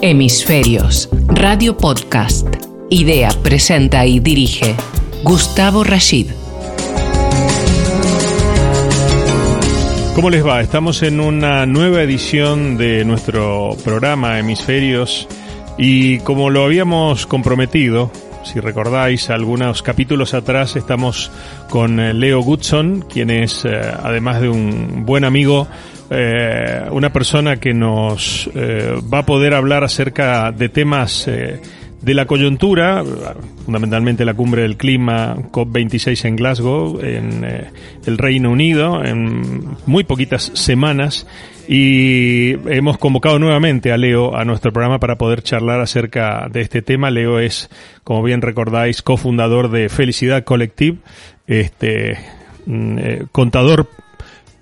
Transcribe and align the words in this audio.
Hemisferios, 0.00 1.08
Radio 1.26 1.76
Podcast. 1.76 2.46
Idea, 2.88 3.30
presenta 3.42 4.06
y 4.06 4.20
dirige 4.20 4.76
Gustavo 5.24 5.82
Rashid. 5.82 6.30
¿Cómo 10.14 10.30
les 10.30 10.46
va? 10.46 10.60
Estamos 10.60 11.02
en 11.02 11.18
una 11.18 11.66
nueva 11.66 12.02
edición 12.02 12.76
de 12.76 13.04
nuestro 13.04 13.76
programa 13.84 14.38
Hemisferios 14.38 15.26
y 15.76 16.20
como 16.20 16.48
lo 16.48 16.64
habíamos 16.64 17.26
comprometido, 17.26 18.12
si 18.44 18.60
recordáis 18.60 19.30
algunos 19.30 19.82
capítulos 19.82 20.32
atrás, 20.32 20.76
estamos 20.76 21.32
con 21.68 21.98
eh, 21.98 22.14
Leo 22.14 22.40
Goodson, 22.40 23.04
quien 23.12 23.30
es, 23.30 23.64
eh, 23.64 23.80
además 24.02 24.40
de 24.40 24.48
un 24.48 25.04
buen 25.04 25.24
amigo, 25.24 25.66
eh, 26.10 26.86
una 26.90 27.12
persona 27.12 27.56
que 27.56 27.74
nos 27.74 28.48
eh, 28.54 28.94
va 29.12 29.18
a 29.18 29.26
poder 29.26 29.52
hablar 29.52 29.84
acerca 29.84 30.52
de 30.52 30.68
temas 30.70 31.28
eh, 31.28 31.60
de 32.00 32.14
la 32.14 32.26
coyuntura, 32.26 33.04
fundamentalmente 33.64 34.24
la 34.24 34.32
cumbre 34.32 34.62
del 34.62 34.76
clima 34.76 35.36
COP26 35.50 36.24
en 36.26 36.36
Glasgow, 36.36 37.00
en 37.02 37.44
el 38.06 38.18
Reino 38.18 38.52
Unido, 38.52 39.04
en 39.04 39.76
muy 39.84 40.04
poquitas 40.04 40.52
semanas. 40.54 41.26
Y 41.66 42.52
hemos 42.72 42.98
convocado 42.98 43.40
nuevamente 43.40 43.92
a 43.92 43.96
Leo 43.98 44.36
a 44.36 44.44
nuestro 44.44 44.72
programa 44.72 45.00
para 45.00 45.18
poder 45.18 45.42
charlar 45.42 45.80
acerca 45.80 46.48
de 46.50 46.60
este 46.60 46.82
tema. 46.82 47.10
Leo 47.10 47.40
es, 47.40 47.68
como 48.04 48.22
bien 48.22 48.42
recordáis, 48.42 49.02
cofundador 49.02 49.68
de 49.68 49.88
Felicidad 49.88 50.44
Collective, 50.44 50.98
este, 51.48 52.16
mm, 52.64 53.24
contador 53.32 53.88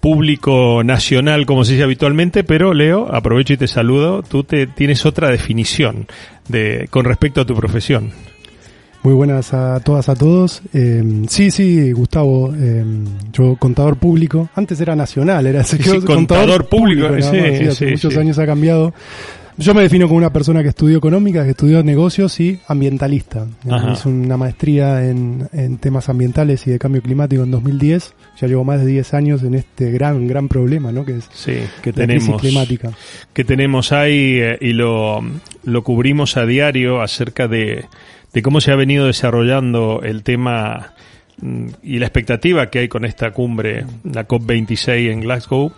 público 0.07 0.85
nacional, 0.85 1.47
como 1.47 1.65
se 1.65 1.73
dice 1.73 1.83
habitualmente, 1.83 2.45
pero 2.45 2.73
Leo, 2.73 3.13
aprovecho 3.13 3.55
y 3.55 3.57
te 3.57 3.67
saludo, 3.67 4.23
tú 4.23 4.45
te 4.45 4.69
tienes 4.69 5.05
otra 5.05 5.31
definición 5.31 6.07
de 6.47 6.87
con 6.91 7.05
respecto 7.05 7.41
a 7.41 7.45
tu 7.45 7.57
profesión. 7.57 8.13
Muy 9.03 9.15
buenas 9.15 9.53
a 9.53 9.81
todas, 9.81 10.09
a 10.09 10.15
todos. 10.15 10.63
Eh, 10.73 11.25
sí, 11.29 11.51
sí, 11.51 11.91
Gustavo, 11.91 12.55
eh, 12.57 12.85
yo 13.33 13.57
contador 13.57 13.97
público. 13.97 14.49
Antes 14.55 14.81
era 14.81 14.95
nacional, 14.95 15.45
era 15.45 15.65
Sí, 15.65 15.77
quedó 15.77 16.05
contador 16.05 16.69
público, 16.69 17.09
sí, 17.09 17.13
más, 17.15 17.25
hace 17.25 17.73
sí, 17.73 17.87
muchos 17.87 18.15
sí. 18.15 18.19
años 18.21 18.39
ha 18.39 18.47
cambiado. 18.47 18.95
Yo 19.59 19.73
me 19.73 19.81
defino 19.83 20.07
como 20.07 20.19
una 20.19 20.33
persona 20.33 20.63
que 20.63 20.69
estudió 20.69 20.99
económica, 20.99 21.43
que 21.45 21.51
estudió 21.51 21.83
negocios 21.83 22.39
y 22.41 22.59
ambientalista. 22.69 23.47
Ajá. 23.71 23.93
Hice 23.93 24.09
una 24.11 24.37
maestría 24.37 25.09
en, 25.09 25.49
en 25.53 25.79
temas 25.79 26.11
ambientales 26.11 26.67
y 26.67 26.71
de 26.71 26.79
cambio 26.79 27.01
climático 27.01 27.43
en 27.43 27.51
2010. 27.51 28.15
Ya 28.39 28.49
llevo 28.49 28.65
más 28.65 28.81
de 28.81 28.87
10 28.87 29.15
años 29.15 29.43
en 29.43 29.55
este 29.55 29.91
gran, 29.91 30.27
gran 30.29 30.49
problema, 30.49 30.93
¿no? 30.93 31.07
Que 31.07 31.17
es 31.17 31.29
Sí, 31.33 31.53
que 31.83 31.93
la 31.93 32.07
crisis 32.07 32.27
tenemos 32.27 32.41
climática. 32.43 32.91
que 33.33 33.45
tenemos 33.45 33.93
ahí 33.93 34.39
eh, 34.41 34.59
y 34.61 34.73
lo, 34.75 35.21
lo 35.65 35.83
cubrimos 35.85 36.37
a 36.37 36.45
diario 36.45 37.01
acerca 37.01 37.49
de, 37.49 37.87
de 38.35 38.43
cómo 38.43 38.61
se 38.61 38.73
ha 38.73 38.77
venido 38.77 39.07
desarrollando 39.07 40.03
el 40.03 40.23
tema 40.23 40.93
mm, 41.41 41.67
y 41.83 41.99
la 41.99 42.05
expectativa 42.07 42.67
que 42.67 42.81
hay 42.81 42.89
con 42.89 43.07
esta 43.07 43.31
cumbre, 43.31 43.87
la 44.05 44.29
COP26 44.29 45.11
en 45.13 45.21
Glasgow. 45.23 45.73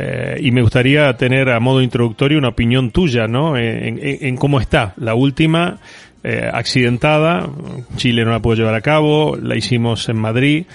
Eh, 0.00 0.38
y 0.42 0.52
me 0.52 0.62
gustaría 0.62 1.12
tener 1.16 1.50
a 1.50 1.58
modo 1.58 1.82
introductorio 1.82 2.38
una 2.38 2.50
opinión 2.50 2.92
tuya, 2.92 3.26
¿no? 3.26 3.56
En, 3.56 4.36
cómo 4.36 4.60
está 4.60 4.94
la 4.96 5.16
última 5.16 5.78
eh, 6.22 6.48
accidentada. 6.52 7.48
Chile 7.96 8.24
no 8.24 8.30
la 8.30 8.38
pudo 8.38 8.54
llevar 8.54 8.74
a 8.76 8.80
cabo, 8.80 9.36
la 9.36 9.56
hicimos 9.56 10.08
en 10.08 10.16
Madrid. 10.16 10.66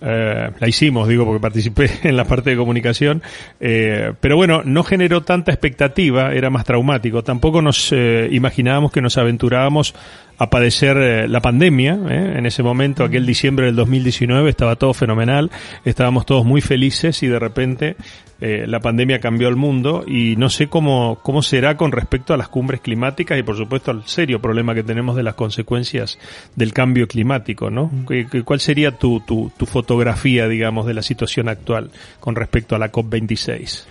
Eh, 0.00 0.50
la 0.58 0.68
hicimos, 0.68 1.06
digo, 1.06 1.24
porque 1.24 1.38
participé 1.38 1.88
en 2.02 2.16
la 2.16 2.24
parte 2.24 2.50
de 2.50 2.56
comunicación, 2.56 3.22
pero 3.60 4.34
bueno, 4.34 4.62
no 4.64 4.82
generó 4.82 5.22
tanta 5.22 5.52
expectativa, 5.52 6.32
era 6.32 6.50
más 6.50 6.64
traumático. 6.64 7.22
Tampoco 7.22 7.62
nos 7.62 7.92
eh, 7.92 8.28
imaginábamos 8.32 8.90
que 8.90 9.00
nos 9.00 9.16
aventurábamos 9.16 9.94
a 10.38 10.50
padecer 10.50 11.30
la 11.30 11.40
pandemia. 11.40 11.92
En 11.92 12.46
ese 12.46 12.64
momento, 12.64 13.04
aquel 13.04 13.26
diciembre 13.26 13.66
del 13.66 13.76
2019, 13.76 14.50
estaba 14.50 14.74
todo 14.74 14.92
fenomenal, 14.92 15.52
estábamos 15.84 16.26
todos 16.26 16.44
muy 16.44 16.60
felices 16.60 17.22
y 17.22 17.28
de 17.28 17.38
repente 17.38 17.96
eh, 18.44 18.64
la 18.66 18.80
pandemia 18.80 19.20
cambió 19.20 19.48
el 19.48 19.54
mundo 19.56 20.04
y 20.06 20.34
no 20.36 20.50
sé 20.50 20.66
cómo, 20.66 21.20
cómo 21.22 21.42
será 21.42 21.76
con 21.76 21.92
respecto 21.92 22.34
a 22.34 22.36
las 22.36 22.48
cumbres 22.48 22.80
climáticas 22.80 23.38
y 23.38 23.44
por 23.44 23.56
supuesto 23.56 23.92
al 23.92 24.02
serio 24.06 24.40
problema 24.42 24.74
que 24.74 24.82
tenemos 24.82 25.14
de 25.14 25.22
las 25.22 25.34
consecuencias 25.34 26.18
del 26.56 26.72
cambio 26.72 27.06
climático, 27.06 27.70
¿no? 27.70 27.90
¿Qué- 28.08 28.26
qué- 28.30 28.42
¿Cuál 28.42 28.58
sería 28.58 28.98
tu, 28.98 29.20
tu, 29.20 29.52
tu 29.56 29.64
fotografía, 29.66 30.48
digamos, 30.48 30.86
de 30.86 30.94
la 30.94 31.02
situación 31.02 31.48
actual 31.48 31.90
con 32.18 32.34
respecto 32.34 32.74
a 32.74 32.78
la 32.80 32.90
COP26? 32.90 33.84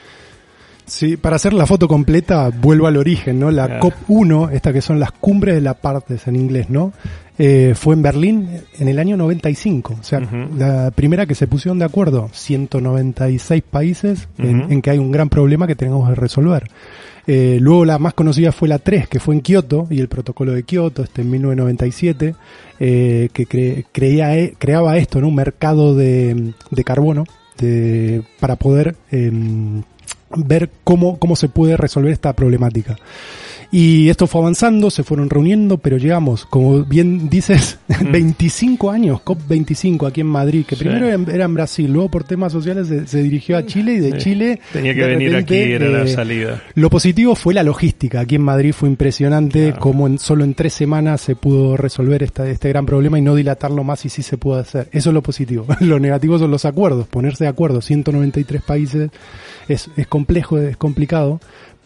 Sí, 0.86 1.16
para 1.18 1.38
hacer 1.38 1.54
la 1.54 1.66
foto 1.66 1.88
completa, 1.88 2.50
vuelvo 2.50 2.88
al 2.88 2.98
origen, 2.98 3.40
¿no? 3.40 3.50
La 3.52 3.64
Ah. 3.66 3.80
COP1, 3.80 4.52
esta 4.52 4.74
que 4.74 4.82
son 4.82 5.00
las 5.00 5.12
cumbres 5.12 5.56
de 5.56 5.62
la 5.62 5.74
partes 5.76 6.28
en 6.28 6.36
inglés, 6.36 6.70
¿no? 6.70 6.92
Eh, 7.38 7.74
fue 7.76 7.96
en 7.96 8.02
Berlín 8.04 8.50
en 8.78 8.88
el 8.88 9.00
año 9.00 9.16
95. 9.18 9.98
O 10.00 10.04
sea, 10.04 10.20
la 10.58 10.92
primera 10.92 11.26
que 11.26 11.34
se 11.34 11.48
pusieron 11.48 11.80
de 11.80 11.86
acuerdo, 11.86 12.30
196 12.34 13.64
países, 13.64 14.28
en, 14.38 14.72
en 14.72 14.82
que 14.82 14.90
hay 14.92 14.98
un 15.00 15.12
gran 15.12 15.30
problema 15.30 15.66
que 15.68 15.76
tenemos 15.76 16.08
que 16.10 16.16
resolver. 16.16 16.70
Eh, 17.28 17.58
luego 17.62 17.86
la 17.86 17.98
más 18.00 18.14
conocida 18.14 18.52
fue 18.52 18.68
la 18.68 18.80
3, 18.80 19.08
que 19.08 19.20
fue 19.20 19.36
en 19.36 19.42
Kioto, 19.42 19.88
y 19.90 20.00
el 20.00 20.08
protocolo 20.08 20.52
de 20.54 20.64
Kioto, 20.64 21.04
este 21.04 21.22
en 21.22 21.30
1997, 21.32 22.36
eh, 22.80 23.30
que 23.32 23.48
cre- 23.48 23.86
creía, 23.92 24.38
eh, 24.38 24.54
creaba 24.58 24.98
esto, 24.98 25.22
¿no? 25.22 25.28
Un 25.30 25.36
mercado 25.36 25.96
de, 25.96 26.54
de 26.70 26.84
carbono 26.84 27.24
de, 27.58 28.24
para 28.40 28.56
poder 28.56 28.96
em, 29.12 29.84
ver 30.36 30.70
cómo, 30.84 31.18
cómo 31.20 31.36
se 31.36 31.50
puede 31.50 31.78
resolver 31.78 32.12
esta 32.12 32.34
problemática. 32.34 32.98
Y 33.74 34.10
esto 34.10 34.28
fue 34.28 34.42
avanzando, 34.42 34.90
se 34.92 35.04
fueron 35.04 35.30
reuniendo, 35.30 35.78
pero 35.78 35.96
llegamos, 35.98 36.46
como 36.46 36.84
bien 36.84 37.30
dices, 37.30 37.80
25 38.12 38.92
años, 38.92 39.22
COP25 39.24 40.08
aquí 40.08 40.20
en 40.20 40.28
Madrid, 40.28 40.66
que 40.66 40.76
Sí. 40.76 40.84
primero 40.84 41.06
era 41.08 41.46
en- 41.46 41.54
Brasil, 41.54 41.90
luego 41.92 42.10
por 42.10 42.26
temas 42.26 42.52
sociales 42.52 42.88
se, 42.88 43.08
se 43.08 43.24
dirigió 43.24 43.56
a 43.58 43.66
Chile 43.66 43.94
y 43.94 44.00
de 44.00 44.12
Sí. 44.14 44.18
Chile... 44.18 44.60
Tenía 44.74 44.94
que 44.94 45.06
venir 45.06 45.32
repente, 45.32 45.64
aquí, 45.64 45.72
era 45.74 45.88
la 45.88 46.04
eh, 46.04 46.08
salida. 46.10 46.62
lo 46.76 46.90
positivo 46.90 47.34
fue 47.36 47.54
la 47.54 47.64
logística. 47.64 48.20
Aquí 48.20 48.36
en 48.36 48.42
Madrid 48.42 48.74
fue 48.74 48.90
impresionante 48.90 49.68
Claro. 49.70 49.80
cómo 49.80 50.08
en, 50.08 50.20
solo 50.20 50.44
en 50.44 50.54
tres 50.54 50.74
semanas 50.74 51.22
se 51.22 51.36
pudo 51.38 51.78
resolver 51.78 52.24
esta, 52.24 52.50
este 52.50 52.68
gran 52.70 52.86
problema 52.86 53.20
y 53.20 53.22
no 53.22 53.36
dilatarlo 53.36 53.86
más 53.86 54.04
y 54.06 54.10
sí 54.10 54.22
se 54.22 54.38
pudo 54.38 54.56
hacer. 54.56 54.90
Eso 54.92 55.12
es 55.12 55.14
lo 55.14 55.22
positivo. 55.24 55.66
lo 55.80 55.98
negativo 55.98 56.38
son 56.38 56.52
los 56.52 56.66
acuerdos. 56.66 57.08
Ponerse 57.08 57.46
de 57.46 57.50
acuerdo. 57.50 57.82
193 57.82 58.62
países 58.64 59.12
es, 59.70 59.90
es 59.96 60.08
complejo, 60.08 60.58
es 60.60 60.76
complicado. 60.76 61.40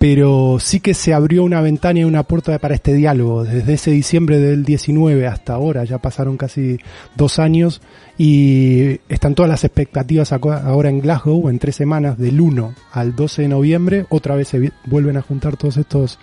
Pero 0.08 0.58
sí 0.60 0.82
que 0.82 0.94
se 0.94 1.16
abrió 1.16 1.44
una 1.44 1.62
ventana 1.62 2.02
y 2.02 2.04
una 2.04 2.22
puerta 2.22 2.60
para 2.60 2.76
este 2.76 2.94
diálogo. 2.94 3.44
Desde 3.44 3.74
ese 3.74 3.90
diciembre 3.90 4.38
del 4.38 4.64
19 4.64 5.26
hasta 5.26 5.56
ahora, 5.56 5.84
ya 5.84 5.98
pasaron 5.98 6.38
casi 6.38 6.78
dos 7.16 7.40
años 7.40 7.82
y 8.16 9.00
están 9.10 9.34
todas 9.34 9.50
las 9.50 9.64
expectativas 9.64 10.32
ahora 10.32 10.90
en 10.90 11.00
Glasgow, 11.00 11.50
en 11.50 11.58
tres 11.58 11.76
semanas, 11.76 12.20
del 12.20 12.40
1 12.40 12.76
al 12.92 13.16
12 13.16 13.42
de 13.42 13.48
noviembre, 13.48 14.06
otra 14.10 14.36
vez 14.36 14.50
se 14.50 14.72
vuelven 14.86 15.18
a 15.18 15.24
juntar 15.24 15.58
todos 15.58 15.78
estos, 15.78 16.20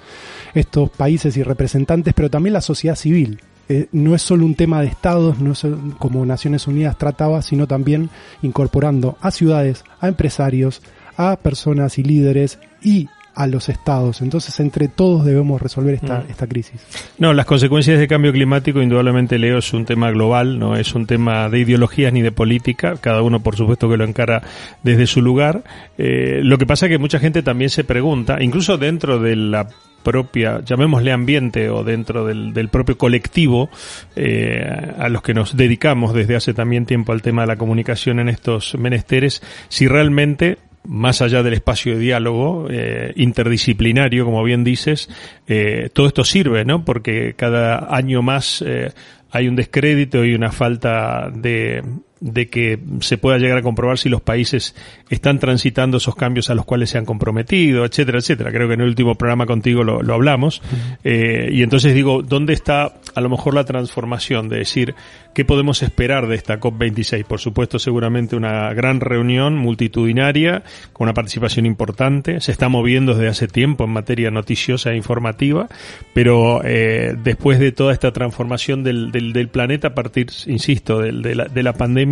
estos 0.54 0.88
países 0.90 1.36
y 1.36 1.42
representantes, 1.42 2.14
pero 2.14 2.30
también 2.30 2.52
la 2.52 2.60
sociedad 2.60 2.94
civil. 2.94 3.40
Eh, 3.68 3.88
no 3.90 4.14
es 4.14 4.22
solo 4.22 4.46
un 4.46 4.54
tema 4.54 4.80
de 4.80 4.86
estados, 4.86 5.40
no 5.40 5.54
es 5.54 5.66
como 5.98 6.24
Naciones 6.24 6.68
Unidas 6.68 6.98
trataba, 6.98 7.42
sino 7.42 7.66
también 7.66 8.10
incorporando 8.42 9.18
a 9.20 9.32
ciudades, 9.32 9.82
a 9.98 10.06
empresarios, 10.06 10.82
a 11.16 11.34
personas 11.34 11.98
y 11.98 12.04
líderes 12.04 12.60
y 12.80 13.08
a 13.34 13.46
los 13.46 13.68
estados. 13.68 14.20
Entonces, 14.22 14.58
entre 14.60 14.88
todos 14.88 15.24
debemos 15.24 15.60
resolver 15.60 15.94
esta, 15.94 16.20
Mm. 16.20 16.30
esta 16.30 16.46
crisis. 16.46 16.80
No, 17.18 17.32
las 17.32 17.46
consecuencias 17.46 17.98
del 17.98 18.08
cambio 18.08 18.32
climático, 18.32 18.82
indudablemente, 18.82 19.38
Leo, 19.38 19.58
es 19.58 19.72
un 19.72 19.84
tema 19.84 20.10
global, 20.10 20.58
no 20.58 20.76
es 20.76 20.94
un 20.94 21.06
tema 21.06 21.48
de 21.48 21.60
ideologías 21.60 22.12
ni 22.12 22.22
de 22.22 22.32
política, 22.32 22.94
cada 23.00 23.22
uno, 23.22 23.40
por 23.42 23.56
supuesto, 23.56 23.88
que 23.88 23.96
lo 23.96 24.04
encara 24.04 24.42
desde 24.82 25.06
su 25.06 25.22
lugar. 25.22 25.64
Eh, 25.98 26.40
lo 26.42 26.58
que 26.58 26.66
pasa 26.66 26.86
es 26.86 26.90
que 26.90 26.98
mucha 26.98 27.18
gente 27.18 27.42
también 27.42 27.70
se 27.70 27.84
pregunta, 27.84 28.38
incluso 28.42 28.76
dentro 28.78 29.18
de 29.18 29.36
la 29.36 29.68
propia, 30.02 30.60
llamémosle 30.64 31.12
ambiente 31.12 31.70
o 31.70 31.84
dentro 31.84 32.26
del, 32.26 32.52
del 32.52 32.68
propio 32.68 32.98
colectivo 32.98 33.70
eh, 34.16 34.60
a 34.98 35.08
los 35.08 35.22
que 35.22 35.32
nos 35.32 35.56
dedicamos 35.56 36.12
desde 36.12 36.34
hace 36.34 36.54
también 36.54 36.86
tiempo 36.86 37.12
al 37.12 37.22
tema 37.22 37.42
de 37.42 37.48
la 37.48 37.56
comunicación 37.56 38.18
en 38.18 38.28
estos 38.28 38.74
menesteres, 38.76 39.42
si 39.68 39.86
realmente 39.86 40.58
más 40.84 41.22
allá 41.22 41.42
del 41.42 41.54
espacio 41.54 41.94
de 41.94 42.00
diálogo 42.00 42.66
eh, 42.70 43.12
interdisciplinario, 43.16 44.24
como 44.24 44.42
bien 44.42 44.64
dices, 44.64 45.08
eh, 45.46 45.90
todo 45.92 46.06
esto 46.06 46.24
sirve, 46.24 46.64
¿no? 46.64 46.84
Porque 46.84 47.34
cada 47.34 47.94
año 47.94 48.22
más 48.22 48.62
eh, 48.66 48.92
hay 49.30 49.48
un 49.48 49.56
descrédito 49.56 50.24
y 50.24 50.34
una 50.34 50.50
falta 50.50 51.30
de 51.32 51.82
de 52.22 52.46
que 52.46 52.78
se 53.00 53.18
pueda 53.18 53.36
llegar 53.38 53.58
a 53.58 53.62
comprobar 53.62 53.98
si 53.98 54.08
los 54.08 54.22
países 54.22 54.76
están 55.10 55.40
transitando 55.40 55.96
esos 55.96 56.14
cambios 56.14 56.50
a 56.50 56.54
los 56.54 56.64
cuales 56.64 56.90
se 56.90 56.98
han 56.98 57.04
comprometido, 57.04 57.84
etcétera, 57.84 58.18
etcétera. 58.18 58.52
Creo 58.52 58.68
que 58.68 58.74
en 58.74 58.80
el 58.80 58.86
último 58.86 59.16
programa 59.16 59.44
contigo 59.44 59.82
lo, 59.82 60.02
lo 60.02 60.14
hablamos. 60.14 60.62
Eh, 61.02 61.50
y 61.52 61.62
entonces 61.62 61.94
digo, 61.94 62.22
¿dónde 62.22 62.52
está 62.52 62.94
a 63.14 63.20
lo 63.20 63.28
mejor 63.28 63.54
la 63.54 63.64
transformación 63.64 64.48
de 64.48 64.58
decir 64.58 64.94
qué 65.34 65.44
podemos 65.44 65.82
esperar 65.82 66.28
de 66.28 66.36
esta 66.36 66.60
COP26? 66.60 67.24
Por 67.24 67.40
supuesto, 67.40 67.80
seguramente 67.80 68.36
una 68.36 68.72
gran 68.72 69.00
reunión 69.00 69.56
multitudinaria 69.56 70.62
con 70.92 71.06
una 71.06 71.14
participación 71.14 71.66
importante. 71.66 72.40
Se 72.40 72.52
está 72.52 72.68
moviendo 72.68 73.14
desde 73.14 73.28
hace 73.28 73.48
tiempo 73.48 73.82
en 73.82 73.90
materia 73.90 74.30
noticiosa 74.30 74.92
e 74.92 74.96
informativa, 74.96 75.66
pero 76.14 76.62
eh, 76.64 77.16
después 77.20 77.58
de 77.58 77.72
toda 77.72 77.92
esta 77.92 78.12
transformación 78.12 78.84
del, 78.84 79.10
del, 79.10 79.32
del 79.32 79.48
planeta 79.48 79.88
a 79.88 79.94
partir, 79.94 80.28
insisto, 80.46 81.00
del, 81.00 81.22
de, 81.22 81.34
la, 81.34 81.44
de 81.46 81.62
la 81.64 81.72
pandemia, 81.72 82.11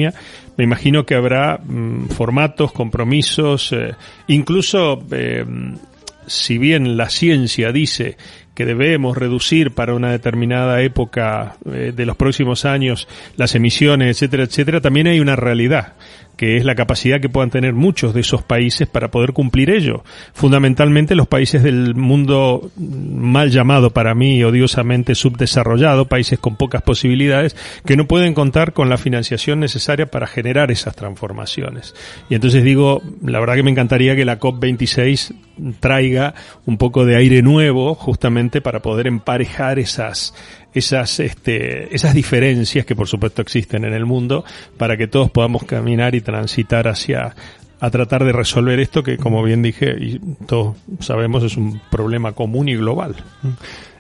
me 0.57 0.65
imagino 0.65 1.05
que 1.05 1.15
habrá 1.15 1.59
mmm, 1.59 2.07
formatos, 2.09 2.73
compromisos, 2.73 3.73
eh, 3.73 3.95
incluso 4.29 5.03
eh, 5.11 5.45
si 6.27 6.59
bien 6.59 6.97
la 6.97 7.11
ciencia 7.11 7.73
dice 7.73 8.17
que 8.55 8.65
debemos 8.65 9.17
reducir 9.17 9.73
para 9.73 9.95
una 9.95 10.11
determinada 10.11 10.83
época 10.83 11.57
eh, 11.67 11.93
de 11.95 12.07
los 12.07 12.17
próximos 12.17 12.65
años 12.65 13.09
las 13.37 13.55
emisiones, 13.55 14.17
etcétera, 14.17 14.45
etcétera, 14.45 14.81
también 14.81 15.07
hay 15.07 15.21
una 15.21 15.37
realidad 15.37 15.95
que 16.41 16.57
es 16.57 16.65
la 16.65 16.75
capacidad 16.75 17.21
que 17.21 17.29
puedan 17.29 17.51
tener 17.51 17.75
muchos 17.75 18.15
de 18.15 18.23
esos 18.23 18.43
países 18.43 18.89
para 18.89 19.11
poder 19.11 19.35
cumplir 19.35 19.69
ello. 19.69 20.05
Fundamentalmente 20.33 21.15
los 21.15 21.29
países 21.29 21.63
del 21.63 21.95
mundo 21.95 22.71
mal 22.79 23.51
llamado 23.51 23.91
para 23.91 24.15
mí 24.15 24.43
odiosamente 24.43 25.15
subdesarrollado, 25.15 26.07
países 26.07 26.39
con 26.39 26.57
pocas 26.57 26.81
posibilidades, 26.81 27.55
que 27.85 27.95
no 27.95 28.07
pueden 28.07 28.33
contar 28.33 28.73
con 28.73 28.89
la 28.89 28.97
financiación 28.97 29.61
necesaria 29.61 30.07
para 30.07 30.27
generar 30.27 30.71
esas 30.71 30.97
transformaciones. 30.97 31.95
Y 32.31 32.37
entonces 32.37 32.65
digo, 32.65 33.03
la 33.23 33.39
verdad 33.39 33.57
que 33.57 33.63
me 33.63 33.73
encantaría 33.73 34.17
que 34.17 34.25
la 34.25 34.41
COP26 34.41 35.35
traiga 35.79 36.33
un 36.65 36.79
poco 36.79 37.05
de 37.05 37.17
aire 37.17 37.43
nuevo 37.43 37.95
justamente 37.95 38.63
para 38.63 38.81
poder 38.81 39.09
emparejar 39.09 39.79
esas 39.79 40.33
esas, 40.75 41.21
este, 41.21 41.95
esas 41.95 42.15
diferencias 42.15 42.85
que 42.85 42.95
por 42.95 43.09
supuesto 43.09 43.43
existen 43.43 43.85
en 43.85 43.93
el 43.93 44.07
mundo 44.07 44.45
para 44.77 44.97
que 44.97 45.07
todos 45.07 45.31
podamos 45.31 45.65
caminar 45.65 46.15
y 46.15 46.21
transitar 46.21 46.89
hacia, 46.89 47.35
a 47.81 47.91
tratar 47.91 48.25
de 48.25 48.33
resolver 48.33 48.79
esto 48.79 49.03
que, 49.03 49.17
como 49.17 49.43
bien 49.43 49.63
dije, 49.63 49.97
y 49.99 50.19
todos 50.47 50.77
sabemos, 51.01 51.43
es 51.43 51.57
un 51.57 51.81
problema 51.91 52.33
común 52.33 52.69
y 52.69 52.77
global. 52.77 53.17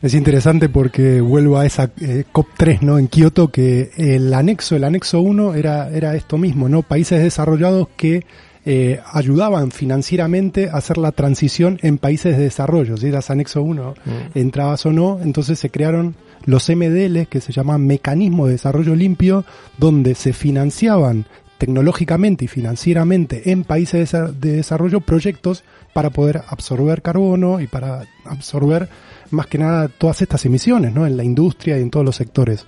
Es 0.02 0.14
interesante 0.14 0.68
porque 0.68 1.20
vuelvo 1.20 1.58
a 1.58 1.66
esa 1.66 1.90
eh, 2.00 2.24
COP3, 2.30 2.80
¿no? 2.82 2.98
En 2.98 3.08
Kioto, 3.08 3.48
que 3.48 3.90
el 3.96 4.32
anexo, 4.34 4.76
el 4.76 4.84
anexo 4.84 5.20
1 5.20 5.54
era, 5.54 5.88
era 5.90 6.14
esto 6.14 6.36
mismo, 6.36 6.68
¿no? 6.68 6.82
Países 6.82 7.22
desarrollados 7.22 7.88
que 7.96 8.26
eh, 8.64 9.00
ayudaban 9.12 9.70
financieramente 9.70 10.68
a 10.68 10.76
hacer 10.76 10.98
la 10.98 11.12
transición 11.12 11.78
en 11.82 11.98
países 11.98 12.36
de 12.36 12.44
desarrollo. 12.44 12.96
Si 12.96 13.06
eras 13.06 13.30
anexo 13.30 13.62
1, 13.62 13.94
mm. 14.04 14.38
entrabas 14.38 14.84
o 14.86 14.92
no, 14.92 15.18
entonces 15.22 15.58
se 15.58 15.70
crearon 15.70 16.14
los 16.44 16.68
MDL, 16.68 17.26
que 17.28 17.40
se 17.40 17.52
llaman 17.52 17.86
Mecanismos 17.86 18.46
de 18.46 18.52
Desarrollo 18.52 18.94
Limpio, 18.94 19.44
donde 19.78 20.14
se 20.14 20.32
financiaban 20.32 21.26
tecnológicamente 21.58 22.46
y 22.46 22.48
financieramente 22.48 23.50
en 23.50 23.64
países 23.64 24.12
de 24.12 24.52
desarrollo 24.56 25.02
proyectos 25.02 25.62
para 25.92 26.08
poder 26.08 26.42
absorber 26.48 27.02
carbono 27.02 27.60
y 27.60 27.66
para 27.66 28.06
absorber 28.24 28.88
más 29.30 29.46
que 29.46 29.58
nada 29.58 29.88
todas 29.88 30.22
estas 30.22 30.44
emisiones 30.46 30.94
¿no? 30.94 31.06
en 31.06 31.18
la 31.18 31.24
industria 31.24 31.78
y 31.78 31.82
en 31.82 31.90
todos 31.90 32.06
los 32.06 32.16
sectores. 32.16 32.64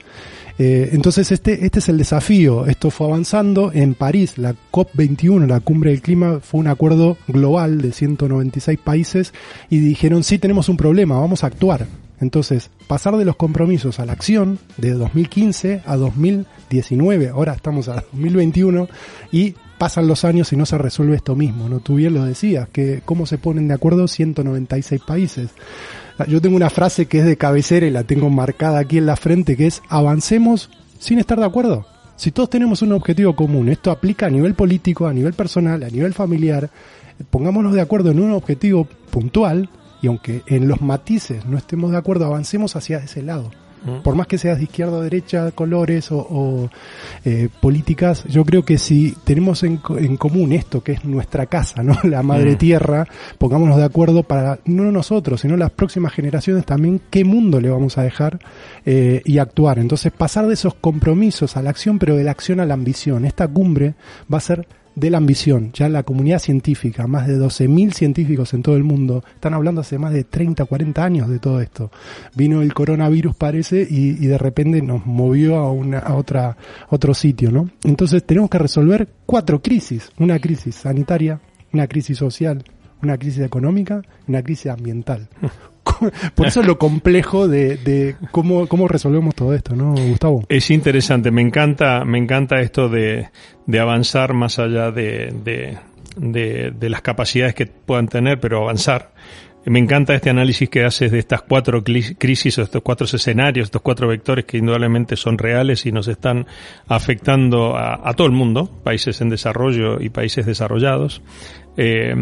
Eh, 0.59 0.91
entonces 0.93 1.33
este, 1.33 1.65
este 1.65 1.79
es 1.79 1.89
el 1.89 1.99
desafío. 1.99 2.67
Esto 2.67 2.91
fue 2.91 3.07
avanzando. 3.07 3.73
En 3.73 3.95
París, 3.95 4.39
la 4.39 4.55
COP21, 4.71 5.47
la 5.47 5.61
cumbre 5.61 5.91
del 5.91 6.03
clima, 6.03 6.41
fue 6.41 6.61
un 6.61 6.69
acuerdo 6.69 7.17
global 7.29 7.81
de 7.81 7.93
196 7.93 8.79
países 8.79 9.33
y 9.71 9.79
dijeron, 9.79 10.25
sí 10.25 10.39
tenemos 10.39 10.69
un 10.69 10.77
problema, 10.77 11.19
vamos 11.19 11.45
a 11.45 11.49
actuar. 11.49 11.87
Entonces, 12.21 12.71
pasar 12.87 13.17
de 13.17 13.25
los 13.25 13.35
compromisos 13.35 13.99
a 13.99 14.07
la 14.07 14.13
acción 14.13 14.61
de 14.77 14.93
2015 14.93 15.83
a 15.85 15.97
2019, 15.97 17.31
ahora 17.31 17.53
estamos 17.53 17.89
a 17.89 17.95
2021 18.13 18.87
y 19.33 19.57
pasan 19.77 20.07
los 20.07 20.25
años 20.25 20.53
y 20.53 20.57
no 20.57 20.65
se 20.65 20.79
resuelve 20.79 21.17
esto 21.17 21.35
mismo, 21.35 21.69
¿no? 21.69 21.81
Tú 21.81 21.97
bien 21.97 22.15
lo 22.15 22.25
decías, 22.25 22.69
que 22.69 23.03
cómo 23.05 23.27
se 23.27 23.39
ponen 23.39 23.67
de 23.67 23.75
acuerdo 23.75 24.07
196 24.07 25.03
países. 25.05 25.51
Yo 26.29 26.41
tengo 26.41 26.57
una 26.57 26.71
frase 26.71 27.07
que 27.07 27.19
es 27.19 27.25
de 27.25 27.37
cabecera 27.37 27.87
y 27.87 27.91
la 27.91 28.05
tengo 28.05 28.31
marcada 28.31 28.79
aquí 28.79 28.99
en 28.99 29.07
la 29.07 29.17
frente, 29.17 29.57
que 29.57 29.67
es 29.67 29.83
avancemos 29.89 30.71
sin 30.99 31.19
estar 31.19 31.39
de 31.39 31.47
acuerdo. 31.47 31.87
Si 32.17 32.31
todos 32.31 32.51
tenemos 32.51 32.83
un 32.83 32.93
objetivo 32.93 33.35
común, 33.35 33.69
esto 33.69 33.91
aplica 33.91 34.27
a 34.27 34.31
nivel 34.31 34.55
político, 34.55 35.07
a 35.07 35.13
nivel 35.13 35.33
personal, 35.33 35.83
a 35.83 35.89
nivel 35.89 36.15
familiar, 36.15 36.71
pongámonos 37.31 37.75
de 37.75 37.81
acuerdo 37.81 38.11
en 38.11 38.21
un 38.21 38.33
objetivo 38.33 38.87
puntual 39.11 39.69
y 40.03 40.07
aunque 40.07 40.43
en 40.47 40.69
los 40.69 40.81
matices 40.83 41.45
no 41.47 41.57
estemos 41.57 41.91
de 41.91 41.97
acuerdo, 41.97 42.27
avancemos 42.27 42.77
hacia 42.77 42.99
ese 42.99 43.23
lado. 43.23 43.51
Por 44.03 44.15
más 44.15 44.27
que 44.27 44.39
seas 44.39 44.59
de 44.59 44.65
izquierda 44.65 44.99
o 44.99 45.01
derecha, 45.01 45.51
colores 45.53 46.13
o, 46.13 46.19
o 46.19 46.71
eh, 47.25 47.49
políticas, 47.61 48.25
yo 48.25 48.45
creo 48.45 48.65
que 48.65 48.79
si 48.79 49.17
tenemos 49.25 49.63
en, 49.63 49.81
en, 49.99 50.17
común 50.17 50.53
esto, 50.53 50.83
que 50.83 50.93
es 50.93 51.05
nuestra 51.05 51.47
casa, 51.47 51.83
¿no? 51.83 51.99
La 52.05 52.23
madre 52.23 52.53
mm. 52.53 52.59
tierra, 52.59 53.09
pongámonos 53.39 53.77
de 53.77 53.85
acuerdo 53.85 54.23
para, 54.23 54.59
no 54.65 54.91
nosotros, 54.93 55.41
sino 55.41 55.57
las 55.57 55.71
próximas 55.71 56.13
generaciones 56.13 56.65
también, 56.65 57.01
qué 57.11 57.25
mundo 57.25 57.61
le 57.61 57.71
vamos 57.71 57.99
a 57.99 58.03
dejar 58.03 58.39
eh, 58.85 59.23
y 59.25 59.39
actuar. 59.39 59.79
Entonces, 59.79 60.13
pasar 60.13 60.47
de 60.47 60.55
esos 60.55 60.75
compromisos 60.75 61.57
a 61.57 61.63
la 61.63 61.71
acción, 61.71 61.99
pero 61.99 62.17
de 62.17 62.25
la 62.25 62.31
acción 62.31 62.61
a 62.61 62.67
la 62.67 62.75
ambición. 62.75 63.25
Esta 63.25 63.49
cumbre 63.49 63.95
va 64.33 64.39
a 64.39 64.41
ser 64.41 64.67
de 64.95 65.11
la 65.11 65.19
ambición. 65.19 65.71
Ya 65.73 65.89
la 65.89 66.03
comunidad 66.03 66.39
científica, 66.39 67.07
más 67.07 67.27
de 67.27 67.39
12.000 67.39 67.93
científicos 67.93 68.55
en 68.55 68.63
todo 68.63 68.77
el 68.77 68.85
mundo, 68.85 69.25
están 69.35 69.55
hablando 69.55 69.81
hace 69.81 69.99
más 69.99 70.13
de 70.13 70.25
30, 70.25 70.65
40 70.65 71.05
años 71.05 71.29
de 71.29 71.39
todo 71.39 71.61
esto. 71.61 71.91
Vino 72.35 72.63
el 72.63 72.75
coronavirus, 72.75 73.35
parece, 73.37 73.87
y, 73.89 74.11
y 74.11 74.27
de 74.27 74.39
repente 74.39 74.83
nos 74.83 75.07
movió 75.07 75.57
a, 75.57 75.73
una, 75.73 75.99
a 75.99 76.15
otra, 76.15 76.57
otro 76.91 77.15
sitio, 77.15 77.51
¿no? 77.51 77.71
Entonces 77.85 78.25
tenemos 78.25 78.51
que 78.51 78.59
resolver 78.59 79.09
cuatro 79.27 79.63
crisis. 79.63 80.11
Una 80.19 80.39
crisis 80.39 80.75
sanitaria, 80.75 81.41
una 81.73 81.87
crisis 81.87 82.19
social, 82.19 82.65
una 83.03 83.19
crisis 83.19 83.41
económica, 83.41 84.03
una 84.29 84.43
crisis 84.43 84.71
ambiental. 84.71 85.29
Por 86.35 86.47
eso 86.47 86.61
es 86.61 86.67
lo 86.67 86.79
complejo 86.79 87.49
de, 87.49 87.77
de, 87.77 88.17
cómo, 88.31 88.67
cómo 88.67 88.89
resolvemos 88.89 89.35
todo 89.35 89.55
esto, 89.55 89.75
¿no, 89.75 89.95
Gustavo? 89.95 90.45
Es 90.49 90.71
interesante, 90.71 91.31
me 91.31 91.43
encanta, 91.43 92.05
me 92.05 92.19
encanta 92.19 92.61
esto 92.61 92.89
de, 92.89 93.29
de 93.67 93.81
avanzar 93.81 94.33
más 94.33 94.59
allá 94.59 94.91
de, 94.91 95.33
de, 96.17 96.89
las 96.89 97.03
capacidades 97.03 97.55
que 97.55 97.67
puedan 97.67 98.09
tener, 98.09 98.41
pero 98.41 98.63
avanzar. 98.63 99.13
Me 99.65 99.79
encanta 99.79 100.15
este 100.15 100.29
análisis 100.29 100.69
que 100.69 100.85
haces 100.85 101.13
de 101.13 101.21
estas 101.21 101.43
cuatro 101.43 101.85
crisis, 101.85 102.59
o 102.59 102.63
estos 102.63 102.83
cuatro 102.83 103.07
escenarios, 103.07 103.67
estos 103.67 103.81
cuatro 103.81 104.09
vectores 104.09 104.45
que 104.45 104.59
indudablemente 104.59 105.15
son 105.15 105.39
reales 105.39 105.87
y 105.87 105.93
nos 105.93 106.09
están 106.09 106.47
afectando 106.89 107.77
a, 107.77 108.09
a 108.09 108.15
todo 108.15 108.27
el 108.27 108.33
mundo, 108.33 108.69
países 108.83 109.21
en 109.21 109.29
desarrollo 109.29 110.01
y 110.01 110.09
países 110.09 110.47
desarrollados. 110.47 111.23
Eh, 111.77 112.15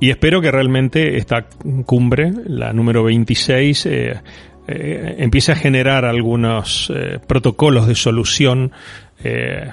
y 0.00 0.10
espero 0.10 0.40
que 0.40 0.50
realmente 0.50 1.16
esta 1.16 1.46
cumbre, 1.84 2.32
la 2.46 2.72
número 2.72 3.04
26, 3.04 3.86
eh, 3.86 4.20
eh, 4.66 5.14
empiece 5.18 5.52
a 5.52 5.56
generar 5.56 6.04
algunos 6.04 6.92
protocolos 7.26 7.86
de 7.86 7.94
solución 7.94 8.72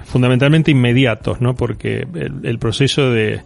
fundamentalmente 0.06 0.72
inmediatos, 0.72 1.40
¿no? 1.40 1.54
Porque 1.54 2.08
el, 2.44 2.58
proceso 2.58 3.12
de, 3.12 3.42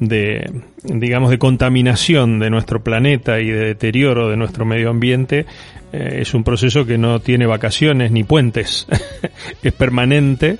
de, 0.00 0.50
digamos, 0.82 1.30
de 1.30 1.38
contaminación 1.38 2.40
de 2.40 2.50
nuestro 2.50 2.82
planeta 2.82 3.38
y 3.38 3.46
de 3.46 3.66
deterioro 3.66 4.28
de 4.28 4.36
nuestro 4.36 4.64
medio 4.64 4.90
ambiente 4.90 5.46
es 5.92 6.34
un 6.34 6.42
proceso 6.42 6.84
que 6.84 6.98
no 6.98 7.20
tiene 7.20 7.46
vacaciones 7.46 8.10
ni 8.10 8.24
puentes, 8.24 8.88
es 9.62 9.72
permanente 9.72 10.56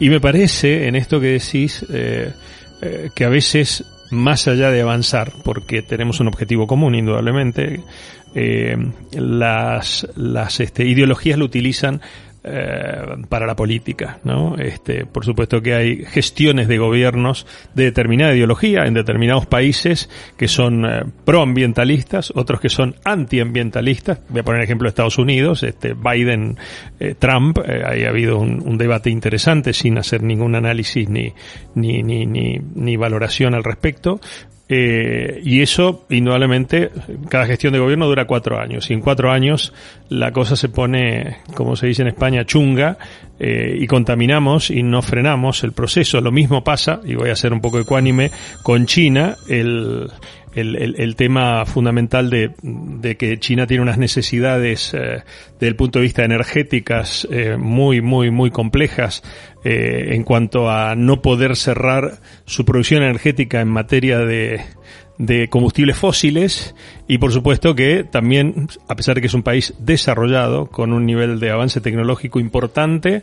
y 0.00 0.08
me 0.08 0.18
parece 0.18 0.88
en 0.88 0.96
esto 0.96 1.20
que 1.20 1.26
decís 1.26 1.84
que 1.90 3.24
a 3.26 3.28
veces 3.28 3.84
más 4.10 4.48
allá 4.48 4.70
de 4.70 4.80
avanzar, 4.82 5.32
porque 5.44 5.82
tenemos 5.82 6.20
un 6.20 6.28
objetivo 6.28 6.66
común 6.66 6.94
indudablemente, 6.94 7.80
eh, 8.34 8.76
las, 9.12 10.06
las 10.16 10.60
este, 10.60 10.86
ideologías 10.86 11.38
lo 11.38 11.46
utilizan 11.46 12.00
eh, 12.44 13.16
para 13.28 13.46
la 13.46 13.56
política, 13.56 14.18
¿no? 14.24 14.56
Este, 14.56 15.06
por 15.06 15.24
supuesto 15.24 15.60
que 15.60 15.74
hay 15.74 16.04
gestiones 16.04 16.68
de 16.68 16.78
gobiernos 16.78 17.46
de 17.74 17.84
determinada 17.84 18.34
ideología 18.34 18.86
en 18.86 18.94
determinados 18.94 19.46
países 19.46 20.08
que 20.36 20.48
son 20.48 20.84
eh, 20.84 21.04
proambientalistas, 21.24 22.32
otros 22.34 22.60
que 22.60 22.68
son 22.68 22.94
antiambientalistas. 23.04 24.20
Voy 24.28 24.40
a 24.40 24.44
poner 24.44 24.62
ejemplo 24.62 24.86
de 24.86 24.90
Estados 24.90 25.18
Unidos, 25.18 25.62
este 25.62 25.94
Biden, 25.94 26.56
eh, 27.00 27.14
Trump, 27.18 27.58
eh, 27.58 27.82
ahí 27.84 28.04
ha 28.04 28.10
habido 28.10 28.38
un, 28.38 28.78
debate 28.78 29.10
interesante 29.10 29.72
sin 29.72 29.98
hacer 29.98 30.22
ningún 30.22 30.54
análisis 30.54 31.08
ni, 31.08 31.32
ni, 31.74 32.02
ni, 32.02 32.26
ni 32.26 32.96
valoración 32.96 33.54
al 33.54 33.64
respecto 33.64 34.20
Eh, 34.70 35.40
y 35.44 35.62
eso, 35.62 36.04
indudablemente, 36.10 36.90
cada 37.30 37.46
gestión 37.46 37.72
de 37.72 37.78
gobierno 37.78 38.06
dura 38.06 38.26
cuatro 38.26 38.60
años. 38.60 38.90
Y 38.90 38.94
en 38.94 39.00
cuatro 39.00 39.30
años 39.30 39.72
la 40.10 40.32
cosa 40.32 40.56
se 40.56 40.68
pone, 40.68 41.38
como 41.54 41.74
se 41.74 41.86
dice 41.86 42.02
en 42.02 42.08
España, 42.08 42.44
chunga 42.44 42.98
eh, 43.38 43.76
y 43.80 43.86
contaminamos 43.86 44.70
y 44.70 44.82
no 44.82 45.00
frenamos 45.00 45.64
el 45.64 45.72
proceso. 45.72 46.20
Lo 46.20 46.32
mismo 46.32 46.62
pasa, 46.62 47.00
y 47.04 47.14
voy 47.14 47.30
a 47.30 47.36
ser 47.36 47.52
un 47.52 47.60
poco 47.60 47.80
ecuánime, 47.80 48.30
con 48.62 48.84
China. 48.86 49.36
El, 49.48 50.10
el, 50.60 50.94
el, 50.98 51.16
tema 51.16 51.64
fundamental 51.66 52.30
de, 52.30 52.52
de, 52.62 53.16
que 53.16 53.38
China 53.38 53.66
tiene 53.66 53.82
unas 53.82 53.98
necesidades 53.98 54.92
eh, 54.94 55.22
desde 55.54 55.68
el 55.68 55.76
punto 55.76 55.98
de 55.98 56.04
vista 56.04 56.24
energéticas 56.24 57.26
eh, 57.30 57.56
muy, 57.56 58.00
muy, 58.00 58.30
muy 58.30 58.50
complejas 58.50 59.22
eh, 59.64 60.10
en 60.10 60.24
cuanto 60.24 60.70
a 60.70 60.94
no 60.94 61.22
poder 61.22 61.56
cerrar 61.56 62.18
su 62.44 62.64
producción 62.64 63.02
energética 63.02 63.60
en 63.60 63.68
materia 63.68 64.18
de, 64.18 64.60
de 65.18 65.48
combustibles 65.48 65.96
fósiles 65.96 66.74
y 67.08 67.18
por 67.18 67.32
supuesto 67.32 67.74
que 67.74 68.04
también, 68.04 68.68
a 68.86 68.94
pesar 68.94 69.16
de 69.16 69.20
que 69.20 69.26
es 69.26 69.34
un 69.34 69.42
país 69.42 69.74
desarrollado, 69.78 70.66
con 70.66 70.92
un 70.92 71.06
nivel 71.06 71.40
de 71.40 71.50
avance 71.50 71.80
tecnológico 71.80 72.38
importante, 72.38 73.22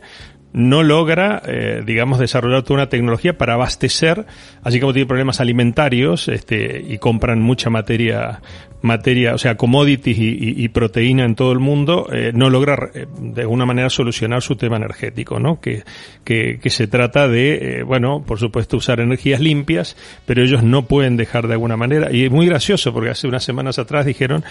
no 0.56 0.82
logra, 0.82 1.42
eh, 1.46 1.82
digamos, 1.84 2.18
desarrollar 2.18 2.62
toda 2.62 2.76
una 2.76 2.88
tecnología 2.88 3.36
para 3.36 3.52
abastecer, 3.52 4.24
así 4.62 4.80
como 4.80 4.94
tiene 4.94 5.06
problemas 5.06 5.38
alimentarios, 5.38 6.28
este, 6.28 6.82
y 6.88 6.96
compran 6.96 7.42
mucha 7.42 7.68
materia, 7.68 8.40
materia, 8.80 9.34
o 9.34 9.38
sea, 9.38 9.58
commodities 9.58 10.16
y, 10.18 10.66
proteína 10.70 11.26
en 11.26 11.34
todo 11.34 11.52
el 11.52 11.58
mundo, 11.58 12.08
eh, 12.10 12.32
no 12.34 12.48
logra 12.48 12.88
eh, 12.94 13.06
de 13.18 13.42
alguna 13.42 13.66
manera 13.66 13.90
solucionar 13.90 14.40
su 14.40 14.56
tema 14.56 14.76
energético, 14.76 15.38
¿no? 15.38 15.60
Que, 15.60 15.82
que, 16.24 16.58
que 16.58 16.70
se 16.70 16.86
trata 16.86 17.28
de, 17.28 17.82
bueno, 17.86 18.24
por 18.26 18.38
supuesto, 18.38 18.78
usar 18.78 19.00
energías 19.00 19.40
limpias, 19.40 19.94
pero 20.24 20.42
ellos 20.42 20.62
no 20.62 20.86
pueden 20.86 21.18
dejar 21.18 21.48
de 21.48 21.52
alguna 21.52 21.76
manera, 21.76 22.10
y 22.10 22.24
es 22.24 22.30
muy 22.30 22.46
gracioso 22.46 22.94
porque 22.94 23.10
hace 23.10 23.28
unas 23.28 23.44
semanas 23.44 23.78
atrás 23.78 24.06
dijeron 24.06 24.42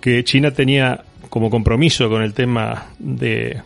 que 0.00 0.24
China 0.24 0.50
tenía 0.50 1.04
como 1.28 1.50
compromiso 1.50 2.08
con 2.08 2.20
el 2.22 2.34
tema 2.34 2.88
de 2.98 3.62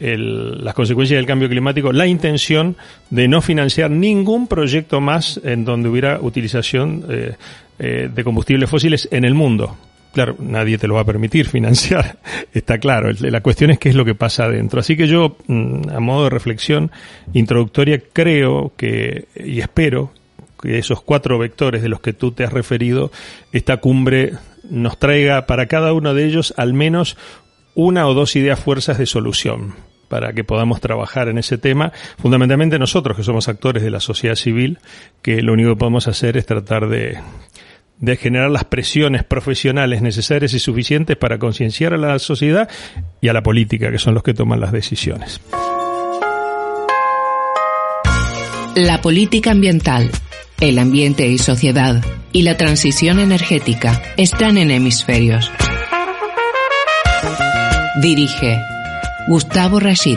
el, 0.00 0.64
las 0.64 0.74
consecuencias 0.74 1.18
del 1.18 1.26
cambio 1.26 1.48
climático, 1.48 1.92
la 1.92 2.06
intención 2.06 2.76
de 3.10 3.28
no 3.28 3.40
financiar 3.40 3.90
ningún 3.90 4.46
proyecto 4.46 5.00
más 5.00 5.40
en 5.44 5.64
donde 5.64 5.88
hubiera 5.88 6.20
utilización 6.20 7.04
eh, 7.08 7.34
eh, 7.78 8.10
de 8.12 8.24
combustibles 8.24 8.68
fósiles 8.68 9.08
en 9.10 9.24
el 9.24 9.34
mundo. 9.34 9.76
Claro, 10.12 10.36
nadie 10.38 10.78
te 10.78 10.88
lo 10.88 10.94
va 10.94 11.02
a 11.02 11.04
permitir 11.04 11.46
financiar, 11.48 12.18
está 12.52 12.78
claro. 12.78 13.10
La 13.20 13.40
cuestión 13.40 13.70
es 13.70 13.78
qué 13.78 13.88
es 13.88 13.94
lo 13.94 14.04
que 14.04 14.14
pasa 14.14 14.44
adentro. 14.44 14.80
Así 14.80 14.96
que 14.96 15.06
yo, 15.06 15.36
mm, 15.46 15.90
a 15.90 16.00
modo 16.00 16.24
de 16.24 16.30
reflexión 16.30 16.90
introductoria, 17.32 18.02
creo 18.12 18.72
que, 18.76 19.26
y 19.36 19.60
espero 19.60 20.12
que 20.60 20.78
esos 20.78 21.02
cuatro 21.02 21.38
vectores 21.38 21.82
de 21.82 21.88
los 21.88 22.00
que 22.00 22.12
tú 22.12 22.32
te 22.32 22.44
has 22.44 22.52
referido, 22.52 23.12
esta 23.52 23.76
cumbre 23.76 24.32
nos 24.68 24.98
traiga 24.98 25.46
para 25.46 25.66
cada 25.66 25.92
uno 25.92 26.14
de 26.14 26.24
ellos 26.24 26.52
al 26.56 26.74
menos 26.74 27.16
una 27.74 28.08
o 28.08 28.14
dos 28.14 28.34
ideas 28.34 28.58
fuerzas 28.58 28.98
de 28.98 29.06
solución 29.06 29.74
para 30.08 30.32
que 30.32 30.44
podamos 30.44 30.80
trabajar 30.80 31.28
en 31.28 31.38
ese 31.38 31.58
tema, 31.58 31.92
fundamentalmente 32.18 32.78
nosotros 32.78 33.16
que 33.16 33.22
somos 33.22 33.48
actores 33.48 33.82
de 33.82 33.90
la 33.90 34.00
sociedad 34.00 34.34
civil, 34.34 34.78
que 35.22 35.42
lo 35.42 35.52
único 35.52 35.70
que 35.70 35.76
podemos 35.76 36.08
hacer 36.08 36.36
es 36.36 36.46
tratar 36.46 36.88
de, 36.88 37.18
de 38.00 38.16
generar 38.16 38.50
las 38.50 38.64
presiones 38.64 39.24
profesionales 39.24 40.02
necesarias 40.02 40.54
y 40.54 40.58
suficientes 40.58 41.16
para 41.16 41.38
concienciar 41.38 41.94
a 41.94 41.98
la 41.98 42.18
sociedad 42.18 42.68
y 43.20 43.28
a 43.28 43.32
la 43.32 43.42
política, 43.42 43.90
que 43.90 43.98
son 43.98 44.14
los 44.14 44.22
que 44.22 44.34
toman 44.34 44.60
las 44.60 44.72
decisiones. 44.72 45.40
La 48.74 49.00
política 49.00 49.50
ambiental, 49.50 50.10
el 50.60 50.78
ambiente 50.78 51.26
y 51.26 51.38
sociedad 51.38 52.04
y 52.32 52.42
la 52.42 52.56
transición 52.56 53.18
energética 53.18 54.00
están 54.16 54.56
en 54.56 54.70
hemisferios. 54.70 55.50
Dirige 58.00 58.60
Gustavo 59.28 59.78
Rashid. 59.78 60.16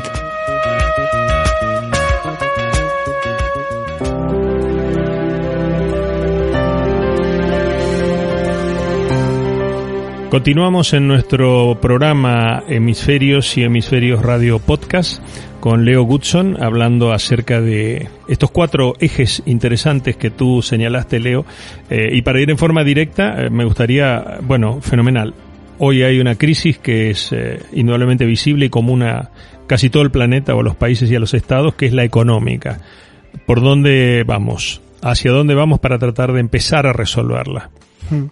Continuamos 10.29 10.93
en 10.93 11.09
nuestro 11.09 11.77
programa 11.81 12.63
Hemisferios 12.69 13.57
y 13.57 13.63
Hemisferios 13.63 14.21
Radio 14.21 14.59
Podcast 14.59 15.21
con 15.59 15.83
Leo 15.83 16.03
Goodson 16.03 16.55
hablando 16.63 17.11
acerca 17.11 17.59
de 17.59 18.07
estos 18.29 18.49
cuatro 18.49 18.93
ejes 19.01 19.43
interesantes 19.45 20.15
que 20.15 20.31
tú 20.31 20.61
señalaste, 20.61 21.19
Leo. 21.19 21.45
Eh, 21.89 22.11
y 22.13 22.21
para 22.21 22.39
ir 22.39 22.49
en 22.49 22.57
forma 22.57 22.85
directa, 22.85 23.43
eh, 23.43 23.49
me 23.49 23.65
gustaría, 23.65 24.37
bueno, 24.41 24.79
fenomenal, 24.79 25.33
Hoy 25.83 26.03
hay 26.03 26.19
una 26.19 26.35
crisis 26.35 26.77
que 26.77 27.09
es 27.09 27.31
eh, 27.31 27.59
indudablemente 27.73 28.23
visible 28.23 28.67
y 28.67 28.69
común 28.69 29.01
a 29.01 29.31
casi 29.65 29.89
todo 29.89 30.03
el 30.03 30.11
planeta 30.11 30.53
o 30.53 30.59
a 30.59 30.63
los 30.63 30.75
países 30.75 31.09
y 31.09 31.15
a 31.15 31.19
los 31.19 31.33
estados, 31.33 31.73
que 31.73 31.87
es 31.87 31.91
la 31.91 32.03
económica. 32.03 32.81
¿Por 33.47 33.61
dónde 33.61 34.23
vamos? 34.23 34.79
¿Hacia 35.01 35.31
dónde 35.31 35.55
vamos 35.55 35.79
para 35.79 35.97
tratar 35.97 36.33
de 36.33 36.39
empezar 36.39 36.85
a 36.85 36.93
resolverla? 36.93 37.71
Hmm. 38.11 38.25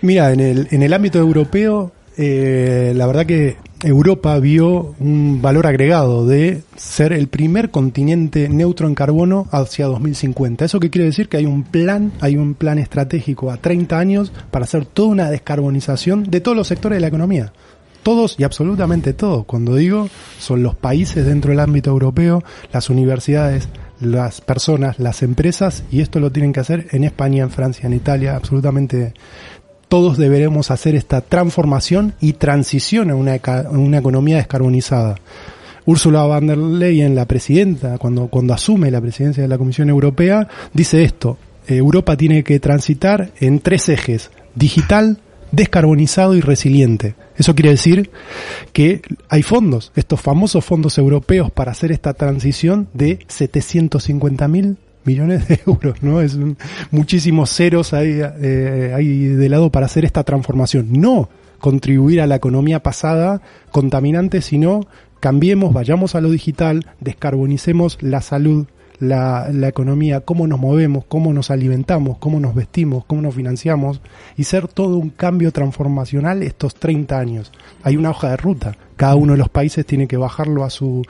Mira, 0.00 0.32
en 0.32 0.40
el, 0.40 0.68
en 0.70 0.82
el 0.82 0.94
ámbito 0.94 1.18
europeo 1.18 1.92
eh, 2.16 2.94
la 2.96 3.06
verdad 3.06 3.26
que 3.26 3.56
Europa 3.82 4.36
vio 4.40 4.94
un 4.98 5.40
valor 5.40 5.66
agregado 5.66 6.26
de 6.26 6.62
ser 6.76 7.12
el 7.12 7.28
primer 7.28 7.70
continente 7.70 8.48
neutro 8.48 8.88
en 8.88 8.96
carbono 8.96 9.46
hacia 9.52 9.86
2050. 9.86 10.64
¿Eso 10.64 10.80
qué 10.80 10.90
quiere 10.90 11.06
decir? 11.06 11.28
Que 11.28 11.36
hay 11.36 11.46
un 11.46 11.62
plan, 11.62 12.12
hay 12.20 12.36
un 12.36 12.54
plan 12.54 12.78
estratégico 12.78 13.52
a 13.52 13.58
30 13.58 13.98
años 13.98 14.32
para 14.50 14.64
hacer 14.64 14.84
toda 14.84 15.08
una 15.08 15.30
descarbonización 15.30 16.24
de 16.24 16.40
todos 16.40 16.56
los 16.56 16.66
sectores 16.66 16.96
de 16.96 17.00
la 17.00 17.06
economía. 17.06 17.52
Todos 18.02 18.34
y 18.38 18.44
absolutamente 18.44 19.12
todos. 19.12 19.44
Cuando 19.44 19.76
digo, 19.76 20.08
son 20.40 20.62
los 20.62 20.74
países 20.74 21.24
dentro 21.24 21.50
del 21.50 21.60
ámbito 21.60 21.90
europeo, 21.90 22.42
las 22.72 22.90
universidades, 22.90 23.68
las 24.00 24.40
personas, 24.40 24.98
las 24.98 25.22
empresas, 25.22 25.84
y 25.90 26.00
esto 26.00 26.20
lo 26.20 26.32
tienen 26.32 26.52
que 26.52 26.60
hacer 26.60 26.86
en 26.90 27.04
España, 27.04 27.42
en 27.42 27.50
Francia, 27.50 27.86
en 27.86 27.94
Italia, 27.94 28.36
absolutamente 28.36 29.14
todos 29.88 30.18
deberemos 30.18 30.70
hacer 30.70 30.94
esta 30.94 31.20
transformación 31.20 32.14
y 32.20 32.34
transición 32.34 33.10
a 33.10 33.16
una, 33.16 33.34
economía 33.34 34.36
descarbonizada. 34.36 35.16
Úrsula 35.86 36.24
von 36.24 36.46
der 36.46 36.58
Leyen, 36.58 37.14
la 37.14 37.24
presidenta, 37.24 37.96
cuando, 37.96 38.28
cuando 38.28 38.52
asume 38.52 38.90
la 38.90 39.00
presidencia 39.00 39.42
de 39.42 39.48
la 39.48 39.56
Comisión 39.56 39.88
Europea, 39.88 40.46
dice 40.74 41.02
esto, 41.02 41.38
Europa 41.66 42.16
tiene 42.16 42.44
que 42.44 42.60
transitar 42.60 43.32
en 43.40 43.60
tres 43.60 43.88
ejes, 43.88 44.30
digital, 44.54 45.18
descarbonizado 45.50 46.34
y 46.34 46.42
resiliente. 46.42 47.14
Eso 47.36 47.54
quiere 47.54 47.70
decir 47.70 48.10
que 48.74 49.00
hay 49.30 49.42
fondos, 49.42 49.92
estos 49.96 50.20
famosos 50.20 50.64
fondos 50.64 50.98
europeos 50.98 51.50
para 51.50 51.72
hacer 51.72 51.90
esta 51.90 52.12
transición 52.12 52.88
de 52.92 53.20
750 53.28 54.48
mil 54.48 54.76
millones 55.08 55.48
de 55.48 55.60
euros, 55.66 56.02
¿no? 56.02 56.20
Es 56.20 56.38
muchísimos 56.90 57.50
ceros 57.50 57.92
ahí, 57.94 58.20
eh, 58.22 58.92
ahí 58.94 59.24
de 59.24 59.48
lado 59.48 59.70
para 59.70 59.86
hacer 59.86 60.04
esta 60.04 60.22
transformación. 60.22 60.88
No 60.92 61.28
contribuir 61.58 62.20
a 62.20 62.26
la 62.26 62.36
economía 62.36 62.82
pasada 62.82 63.40
contaminante, 63.72 64.42
sino 64.42 64.86
cambiemos, 65.20 65.72
vayamos 65.72 66.14
a 66.14 66.20
lo 66.20 66.30
digital, 66.30 66.86
descarbonicemos 67.00 67.98
la 68.00 68.20
salud, 68.20 68.66
la, 69.00 69.48
la, 69.52 69.68
economía, 69.68 70.20
cómo 70.20 70.46
nos 70.46 70.58
movemos, 70.58 71.04
cómo 71.06 71.32
nos 71.32 71.50
alimentamos, 71.50 72.18
cómo 72.18 72.40
nos 72.40 72.54
vestimos, 72.54 73.04
cómo 73.04 73.22
nos 73.22 73.34
financiamos 73.34 74.00
y 74.36 74.44
ser 74.44 74.68
todo 74.68 74.96
un 74.98 75.10
cambio 75.10 75.52
transformacional 75.52 76.42
estos 76.42 76.74
30 76.74 77.18
años. 77.18 77.52
Hay 77.82 77.96
una 77.96 78.10
hoja 78.10 78.30
de 78.30 78.36
ruta. 78.36 78.76
Cada 78.96 79.14
uno 79.14 79.34
de 79.34 79.38
los 79.38 79.48
países 79.48 79.86
tiene 79.86 80.08
que 80.08 80.16
bajarlo 80.16 80.64
a 80.64 80.70
su, 80.70 81.04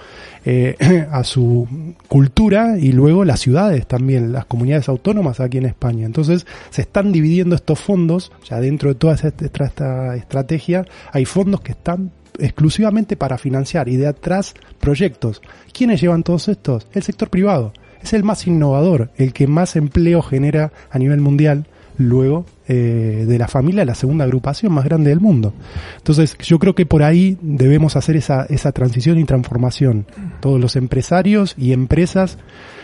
eh, 0.44 0.76
a 1.10 1.24
su 1.24 1.66
cultura 2.06 2.78
y 2.78 2.92
luego 2.92 3.24
las 3.24 3.40
ciudades 3.40 3.86
también, 3.86 4.32
las 4.32 4.44
comunidades 4.44 4.90
autónomas 4.90 5.40
aquí 5.40 5.56
en 5.56 5.64
España. 5.64 6.04
Entonces 6.04 6.46
se 6.68 6.82
están 6.82 7.12
dividiendo 7.12 7.54
estos 7.56 7.80
fondos, 7.80 8.30
ya 8.44 8.60
dentro 8.60 8.90
de 8.90 8.94
toda 8.96 9.14
esta, 9.14 9.28
esta 9.28 10.16
estrategia 10.16 10.84
hay 11.12 11.24
fondos 11.24 11.62
que 11.62 11.72
están 11.72 12.10
exclusivamente 12.38 13.16
para 13.16 13.38
financiar 13.38 13.88
y 13.88 13.96
de 13.96 14.06
atrás 14.06 14.54
proyectos. 14.80 15.42
¿Quiénes 15.72 16.00
llevan 16.00 16.22
todos 16.22 16.48
estos? 16.48 16.86
El 16.92 17.02
sector 17.02 17.30
privado. 17.30 17.72
Es 18.02 18.12
el 18.12 18.24
más 18.24 18.46
innovador, 18.46 19.10
el 19.16 19.32
que 19.32 19.46
más 19.46 19.76
empleo 19.76 20.22
genera 20.22 20.72
a 20.90 20.98
nivel 20.98 21.20
mundial. 21.20 21.66
Luego 21.96 22.46
eh, 22.68 23.24
de 23.26 23.38
la 23.38 23.48
familia 23.48 23.84
la 23.84 23.94
segunda 23.94 24.24
agrupación 24.24 24.72
más 24.72 24.84
grande 24.84 25.10
del 25.10 25.20
mundo. 25.20 25.54
Entonces, 25.96 26.36
yo 26.38 26.58
creo 26.58 26.74
que 26.74 26.86
por 26.86 27.02
ahí 27.02 27.38
debemos 27.40 27.96
hacer 27.96 28.16
esa, 28.16 28.44
esa 28.50 28.72
transición 28.72 29.18
y 29.18 29.24
transformación. 29.24 30.06
Todos 30.40 30.60
los 30.60 30.76
empresarios 30.76 31.54
y 31.56 31.72
empresas 31.72 32.38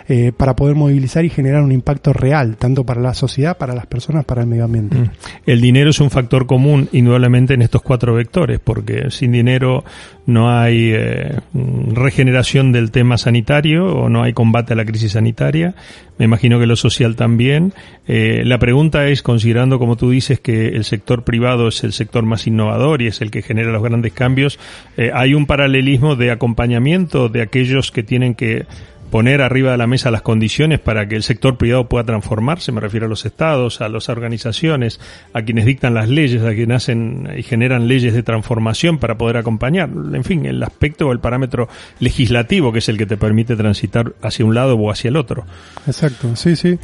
eh, 0.06 0.32
para 0.36 0.54
poder 0.54 0.74
movilizar 0.74 1.24
y 1.24 1.30
generar 1.30 1.62
un 1.62 1.72
impacto 1.72 2.12
real, 2.12 2.58
tanto 2.58 2.84
para 2.84 3.00
la 3.00 3.14
sociedad, 3.14 3.56
para 3.56 3.74
las 3.74 3.86
personas, 3.86 4.26
para 4.26 4.42
el 4.42 4.46
medio 4.46 4.64
ambiente. 4.64 4.98
Mm. 4.98 5.10
El 5.46 5.62
dinero 5.62 5.88
es 5.88 5.98
un 5.98 6.10
factor 6.10 6.44
común, 6.44 6.90
indudablemente, 6.92 7.54
en 7.54 7.62
estos 7.62 7.80
cuatro 7.80 8.12
vectores, 8.12 8.60
porque 8.62 9.10
sin 9.10 9.32
dinero 9.32 9.82
no 10.26 10.50
hay 10.50 10.90
eh, 10.92 11.40
regeneración 11.54 12.70
del 12.70 12.90
tema 12.90 13.16
sanitario 13.16 13.86
o 13.86 14.10
no 14.10 14.22
hay 14.22 14.34
combate 14.34 14.74
a 14.74 14.76
la 14.76 14.84
crisis 14.84 15.12
sanitaria. 15.12 15.74
Me 16.18 16.26
imagino 16.26 16.60
que 16.60 16.66
lo 16.66 16.76
social 16.76 17.16
también. 17.16 17.72
La 18.06 18.58
pregunta 18.58 19.08
es, 19.08 19.22
considerando, 19.22 19.73
como 19.78 19.96
tú 19.96 20.10
dices, 20.10 20.40
que 20.40 20.68
el 20.68 20.84
sector 20.84 21.24
privado 21.24 21.68
es 21.68 21.84
el 21.84 21.92
sector 21.92 22.24
más 22.24 22.46
innovador 22.46 23.02
y 23.02 23.06
es 23.06 23.20
el 23.20 23.30
que 23.30 23.42
genera 23.42 23.72
los 23.72 23.82
grandes 23.82 24.12
cambios, 24.12 24.58
¿hay 25.12 25.34
un 25.34 25.46
paralelismo 25.46 26.16
de 26.16 26.30
acompañamiento 26.30 27.28
de 27.28 27.42
aquellos 27.42 27.90
que 27.90 28.02
tienen 28.02 28.34
que 28.34 28.66
poner 29.14 29.42
arriba 29.42 29.70
de 29.70 29.76
la 29.76 29.86
mesa 29.86 30.10
las 30.10 30.22
condiciones 30.22 30.80
para 30.80 31.06
que 31.06 31.14
el 31.14 31.22
sector 31.22 31.56
privado 31.56 31.88
pueda 31.88 32.02
transformarse, 32.02 32.72
me 32.72 32.80
refiero 32.80 33.06
a 33.06 33.08
los 33.08 33.24
estados, 33.24 33.80
a 33.80 33.88
las 33.88 34.08
organizaciones, 34.08 34.98
a 35.32 35.42
quienes 35.42 35.66
dictan 35.66 35.94
las 35.94 36.08
leyes, 36.08 36.42
a 36.42 36.52
quienes 36.52 36.78
hacen 36.78 37.28
y 37.36 37.44
generan 37.44 37.86
leyes 37.86 38.12
de 38.12 38.24
transformación 38.24 38.98
para 38.98 39.16
poder 39.16 39.36
acompañar, 39.36 39.88
en 39.88 40.24
fin, 40.24 40.46
el 40.46 40.60
aspecto 40.64 41.06
o 41.06 41.12
el 41.12 41.20
parámetro 41.20 41.68
legislativo 42.00 42.72
que 42.72 42.80
es 42.80 42.88
el 42.88 42.98
que 42.98 43.06
te 43.06 43.16
permite 43.16 43.54
transitar 43.54 44.14
hacia 44.20 44.44
un 44.44 44.52
lado 44.52 44.74
o 44.74 44.90
hacia 44.90 45.10
el 45.10 45.16
otro. 45.16 45.46
Exacto, 45.86 46.34
sí, 46.34 46.56
sí. 46.56 46.76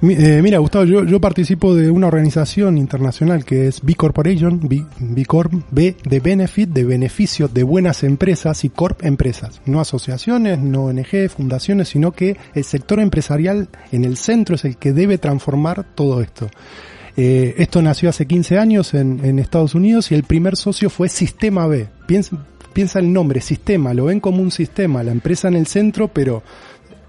Eh, 0.00 0.40
mira, 0.42 0.58
Gustavo, 0.58 0.84
yo, 0.84 1.20
participo 1.20 1.74
de 1.74 1.90
una 1.90 2.06
organización 2.06 2.78
internacional 2.78 3.44
que 3.44 3.66
es 3.66 3.82
B 3.82 3.96
Corporation, 3.96 4.60
B, 4.62 4.84
B 5.00 5.26
Corp, 5.26 5.52
B 5.72 5.96
de 6.04 6.20
Benefit, 6.20 6.70
de 6.70 6.84
beneficio 6.84 7.48
de 7.48 7.64
buenas 7.64 8.04
empresas 8.04 8.64
y 8.64 8.68
Corp 8.68 9.04
empresas. 9.04 9.60
No 9.66 9.80
asociaciones, 9.80 10.60
no 10.60 10.84
ONG, 10.84 11.28
fundaciones, 11.28 11.88
sino 11.88 12.12
que 12.12 12.36
el 12.54 12.62
sector 12.62 13.00
empresarial 13.00 13.68
en 13.90 14.04
el 14.04 14.16
centro 14.16 14.54
es 14.54 14.64
el 14.64 14.76
que 14.76 14.92
debe 14.92 15.18
transformar 15.18 15.84
todo 15.96 16.20
esto. 16.22 16.48
Eh, 17.16 17.56
esto 17.58 17.82
nació 17.82 18.08
hace 18.10 18.26
15 18.26 18.56
años 18.56 18.94
en, 18.94 19.24
en, 19.24 19.40
Estados 19.40 19.74
Unidos 19.74 20.12
y 20.12 20.14
el 20.14 20.22
primer 20.22 20.56
socio 20.56 20.90
fue 20.90 21.08
Sistema 21.08 21.66
B. 21.66 21.88
Piensa, 22.06 22.36
piensa 22.72 23.00
el 23.00 23.12
nombre, 23.12 23.40
Sistema, 23.40 23.92
lo 23.94 24.04
ven 24.04 24.20
como 24.20 24.40
un 24.40 24.52
sistema, 24.52 25.02
la 25.02 25.10
empresa 25.10 25.48
en 25.48 25.56
el 25.56 25.66
centro, 25.66 26.06
pero 26.06 26.44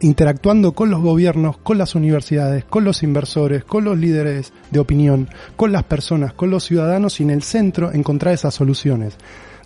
interactuando 0.02 0.74
con 0.74 0.90
los 0.90 1.02
gobiernos, 1.02 1.58
con 1.58 1.78
las 1.78 1.96
universidades, 1.96 2.66
con 2.66 2.84
los 2.84 3.04
inversores, 3.04 3.64
con 3.64 3.84
los 3.84 3.98
líderes 3.98 4.54
de 4.72 4.80
opinión, 4.80 5.30
con 5.56 5.72
las 5.72 5.84
personas, 5.84 6.34
con 6.34 6.50
los 6.50 6.64
ciudadanos 6.64 7.20
y 7.20 7.24
en 7.24 7.32
el 7.32 7.44
centro 7.44 7.92
encontrar 7.92 8.34
esas 8.34 8.54
soluciones. 8.54 9.18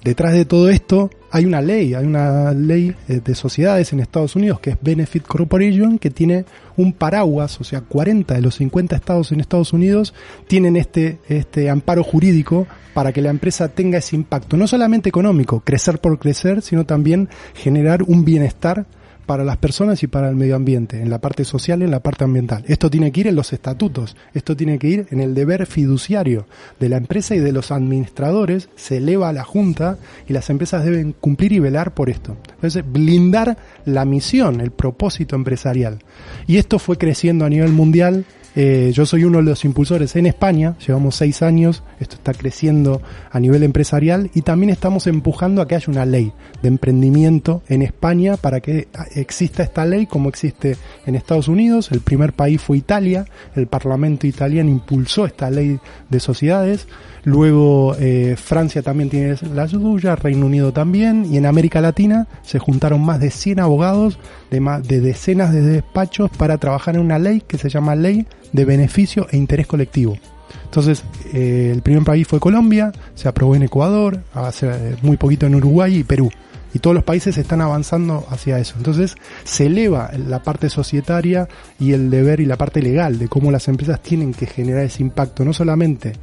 Detrás 0.04 0.34
de 0.34 0.44
todo 0.44 0.70
esto 0.70 1.10
hay 1.32 1.46
una 1.46 1.62
ley, 1.62 1.94
hay 1.94 2.06
una 2.06 2.52
ley 2.52 2.94
eh, 3.08 3.22
de 3.24 3.36
sociedades 3.36 3.94
en 3.94 4.02
Estados 4.02 4.36
Unidos 4.36 4.60
que 4.60 4.72
es 4.72 4.78
Benefit 4.82 5.24
Corporation 5.26 5.98
que 5.98 6.10
tiene 6.10 6.44
un 6.76 6.92
paraguas, 6.92 7.62
o 7.62 7.64
sea, 7.64 7.80
40 7.82 8.34
de 8.34 8.42
los 8.42 8.56
50 8.56 8.98
estados 8.98 9.32
en 9.32 9.40
Estados 9.40 9.72
Unidos 9.72 10.14
tienen 10.48 10.76
este, 10.76 11.20
este 11.30 11.70
amparo 11.70 12.04
jurídico 12.04 12.68
para 12.94 13.14
que 13.14 13.22
la 13.22 13.30
empresa 13.30 13.70
tenga 13.70 14.00
ese 14.00 14.18
impacto, 14.18 14.58
no 14.58 14.68
solamente 14.68 15.08
económico, 15.08 15.62
crecer 15.62 16.00
por 16.00 16.20
crecer, 16.20 16.62
sino 16.62 16.86
también 16.86 17.30
generar 17.54 18.04
un 18.04 18.26
bienestar 18.26 18.86
para 19.26 19.44
las 19.44 19.58
personas 19.58 20.04
y 20.04 20.08
para 20.08 20.30
el 20.30 20.36
medio 20.36 20.56
ambiente, 20.56 21.02
en 21.02 21.10
la 21.10 21.20
parte 21.20 21.46
social 21.46 21.82
y 21.82 21.86
en 21.86 21.92
la 21.92 22.02
parte 22.02 22.24
ambiental. 22.24 22.64
Esto 22.68 22.90
tiene 22.90 23.12
que 23.12 23.22
ir 23.22 23.28
en 23.28 23.36
los 23.36 23.54
estatutos, 23.54 24.16
esto 24.34 24.56
tiene 24.56 24.80
que 24.80 24.88
ir 24.88 25.08
en 25.12 25.20
el 25.20 25.34
deber 25.34 25.66
fiduciario 25.66 26.46
de 26.80 26.90
la 26.90 26.98
empresa 26.98 27.36
y 27.36 27.40
de 27.40 27.52
los 27.52 27.72
administradores, 27.72 28.70
se 28.76 28.98
eleva 28.98 29.30
a 29.30 29.34
la 29.34 29.44
Junta 29.44 29.98
y 30.28 30.34
las 30.34 30.50
empresas 30.50 30.84
deben 30.84 31.14
cumplir 31.14 31.54
y 31.54 31.60
velar 31.60 31.94
por 31.94 32.10
esto. 32.10 32.38
Entonces, 32.56 32.84
blindar 32.86 33.58
la 33.86 34.06
misión, 34.06 34.62
el 34.62 34.72
propósito 34.72 35.36
empresarial. 35.36 36.00
Y 36.48 36.58
esto 36.58 36.80
fue 36.80 36.98
creciendo 36.98 37.46
a 37.46 37.50
nivel 37.50 37.72
mundial 37.72 38.26
eh, 38.56 38.92
yo 38.94 39.06
soy 39.06 39.24
uno 39.24 39.40
de 39.40 39.46
los 39.46 39.66
impulsores 39.66 40.16
en 40.16 40.28
España, 40.28 40.76
llevamos 40.86 41.16
seis 41.16 41.42
años, 41.42 41.84
esto 42.00 42.16
está 42.16 42.34
creciendo 42.34 43.02
a 43.32 43.40
nivel 43.40 43.64
empresarial 43.64 44.30
y 44.34 44.42
también 44.42 44.70
estamos 44.70 45.08
empujando 45.08 45.62
a 45.62 45.68
que 45.68 45.76
haya 45.76 45.88
una 45.88 46.06
ley 46.06 46.34
de 46.62 46.68
emprendimiento 46.68 47.64
en 47.68 47.82
España 47.82 48.38
para 48.38 48.60
que 48.60 48.88
exista 49.16 49.64
esta 49.64 49.86
ley 49.86 50.06
como 50.06 50.30
existe 50.30 50.78
en 51.06 51.16
Estados 51.16 51.48
Unidos. 51.48 51.92
El 51.92 52.02
primer 52.02 52.34
país 52.34 52.62
fue 52.62 52.78
Italia, 52.78 53.26
el 53.56 53.68
Parlamento 53.68 54.28
italiano 54.28 54.70
impulsó 54.70 55.26
esta 55.26 55.50
ley 55.50 55.80
de 56.10 56.20
sociedades. 56.20 56.88
Luego 57.26 57.96
eh, 58.00 58.36
Francia 58.38 58.82
también 58.82 59.10
tiene 59.10 59.36
la 59.54 59.68
suya, 59.68 60.16
Reino 60.16 60.46
Unido 60.46 60.74
también, 60.74 61.26
y 61.26 61.38
en 61.38 61.46
América 61.46 61.80
Latina 61.80 62.28
se 62.42 62.60
juntaron 62.60 63.04
más 63.04 63.20
de 63.20 63.32
100 63.32 63.62
abogados 63.62 64.20
de, 64.52 64.60
más, 64.60 64.86
de 64.86 65.00
decenas 65.00 65.54
de 65.54 65.62
despachos 65.62 66.30
para 66.32 66.58
trabajar 66.58 66.96
en 66.96 67.02
una 67.02 67.20
ley 67.20 67.42
que 67.48 67.58
se 67.58 67.70
llama 67.70 67.96
Ley 67.96 68.28
de 68.52 68.66
Beneficio 68.66 69.28
e 69.32 69.38
Interés 69.38 69.68
Colectivo. 69.68 70.18
Entonces, 70.66 71.04
eh, 71.34 71.72
el 71.74 71.82
primer 71.82 72.04
país 72.04 72.28
fue 72.28 72.40
Colombia, 72.40 72.92
se 73.16 73.28
aprobó 73.28 73.56
en 73.56 73.64
Ecuador, 73.64 74.20
hace 74.34 74.68
eh, 74.68 74.96
muy 75.02 75.18
poquito 75.18 75.46
en 75.46 75.56
Uruguay 75.56 76.00
y 76.00 76.04
Perú 76.04 76.30
y 76.74 76.80
todos 76.80 76.96
los 76.96 77.04
países 77.04 77.38
están 77.38 77.62
avanzando 77.62 78.26
hacia 78.30 78.60
eso. 78.60 78.76
Entonces 78.78 79.16
se 79.44 79.68
eleva 79.68 80.12
la 80.18 80.42
parte 80.42 80.70
societaria 80.70 81.48
y 81.80 81.94
el 81.94 82.10
deber 82.10 82.40
y 82.40 82.46
la 82.46 82.58
parte 82.58 82.82
legal 82.82 83.20
de 83.20 83.28
cómo 83.28 83.52
las 83.52 83.68
empresas 83.68 84.02
tienen 84.02 84.34
que 84.34 84.48
generar 84.48 84.84
ese 84.84 85.04
impacto, 85.04 85.46
no 85.46 85.54
solamente 85.54 86.14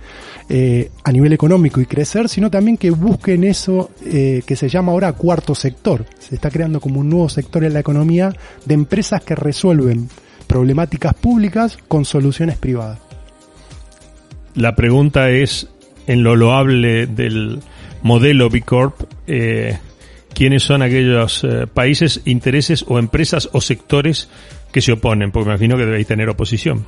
eh, 0.48 0.90
a 1.04 1.12
nivel 1.12 1.32
económico 1.32 1.80
y 1.80 1.86
crecer, 1.86 2.28
sino 2.28 2.50
también 2.50 2.76
que 2.76 2.90
busquen 2.90 3.44
eso 3.44 3.90
eh, 4.04 4.42
que 4.44 4.56
se 4.56 4.68
llama 4.68 4.92
ahora 4.92 5.12
cuarto 5.12 5.54
sector. 5.54 6.04
Se 6.18 6.34
está 6.34 6.50
creando 6.50 6.80
como 6.80 7.00
un 7.00 7.08
nuevo 7.08 7.28
sector 7.28 7.64
en 7.64 7.72
la 7.72 7.80
economía 7.80 8.34
de 8.64 8.74
empresas 8.74 9.22
que 9.22 9.34
resuelven 9.34 10.08
problemáticas 10.46 11.14
públicas 11.14 11.78
con 11.86 12.04
soluciones 12.04 12.58
privadas. 12.58 12.98
La 14.54 14.74
pregunta 14.74 15.30
es, 15.30 15.68
en 16.08 16.24
lo 16.24 16.34
loable 16.34 17.06
del 17.06 17.60
modelo 18.02 18.50
B 18.50 18.62
Corp, 18.62 19.00
eh, 19.28 19.78
quiénes 20.40 20.62
son 20.62 20.80
aquellos 20.80 21.44
eh, 21.44 21.66
países, 21.66 22.22
intereses 22.24 22.82
o 22.88 22.98
empresas 22.98 23.50
o 23.52 23.60
sectores 23.60 24.30
que 24.72 24.80
se 24.80 24.90
oponen, 24.90 25.32
porque 25.32 25.50
me 25.50 25.54
imagino 25.56 25.76
que 25.76 25.84
debéis 25.84 26.06
tener 26.06 26.30
oposición. 26.30 26.86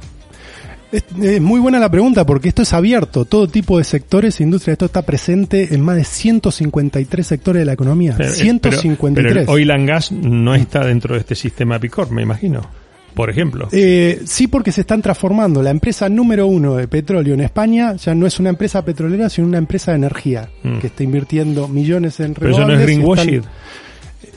Es, 0.90 1.04
muy 1.38 1.60
buena 1.60 1.78
la 1.78 1.90
pregunta 1.90 2.24
porque 2.24 2.48
esto 2.48 2.62
es 2.62 2.72
abierto, 2.72 3.26
todo 3.26 3.48
tipo 3.48 3.76
de 3.76 3.84
sectores, 3.84 4.40
industria, 4.40 4.72
esto 4.72 4.86
está 4.86 5.02
presente 5.02 5.74
en 5.74 5.82
más 5.82 5.96
de 5.96 6.04
153 6.04 7.26
sectores 7.26 7.60
de 7.60 7.66
la 7.66 7.74
economía. 7.74 8.16
153. 8.16 9.12
Pero, 9.14 9.42
el 9.42 9.48
oil 9.50 9.70
and 9.70 9.86
gas 9.86 10.12
no 10.12 10.54
está 10.54 10.86
dentro 10.86 11.12
de 11.12 11.20
este 11.20 11.34
sistema 11.34 11.78
PICOR, 11.78 12.10
me 12.10 12.22
imagino 12.22 12.81
por 13.14 13.30
ejemplo. 13.30 13.68
Eh, 13.72 14.22
sí, 14.24 14.46
porque 14.46 14.72
se 14.72 14.82
están 14.82 15.02
transformando. 15.02 15.62
La 15.62 15.70
empresa 15.70 16.08
número 16.08 16.46
uno 16.46 16.76
de 16.76 16.88
petróleo 16.88 17.34
en 17.34 17.40
España 17.40 17.94
ya 17.96 18.14
no 18.14 18.26
es 18.26 18.38
una 18.40 18.50
empresa 18.50 18.84
petrolera, 18.84 19.28
sino 19.28 19.46
una 19.46 19.58
empresa 19.58 19.92
de 19.92 19.98
energía, 19.98 20.48
mm. 20.62 20.78
que 20.78 20.86
está 20.88 21.02
invirtiendo 21.02 21.68
millones 21.68 22.20
en 22.20 22.34
renovables. 22.34 22.40
Pero 22.40 22.56
eso 22.56 22.66
no 22.66 22.74
es 22.74 22.80
greenwashing 22.80 23.42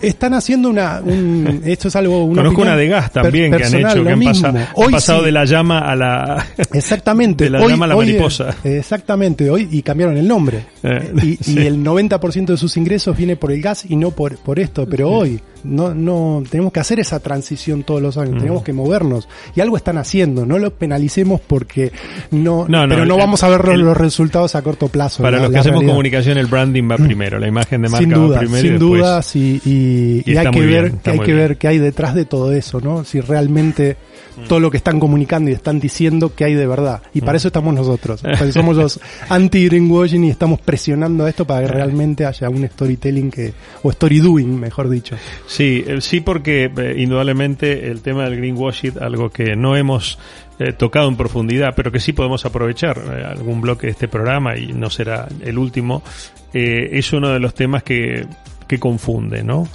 están 0.01 0.33
haciendo 0.33 0.69
una 0.69 1.01
un, 1.03 1.61
esto 1.65 1.87
es 1.87 1.95
algo 1.95 2.25
una 2.25 2.41
conozco 2.41 2.61
una 2.61 2.75
de 2.75 2.87
gas 2.87 3.11
también 3.11 3.51
que 3.55 3.63
han 3.63 3.75
hecho 3.75 4.03
que 4.03 4.09
han, 4.09 4.91
pasado 4.91 5.23
de 5.23 5.31
la 5.31 5.45
llama 5.45 5.79
a 5.79 5.95
la 5.95 6.45
exactamente 6.73 7.45
de 7.45 7.49
la 7.49 7.65
llama 7.65 7.85
a 7.85 7.89
la 7.89 7.95
mariposa 7.95 8.55
exactamente 8.63 9.49
hoy 9.49 9.67
y 9.71 9.81
cambiaron 9.81 10.17
el 10.17 10.27
nombre 10.27 10.65
eh, 10.83 11.37
y, 11.47 11.59
el 11.65 11.83
90% 11.83 12.45
de 12.45 12.57
sus 12.57 12.75
ingresos 12.77 13.15
viene 13.15 13.35
por 13.35 13.51
el 13.51 13.61
gas 13.61 13.85
y 13.87 13.95
no 13.95 14.11
por 14.11 14.37
por 14.37 14.59
esto 14.59 14.87
pero 14.89 15.09
hoy 15.09 15.39
no 15.65 15.93
no 15.93 16.43
tenemos 16.49 16.71
que 16.71 16.79
hacer 16.79 16.99
esa 16.99 17.19
transición 17.19 17.83
todos 17.83 18.01
los 18.01 18.17
años 18.17 18.35
mm. 18.35 18.39
tenemos 18.39 18.63
que 18.63 18.73
movernos 18.73 19.27
y 19.55 19.61
algo 19.61 19.77
están 19.77 19.97
haciendo 19.97 20.45
no 20.45 20.59
lo 20.59 20.71
penalicemos 20.71 21.41
porque 21.41 21.91
no, 22.31 22.65
pero 22.67 23.05
no 23.05 23.17
vamos 23.17 23.43
a 23.43 23.49
ver 23.49 23.77
los 23.77 23.97
resultados 23.97 24.55
a 24.55 24.61
corto 24.61 24.87
plazo 24.87 25.23
para 25.23 25.39
los 25.39 25.51
que 25.51 25.57
hacemos 25.57 25.83
comunicación 25.83 26.37
el 26.37 26.47
branding 26.47 26.89
va 26.89 26.97
primero 26.97 27.39
la 27.39 27.47
imagen 27.47 27.81
de 27.81 27.89
marca 27.89 28.05
sin 28.05 28.13
duda, 28.13 28.35
va 28.35 28.39
primero 28.39 28.61
sin 28.61 28.79
duda 28.79 29.21
y, 29.33 29.61
y 29.65 30.05
y, 30.25 30.37
hay 30.37 30.51
que 30.51 30.65
ver 30.65 30.91
que 30.93 31.09
hay 31.09 31.19
que 31.19 31.33
ver 31.33 31.57
qué 31.57 31.67
hay 31.67 31.77
detrás 31.77 32.13
de 32.15 32.25
todo 32.25 32.51
eso, 32.51 32.81
¿no? 32.81 33.03
Si 33.03 33.19
realmente 33.21 33.97
mm. 34.37 34.47
todo 34.47 34.59
lo 34.59 34.71
que 34.71 34.77
están 34.77 34.99
comunicando 34.99 35.49
y 35.49 35.53
están 35.53 35.79
diciendo 35.79 36.33
que 36.35 36.45
hay 36.45 36.53
de 36.53 36.67
verdad. 36.67 37.01
Y 37.13 37.21
para 37.21 37.33
mm. 37.33 37.37
eso 37.37 37.47
estamos 37.47 37.73
nosotros. 37.73 38.21
somos 38.53 38.75
los 38.75 38.99
anti-greenwashing 39.29 40.23
y 40.23 40.29
estamos 40.29 40.59
presionando 40.61 41.27
esto 41.27 41.45
para 41.45 41.65
que 41.65 41.73
realmente 41.73 42.25
haya 42.25 42.49
un 42.49 42.67
storytelling 42.67 43.31
que, 43.31 43.53
o 43.83 43.89
story 43.91 44.19
doing, 44.19 44.59
mejor 44.59 44.89
dicho. 44.89 45.15
Sí, 45.55 45.85
eh, 45.87 46.01
sí, 46.01 46.19
porque 46.19 46.65
eh, 46.65 46.95
indudablemente 46.97 47.89
el 47.89 48.01
tema 48.01 48.25
del 48.25 48.35
greenwashing, 48.35 48.95
algo 48.99 49.29
que 49.29 49.55
no 49.55 49.77
hemos 49.77 50.19
eh, 50.59 50.73
tocado 50.73 51.07
en 51.07 51.15
profundidad, 51.15 51.73
pero 51.73 51.93
que 51.93 52.01
sí 52.01 52.11
podemos 52.11 52.45
aprovechar 52.45 52.99
algún 52.99 53.61
bloque 53.61 53.87
de 53.87 53.91
este 53.91 54.09
programa 54.09 54.57
y 54.57 54.73
no 54.73 54.89
será 54.89 55.29
el 55.41 55.57
último, 55.57 56.03
es 56.51 57.13
uno 57.13 57.29
de 57.29 57.39
los 57.39 57.53
temas 57.53 57.83
que, 57.83 58.27
que 58.67 58.79
confunde, 58.79 59.45
¿no? 59.45 59.65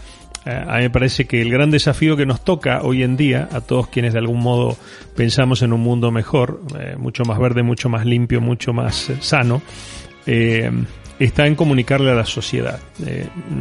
Eh, 0.45 0.51
a 0.51 0.77
mí 0.77 0.83
me 0.83 0.91
parece 0.91 1.25
que 1.25 1.41
el 1.41 1.51
gran 1.51 1.71
desafío 1.71 2.15
que 2.15 2.27
nos 2.27 2.45
toca 2.45 2.83
hoy 2.83 3.03
en 3.03 3.17
día, 3.17 3.49
a 3.51 3.63
todos 3.63 3.89
quienes 3.89 4.13
de 4.13 4.19
algún 4.19 4.41
modo 4.43 4.77
pensamos 5.17 5.63
en 5.63 5.73
un 5.73 5.81
mundo 5.81 6.11
mejor, 6.11 6.61
eh, 6.79 6.97
mucho 6.99 7.25
más 7.25 7.39
verde, 7.39 7.63
mucho 7.63 7.89
más 7.89 8.05
limpio, 8.05 8.43
mucho 8.43 8.75
más 8.75 9.11
sano, 9.21 9.63
está 11.27 11.47
en 11.47 11.55
comunicarle 11.55 12.11
a 12.11 12.15
la 12.15 12.25
sociedad. 12.25 12.81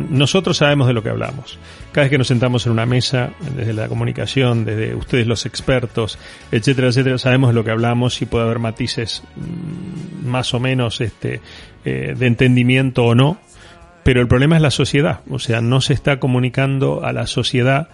nosotros 0.10 0.58
sabemos 0.58 0.88
de 0.88 0.94
lo 0.94 1.04
que 1.04 1.10
hablamos. 1.10 1.60
Cada 1.92 2.06
vez 2.06 2.12
que 2.12 2.18
nos 2.18 2.28
sentamos 2.28 2.66
en 2.66 2.72
una 2.72 2.86
mesa, 2.86 3.32
desde 3.56 3.74
la 3.74 3.88
comunicación, 3.88 4.66
desde 4.66 4.96
ustedes 4.96 5.28
los 5.28 5.46
expertos, 5.46 6.18
etcétera, 6.52 6.88
etcétera, 6.88 7.18
sabemos 7.18 7.50
de 7.50 7.56
lo 7.56 7.64
que 7.64 7.72
hablamos 7.72 8.22
y 8.22 8.26
puede 8.26 8.46
haber 8.46 8.60
matices 8.60 9.24
mm, 9.36 10.28
más 10.28 10.54
o 10.54 10.60
menos 10.60 11.02
este, 11.02 11.42
de 11.84 12.26
entendimiento 12.26 13.04
o 13.04 13.14
no, 13.14 13.38
pero 14.04 14.22
el 14.22 14.28
problema 14.28 14.56
es 14.56 14.62
la 14.62 14.72
sociedad, 14.72 15.22
o 15.30 15.40
sea, 15.40 15.62
no 15.62 15.82
se 15.82 15.94
está 15.94 16.20
comunicando 16.20 17.04
a 17.04 17.14
la 17.14 17.28
sociedad 17.28 17.90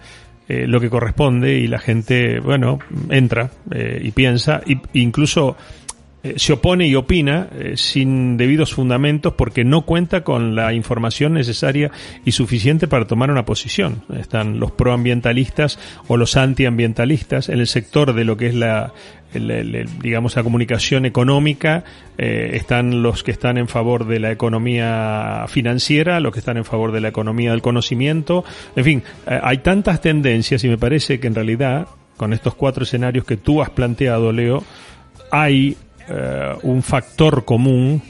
eh, 0.48 0.66
lo 0.68 0.80
que 0.80 0.88
corresponde 0.88 1.54
y 1.54 1.66
la 1.66 1.80
gente, 1.80 2.38
bueno, 2.38 2.78
entra 3.10 3.50
eh, 3.72 4.00
y 4.02 4.12
piensa, 4.12 4.60
e 4.64 4.78
incluso 4.92 5.56
eh, 6.30 6.34
se 6.36 6.52
opone 6.52 6.86
y 6.86 6.94
opina 6.94 7.48
sin 7.74 8.36
debidos 8.36 8.74
fundamentos 8.74 9.34
porque 9.34 9.64
no 9.64 9.82
cuenta 9.82 10.24
con 10.24 10.54
la 10.54 10.72
información 10.72 11.34
necesaria 11.34 11.90
y 12.24 12.32
suficiente 12.32 12.88
para 12.88 13.06
tomar 13.06 13.30
una 13.30 13.44
posición. 13.44 14.02
Están 14.18 14.58
los 14.60 14.72
proambientalistas 14.72 15.78
o 16.08 16.16
los 16.16 16.36
antiambientalistas 16.36 17.48
en 17.48 17.60
el 17.60 17.66
sector 17.66 18.12
de 18.12 18.24
lo 18.24 18.36
que 18.36 18.46
es 18.46 18.54
la, 18.54 18.92
digamos, 19.38 20.36
la 20.36 20.42
comunicación 20.42 21.06
económica, 21.06 21.84
eh, 22.18 22.50
están 22.54 23.02
los 23.02 23.22
que 23.22 23.30
están 23.30 23.58
en 23.58 23.68
favor 23.68 24.06
de 24.06 24.20
la 24.20 24.30
economía 24.30 25.46
financiera, 25.48 26.20
los 26.20 26.32
que 26.32 26.38
están 26.38 26.56
en 26.56 26.64
favor 26.64 26.92
de 26.92 27.00
la 27.00 27.08
economía 27.08 27.50
del 27.50 27.62
conocimiento, 27.62 28.44
en 28.74 28.84
fin, 28.84 29.02
eh, 29.26 29.40
hay 29.42 29.58
tantas 29.58 30.00
tendencias 30.00 30.62
y 30.64 30.68
me 30.68 30.78
parece 30.78 31.20
que 31.20 31.26
en 31.26 31.34
realidad, 31.34 31.88
con 32.16 32.32
estos 32.32 32.54
cuatro 32.54 32.84
escenarios 32.84 33.24
que 33.24 33.36
tú 33.36 33.62
has 33.62 33.70
planteado, 33.70 34.32
Leo, 34.32 34.64
hay 35.30 35.76
eh, 36.08 36.54
un 36.62 36.82
factor 36.82 37.44
común 37.44 38.02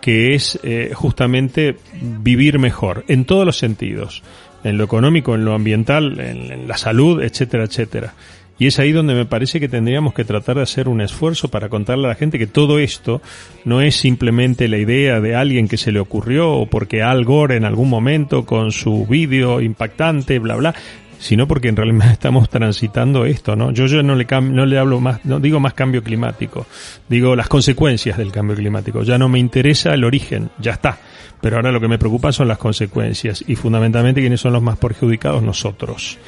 que 0.00 0.34
es 0.34 0.58
justamente 0.94 1.76
vivir 2.22 2.58
mejor, 2.58 3.04
en 3.06 3.26
todos 3.26 3.44
los 3.44 3.58
sentidos, 3.58 4.22
en 4.64 4.78
lo 4.78 4.84
económico, 4.84 5.34
en 5.34 5.44
lo 5.44 5.52
ambiental, 5.52 6.18
en 6.20 6.66
la 6.66 6.78
salud, 6.78 7.22
etcétera, 7.22 7.64
etcétera. 7.64 8.14
Y 8.60 8.66
es 8.66 8.78
ahí 8.78 8.92
donde 8.92 9.14
me 9.14 9.24
parece 9.24 9.58
que 9.58 9.70
tendríamos 9.70 10.12
que 10.12 10.22
tratar 10.22 10.56
de 10.56 10.62
hacer 10.62 10.86
un 10.86 11.00
esfuerzo 11.00 11.48
para 11.48 11.70
contarle 11.70 12.04
a 12.04 12.08
la 12.10 12.14
gente 12.14 12.38
que 12.38 12.46
todo 12.46 12.78
esto 12.78 13.22
no 13.64 13.80
es 13.80 13.96
simplemente 13.96 14.68
la 14.68 14.76
idea 14.76 15.18
de 15.18 15.34
alguien 15.34 15.66
que 15.66 15.78
se 15.78 15.92
le 15.92 15.98
ocurrió 15.98 16.52
o 16.52 16.66
porque 16.66 17.02
Al 17.02 17.24
Gore 17.24 17.56
en 17.56 17.64
algún 17.64 17.88
momento 17.88 18.44
con 18.44 18.70
su 18.70 19.06
vídeo 19.06 19.62
impactante, 19.62 20.38
bla, 20.38 20.56
bla, 20.56 20.74
sino 21.20 21.46
porque 21.46 21.68
en 21.68 21.76
realidad 21.76 22.10
estamos 22.12 22.48
transitando 22.48 23.24
esto, 23.24 23.54
¿no? 23.54 23.70
Yo, 23.70 23.86
yo 23.86 24.02
no 24.02 24.16
le 24.16 24.26
no 24.40 24.66
le 24.66 24.78
hablo 24.78 25.00
más, 25.00 25.24
no 25.24 25.38
digo 25.38 25.60
más 25.60 25.74
cambio 25.74 26.02
climático, 26.02 26.66
digo 27.08 27.36
las 27.36 27.48
consecuencias 27.48 28.18
del 28.18 28.32
cambio 28.32 28.56
climático. 28.56 29.02
Ya 29.02 29.18
no 29.18 29.28
me 29.28 29.38
interesa 29.38 29.94
el 29.94 30.04
origen, 30.04 30.50
ya 30.58 30.72
está. 30.72 30.98
Pero 31.40 31.56
ahora 31.56 31.72
lo 31.72 31.80
que 31.80 31.88
me 31.88 31.98
preocupa 31.98 32.32
son 32.32 32.48
las 32.48 32.58
consecuencias 32.58 33.42
y 33.46 33.56
fundamentalmente 33.56 34.20
quiénes 34.20 34.42
son 34.42 34.52
los 34.52 34.62
más 34.62 34.76
perjudicados 34.76 35.42
nosotros. 35.42 36.18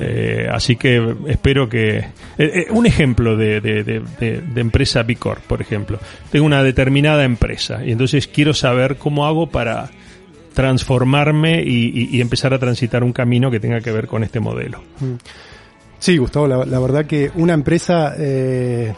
Eh, 0.00 0.46
así 0.50 0.76
que 0.76 1.16
espero 1.26 1.68
que... 1.68 1.98
Eh, 1.98 2.04
eh, 2.38 2.66
un 2.70 2.86
ejemplo 2.86 3.36
de, 3.36 3.60
de, 3.60 3.82
de, 3.82 4.60
empresa 4.60 5.02
Bicor, 5.02 5.40
por 5.40 5.60
ejemplo. 5.60 5.98
Tengo 6.30 6.46
una 6.46 6.62
determinada 6.62 7.24
empresa 7.24 7.84
y 7.84 7.90
entonces 7.90 8.28
quiero 8.28 8.54
saber 8.54 8.96
cómo 8.96 9.26
hago 9.26 9.48
para 9.48 9.90
transformarme 10.54 11.62
y, 11.62 12.20
empezar 12.20 12.54
a 12.54 12.58
transitar 12.58 13.04
un 13.04 13.12
camino 13.12 13.50
que 13.50 13.60
tenga 13.60 13.80
que 13.80 13.92
ver 13.92 14.06
con 14.06 14.24
este 14.24 14.40
modelo. 14.40 14.82
Mm. 15.00 15.14
Sí, 16.00 16.16
Gustavo, 16.16 16.46
la, 16.46 16.80
verdad 16.80 17.04
que 17.04 17.30
una 17.34 17.52
empresa, 17.52 18.14
eh, 18.16 18.94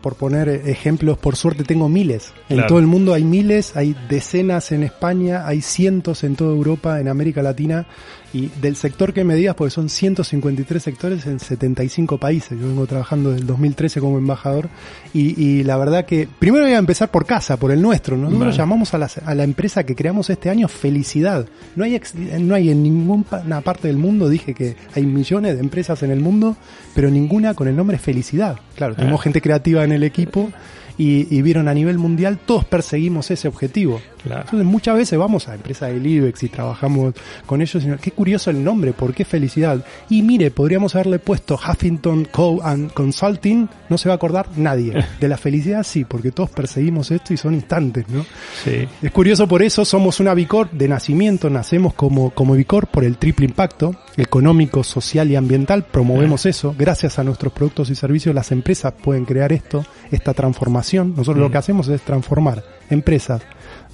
por 0.00 0.14
poner 0.14 0.48
ejemplos, 0.48 1.18
por 1.18 1.34
suerte 1.34 1.64
tengo 1.64 1.88
miles. 1.88 2.32
En 2.48 2.64
todo 2.68 2.78
el 2.78 2.86
mundo 2.86 3.14
hay 3.14 3.24
miles, 3.24 3.76
hay 3.76 3.96
decenas 4.08 4.70
en 4.70 4.84
España, 4.84 5.44
hay 5.44 5.60
cientos 5.60 6.22
en 6.22 6.36
toda 6.36 6.52
Europa, 6.52 7.00
en 7.00 7.08
América 7.08 7.42
Latina, 7.42 7.88
y 8.36 8.50
del 8.60 8.76
sector 8.76 9.14
que 9.14 9.24
me 9.24 9.34
digas, 9.34 9.54
porque 9.54 9.70
son 9.70 9.88
153 9.88 10.82
sectores 10.82 11.26
en 11.26 11.40
75 11.40 12.18
países. 12.18 12.58
Yo 12.60 12.68
vengo 12.68 12.86
trabajando 12.86 13.30
desde 13.30 13.40
el 13.40 13.46
2013 13.46 14.00
como 14.00 14.18
embajador 14.18 14.68
y, 15.14 15.64
la 15.64 15.78
verdad 15.78 16.04
que 16.04 16.28
primero 16.38 16.64
voy 16.64 16.74
a 16.74 16.78
empezar 16.78 17.10
por 17.10 17.24
casa, 17.24 17.56
por 17.56 17.72
el 17.72 17.80
nuestro. 17.80 18.16
Nosotros 18.18 18.54
llamamos 18.54 18.92
a 18.92 18.98
la, 18.98 19.08
a 19.24 19.34
la, 19.34 19.44
empresa 19.44 19.84
que 19.84 19.94
creamos 19.94 20.28
este 20.28 20.50
año 20.50 20.68
Felicidad. 20.68 21.46
No 21.76 21.84
hay, 21.84 21.98
no 22.40 22.54
hay 22.54 22.70
en 22.70 22.82
ninguna 22.82 23.62
parte 23.62 23.88
del 23.88 23.96
mundo, 23.96 24.28
dije 24.28 24.52
que 24.52 24.76
hay 24.94 25.06
millones 25.06 25.54
de 25.54 25.60
empresas 25.60 26.02
en 26.02 26.10
el 26.10 26.20
mundo, 26.20 26.56
pero 26.94 27.08
ninguna 27.08 27.54
con 27.54 27.68
el 27.68 27.76
nombre 27.76 27.96
Felicidad. 27.96 28.58
Claro, 28.74 28.94
tenemos 28.96 29.20
ah. 29.20 29.22
gente 29.22 29.40
creativa 29.40 29.82
en 29.82 29.92
el 29.92 30.02
equipo 30.02 30.50
y, 30.98 31.42
vieron 31.42 31.68
a 31.68 31.74
nivel 31.74 31.98
mundial, 31.98 32.38
todos 32.44 32.64
perseguimos 32.64 33.30
ese 33.30 33.48
objetivo. 33.48 34.00
Entonces 34.24 34.64
muchas 34.64 34.96
veces 34.96 35.18
vamos 35.18 35.48
a 35.48 35.54
empresas 35.54 35.92
del 35.92 36.04
IBEX 36.04 36.42
y 36.42 36.48
trabajamos 36.48 37.14
con 37.46 37.62
ellos 37.62 37.84
y 37.84 37.88
qué 38.00 38.10
curioso 38.10 38.50
el 38.50 38.62
nombre, 38.64 38.92
¿por 38.92 39.14
qué 39.14 39.24
felicidad? 39.24 39.84
Y 40.08 40.22
mire, 40.22 40.50
podríamos 40.50 40.94
haberle 40.96 41.18
puesto 41.18 41.54
Huffington 41.54 42.24
Co. 42.24 42.60
and 42.62 42.92
Consulting, 42.92 43.68
no 43.88 43.98
se 43.98 44.08
va 44.08 44.14
a 44.14 44.16
acordar 44.16 44.48
nadie. 44.56 44.94
De 45.20 45.28
la 45.28 45.36
felicidad 45.36 45.84
sí, 45.84 46.04
porque 46.04 46.32
todos 46.32 46.50
perseguimos 46.50 47.10
esto 47.10 47.34
y 47.34 47.36
son 47.36 47.54
instantes, 47.54 48.08
¿no? 48.08 48.24
Sí. 48.64 48.88
Es 49.00 49.10
curioso 49.12 49.46
por 49.46 49.62
eso, 49.62 49.84
somos 49.84 50.18
una 50.18 50.34
Bicor 50.34 50.70
de 50.70 50.88
nacimiento, 50.88 51.48
nacemos 51.48 51.94
como, 51.94 52.30
como 52.30 52.54
Bicor 52.54 52.88
por 52.88 53.04
el 53.04 53.18
triple 53.18 53.46
impacto, 53.46 53.94
económico, 54.16 54.82
social 54.82 55.30
y 55.30 55.36
ambiental, 55.36 55.84
promovemos 55.84 56.46
eso, 56.46 56.74
gracias 56.76 57.18
a 57.18 57.24
nuestros 57.24 57.52
productos 57.52 57.90
y 57.90 57.94
servicios 57.94 58.34
las 58.34 58.52
empresas 58.52 58.92
pueden 58.92 59.24
crear 59.24 59.52
esto, 59.52 59.84
esta 60.10 60.34
transformación, 60.34 61.14
nosotros 61.16 61.38
lo 61.38 61.50
que 61.50 61.58
hacemos 61.58 61.88
es 61.88 62.02
transformar 62.02 62.62
empresas 62.90 63.42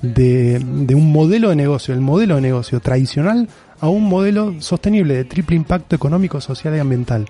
de, 0.03 0.59
de 0.59 0.95
un 0.95 1.13
modelo 1.13 1.51
de 1.51 1.57
negocio, 1.57 1.95
el 1.95 2.01
modelo 2.01 2.37
de 2.37 2.41
negocio 2.41 2.81
tradicional, 2.81 3.49
a 3.81 3.89
un 3.89 4.05
modelo 4.05 4.55
sostenible 4.61 5.15
de 5.15 5.25
triple 5.25 5.57
impacto 5.57 5.97
económico, 5.97 6.41
social 6.41 6.77
y 6.77 6.79
ambiental 6.79 7.27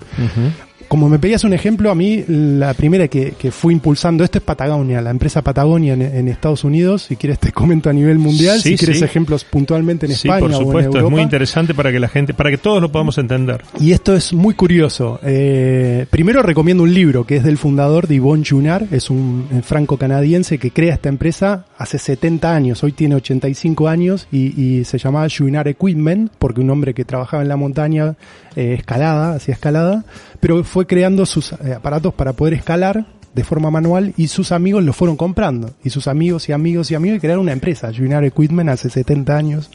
como 0.92 1.08
me 1.08 1.18
pedías 1.18 1.42
un 1.44 1.54
ejemplo, 1.54 1.90
a 1.90 1.94
mí 1.94 2.22
la 2.28 2.74
primera 2.74 3.08
que, 3.08 3.30
que 3.30 3.50
fui 3.50 3.72
impulsando 3.72 4.24
esto 4.24 4.36
es 4.36 4.44
Patagonia, 4.44 5.00
la 5.00 5.08
empresa 5.08 5.40
Patagonia 5.40 5.94
en, 5.94 6.28
Estados 6.28 6.64
Unidos. 6.64 7.04
Si 7.04 7.16
quieres 7.16 7.38
te 7.38 7.50
comento 7.50 7.88
a 7.88 7.94
nivel 7.94 8.18
mundial, 8.18 8.60
si 8.60 8.76
quieres 8.76 9.00
ejemplos 9.00 9.42
puntualmente 9.44 10.04
en 10.04 10.12
España 10.12 10.40
por 10.40 10.52
supuesto, 10.52 10.68
o 10.76 10.78
en 10.80 10.84
Europa. 10.84 11.06
es 11.06 11.10
muy 11.10 11.22
interesante 11.22 11.72
para 11.72 11.92
que 11.92 11.98
la 11.98 12.08
gente, 12.08 12.34
para 12.34 12.50
que 12.50 12.58
todos 12.58 12.82
lo 12.82 12.92
podamos 12.92 13.16
entender. 13.16 13.62
Y 13.80 13.92
esto 13.92 14.14
es 14.14 14.34
muy 14.34 14.52
curioso. 14.52 15.18
Eh, 15.22 16.04
primero 16.10 16.42
recomiendo 16.42 16.82
un 16.82 16.92
libro 16.92 17.24
que 17.24 17.36
es 17.36 17.42
del 17.42 17.56
fundador 17.56 18.06
de 18.06 18.16
Yvon 18.16 18.44
Junar, 18.44 18.86
es 18.90 19.08
un 19.08 19.62
franco-canadiense 19.64 20.58
que 20.58 20.72
crea 20.72 20.92
esta 20.92 21.08
empresa 21.08 21.64
hace 21.78 21.96
70 21.96 22.54
años, 22.54 22.84
hoy 22.84 22.92
tiene 22.92 23.14
85 23.14 23.88
años 23.88 24.28
y, 24.30 24.60
y 24.62 24.84
se 24.84 24.98
llamaba 24.98 25.26
Junar 25.34 25.68
Equipment 25.68 26.30
porque 26.38 26.60
un 26.60 26.68
hombre 26.68 26.92
que 26.92 27.06
trabajaba 27.06 27.42
en 27.42 27.48
la 27.48 27.56
montaña 27.56 28.14
eh, 28.54 28.74
escalada, 28.74 29.36
hacía 29.36 29.54
escalada, 29.54 30.04
pero 30.42 30.64
fue 30.64 30.88
creando 30.88 31.24
sus 31.24 31.52
eh, 31.52 31.74
aparatos 31.76 32.12
para 32.14 32.32
poder 32.32 32.54
escalar 32.54 33.06
de 33.32 33.44
forma 33.44 33.70
manual 33.70 34.12
y 34.16 34.26
sus 34.26 34.50
amigos 34.50 34.82
lo 34.82 34.92
fueron 34.92 35.16
comprando. 35.16 35.70
Y 35.84 35.90
sus 35.90 36.08
amigos 36.08 36.48
y 36.48 36.52
amigos 36.52 36.90
y 36.90 36.96
amigos 36.96 37.20
crearon 37.20 37.42
una 37.42 37.52
empresa, 37.52 37.92
Junar 37.96 38.24
Equipment, 38.24 38.68
hace 38.68 38.90
70 38.90 39.36
años. 39.36 39.70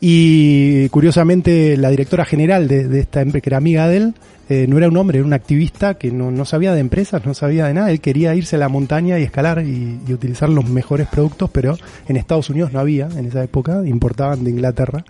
Y 0.00 0.88
curiosamente 0.88 1.76
la 1.76 1.90
directora 1.90 2.24
general 2.24 2.68
de, 2.68 2.98
esta 2.98 3.20
empresa, 3.20 3.42
que 3.42 3.50
era 3.50 3.58
amiga 3.58 3.86
de 3.86 3.96
él, 3.98 4.14
eh, 4.48 4.66
no 4.66 4.78
era 4.78 4.88
un 4.88 4.96
hombre, 4.96 5.18
era 5.18 5.26
un 5.26 5.34
activista 5.34 5.94
que 5.94 6.10
no, 6.10 6.30
no, 6.30 6.46
sabía 6.46 6.72
de 6.72 6.80
empresas, 6.80 7.26
no 7.26 7.34
sabía 7.34 7.66
de 7.66 7.74
nada. 7.74 7.90
Él 7.90 8.00
quería 8.00 8.34
irse 8.34 8.56
a 8.56 8.58
la 8.58 8.70
montaña 8.70 9.18
y 9.18 9.24
escalar 9.24 9.62
y, 9.62 10.00
y, 10.08 10.12
utilizar 10.14 10.48
los 10.48 10.66
mejores 10.70 11.06
productos, 11.06 11.50
pero 11.50 11.76
en 12.08 12.16
Estados 12.16 12.48
Unidos 12.48 12.72
no 12.72 12.80
había 12.80 13.08
en 13.14 13.26
esa 13.26 13.44
época, 13.44 13.82
importaban 13.84 14.42
de 14.44 14.50
Inglaterra. 14.52 15.04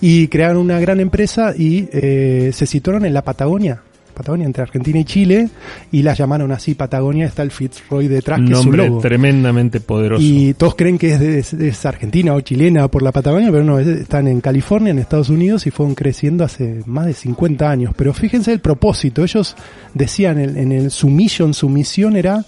Y 0.00 0.28
crearon 0.28 0.58
una 0.58 0.78
gran 0.78 1.00
empresa 1.00 1.52
y 1.56 1.88
eh, 1.92 2.50
se 2.52 2.66
situaron 2.66 3.04
en 3.04 3.14
la 3.14 3.22
Patagonia, 3.22 3.82
Patagonia, 4.16 4.46
entre 4.46 4.62
Argentina 4.62 4.98
y 4.98 5.04
Chile, 5.04 5.48
y 5.92 6.02
la 6.02 6.14
llamaron 6.14 6.50
así 6.50 6.74
Patagonia, 6.74 7.26
está 7.26 7.42
el 7.42 7.50
Fitzroy 7.50 8.08
detrás, 8.08 8.40
que 8.40 8.52
es 8.52 8.58
su 8.58 8.72
logo. 8.72 9.00
tremendamente 9.00 9.80
poderoso. 9.80 10.22
Y 10.22 10.54
todos 10.54 10.74
creen 10.74 10.98
que 10.98 11.12
es, 11.12 11.20
de, 11.52 11.68
es, 11.68 11.86
argentina 11.86 12.34
o 12.34 12.40
chilena 12.40 12.88
por 12.88 13.02
la 13.02 13.12
Patagonia, 13.12 13.50
pero 13.52 13.62
no, 13.62 13.78
están 13.78 14.26
en 14.26 14.40
California, 14.40 14.90
en 14.90 14.98
Estados 14.98 15.28
Unidos, 15.28 15.66
y 15.66 15.70
fueron 15.70 15.94
creciendo 15.94 16.44
hace 16.44 16.82
más 16.86 17.06
de 17.06 17.12
50 17.12 17.70
años. 17.70 17.94
Pero 17.96 18.12
fíjense 18.14 18.52
el 18.52 18.60
propósito, 18.60 19.22
ellos 19.22 19.54
decían 19.94 20.40
en, 20.40 20.56
en 20.56 20.72
el, 20.72 20.90
su 20.90 21.08
mission, 21.08 21.54
su 21.54 21.68
misión 21.68 22.16
era 22.16 22.44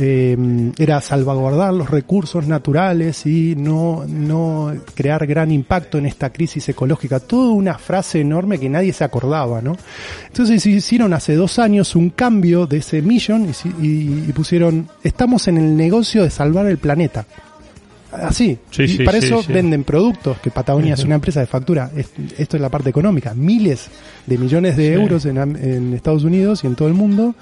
eh, 0.00 0.72
era 0.78 1.00
salvaguardar 1.00 1.74
los 1.74 1.90
recursos 1.90 2.46
naturales 2.46 3.26
y 3.26 3.54
no, 3.56 4.04
no 4.06 4.72
crear 4.94 5.26
gran 5.26 5.50
impacto 5.50 5.98
en 5.98 6.06
esta 6.06 6.30
crisis 6.30 6.68
ecológica. 6.68 7.20
Toda 7.20 7.52
una 7.52 7.78
frase 7.78 8.20
enorme 8.20 8.58
que 8.58 8.68
nadie 8.68 8.92
se 8.92 9.04
acordaba, 9.04 9.60
¿no? 9.60 9.76
Entonces 10.26 10.64
hicieron 10.66 11.12
hace 11.12 11.34
dos 11.34 11.58
años 11.58 11.96
un 11.96 12.10
cambio 12.10 12.66
de 12.66 12.78
ese 12.78 13.02
millón 13.02 13.52
y, 13.80 14.28
y 14.28 14.32
pusieron, 14.32 14.88
estamos 15.02 15.48
en 15.48 15.58
el 15.58 15.76
negocio 15.76 16.22
de 16.22 16.30
salvar 16.30 16.66
el 16.66 16.78
planeta. 16.78 17.26
Así. 18.12 18.58
Sí, 18.70 18.82
y 18.84 18.88
sí, 18.88 19.04
para 19.04 19.20
sí, 19.20 19.26
eso 19.26 19.42
venden 19.52 19.84
productos, 19.84 20.38
que 20.38 20.50
Patagonia 20.50 20.94
es 20.94 21.04
una 21.04 21.16
empresa 21.16 21.40
de 21.40 21.46
factura. 21.46 21.90
Es- 21.96 22.10
esto 22.38 22.56
es 22.56 22.60
la 22.60 22.68
parte 22.68 22.90
económica. 22.90 23.34
Miles 23.34 23.88
de 24.26 24.38
millones 24.38 24.76
de 24.76 24.92
euros 24.92 25.24
en, 25.26 25.36
en 25.38 25.94
Estados 25.94 26.24
Unidos 26.24 26.64
y 26.64 26.66
en 26.66 26.74
todo 26.74 26.88
el 26.88 26.94
mundo. 26.94 27.34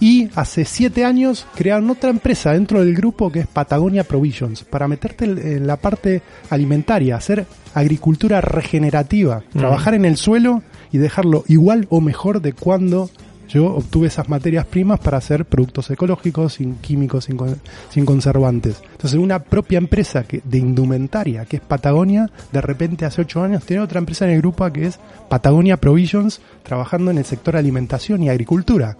Y 0.00 0.28
hace 0.34 0.64
siete 0.64 1.04
años 1.04 1.46
crearon 1.54 1.88
otra 1.90 2.10
empresa 2.10 2.52
dentro 2.52 2.80
del 2.84 2.94
grupo 2.94 3.30
que 3.32 3.40
es 3.40 3.46
Patagonia 3.46 4.04
Provisions, 4.04 4.64
para 4.64 4.88
meterte 4.88 5.24
en- 5.24 5.38
en 5.38 5.66
la 5.66 5.76
parte 5.76 6.22
alimentaria, 6.50 7.16
hacer 7.16 7.46
agricultura 7.74 8.40
regenerativa, 8.40 9.42
trabajar 9.52 9.94
en 9.94 10.04
el 10.04 10.16
suelo 10.16 10.62
y 10.92 10.98
dejarlo 10.98 11.44
igual 11.48 11.86
o 11.90 12.00
mejor 12.00 12.40
de 12.42 12.52
cuando 12.52 13.10
yo 13.48 13.66
obtuve 13.66 14.06
esas 14.08 14.28
materias 14.28 14.64
primas 14.66 14.98
para 15.00 15.18
hacer 15.18 15.44
productos 15.44 15.90
ecológicos, 15.90 16.54
sin 16.54 16.76
químicos, 16.76 17.24
sin, 17.26 17.36
con- 17.36 17.60
sin 17.90 18.04
conservantes. 18.06 18.82
Entonces, 18.92 19.18
una 19.18 19.40
propia 19.40 19.78
empresa 19.78 20.24
que, 20.24 20.40
de 20.44 20.58
indumentaria, 20.58 21.44
que 21.44 21.56
es 21.56 21.62
Patagonia, 21.62 22.30
de 22.52 22.60
repente 22.60 23.04
hace 23.04 23.22
ocho 23.22 23.42
años 23.42 23.64
tiene 23.64 23.82
otra 23.82 23.98
empresa 23.98 24.24
en 24.24 24.32
el 24.32 24.38
grupo 24.38 24.70
que 24.72 24.86
es 24.86 24.98
Patagonia 25.28 25.76
Provisions, 25.76 26.40
trabajando 26.62 27.10
en 27.10 27.18
el 27.18 27.24
sector 27.24 27.56
alimentación 27.56 28.22
y 28.22 28.28
agricultura. 28.30 28.96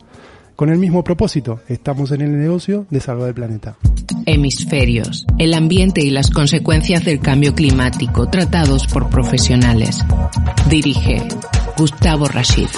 Con 0.56 0.68
el 0.68 0.78
mismo 0.78 1.02
propósito, 1.02 1.60
estamos 1.68 2.12
en 2.12 2.20
el 2.20 2.38
negocio 2.38 2.86
de 2.90 3.00
salvar 3.00 3.28
el 3.28 3.34
planeta. 3.34 3.76
Hemisferios, 4.26 5.24
el 5.38 5.54
ambiente 5.54 6.02
y 6.04 6.10
las 6.10 6.30
consecuencias 6.30 7.04
del 7.04 7.20
cambio 7.20 7.54
climático 7.54 8.28
tratados 8.28 8.86
por 8.86 9.08
profesionales. 9.08 9.98
Dirige 10.68 11.22
Gustavo 11.78 12.26
Rashid. 12.26 12.68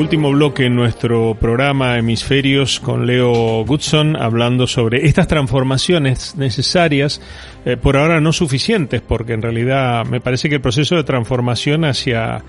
Último 0.00 0.32
bloque 0.32 0.64
en 0.64 0.76
nuestro 0.76 1.36
programa 1.38 1.98
Hemisferios 1.98 2.80
con 2.80 3.06
Leo 3.06 3.64
Goodson 3.66 4.16
hablando 4.16 4.66
sobre 4.66 5.06
estas 5.06 5.28
transformaciones 5.28 6.36
necesarias, 6.36 7.20
eh, 7.66 7.76
por 7.76 7.98
ahora 7.98 8.18
no 8.18 8.32
suficientes, 8.32 9.02
porque 9.02 9.34
en 9.34 9.42
realidad 9.42 10.06
me 10.06 10.22
parece 10.22 10.48
que 10.48 10.54
el 10.54 10.62
proceso 10.62 10.96
de 10.96 11.04
transformación 11.04 11.84
hacia 11.84 12.42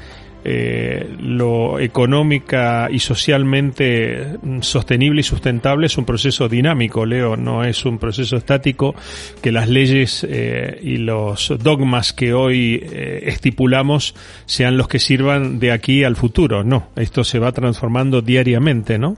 eh, 0.43 1.08
lo 1.19 1.80
económica 1.80 2.88
y 2.91 2.97
socialmente 2.97 4.38
sostenible 4.62 5.21
y 5.21 5.23
sustentable 5.23 5.86
es 5.86 5.97
un 5.97 6.06
proceso 6.06 6.49
dinámico, 6.49 7.06
Leo, 7.06 7.38
no 7.38 7.63
es 7.63 7.86
un 7.86 7.99
proceso 7.99 8.38
estático 8.38 8.95
que 9.41 9.51
las 9.51 9.69
leyes 9.69 10.25
eh, 10.27 10.80
y 10.82 10.97
los 10.97 11.54
dogmas 11.62 12.13
que 12.13 12.34
hoy 12.34 12.82
eh, 12.84 13.23
estipulamos 13.27 14.15
sean 14.45 14.77
los 14.77 14.88
que 14.88 14.99
sirvan 14.99 15.60
de 15.60 15.71
aquí 15.71 16.04
al 16.04 16.15
futuro, 16.15 16.63
no, 16.63 16.88
esto 16.95 17.23
se 17.23 17.38
va 17.38 17.51
transformando 17.51 18.21
diariamente, 18.21 18.97
¿no? 18.97 19.17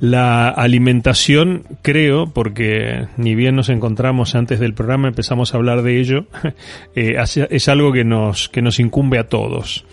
La 0.00 0.48
alimentación, 0.48 1.64
creo, 1.82 2.26
porque 2.26 3.06
ni 3.16 3.36
bien 3.36 3.54
nos 3.54 3.68
encontramos 3.68 4.34
antes 4.34 4.58
del 4.58 4.74
programa, 4.74 5.06
empezamos 5.06 5.54
a 5.54 5.56
hablar 5.56 5.82
de 5.82 6.00
ello, 6.00 6.26
es 6.94 7.68
algo 7.68 7.92
que 7.92 8.04
nos, 8.04 8.48
que 8.48 8.60
nos 8.60 8.80
incumbe 8.80 9.18
a 9.18 9.28
todos. 9.28 9.84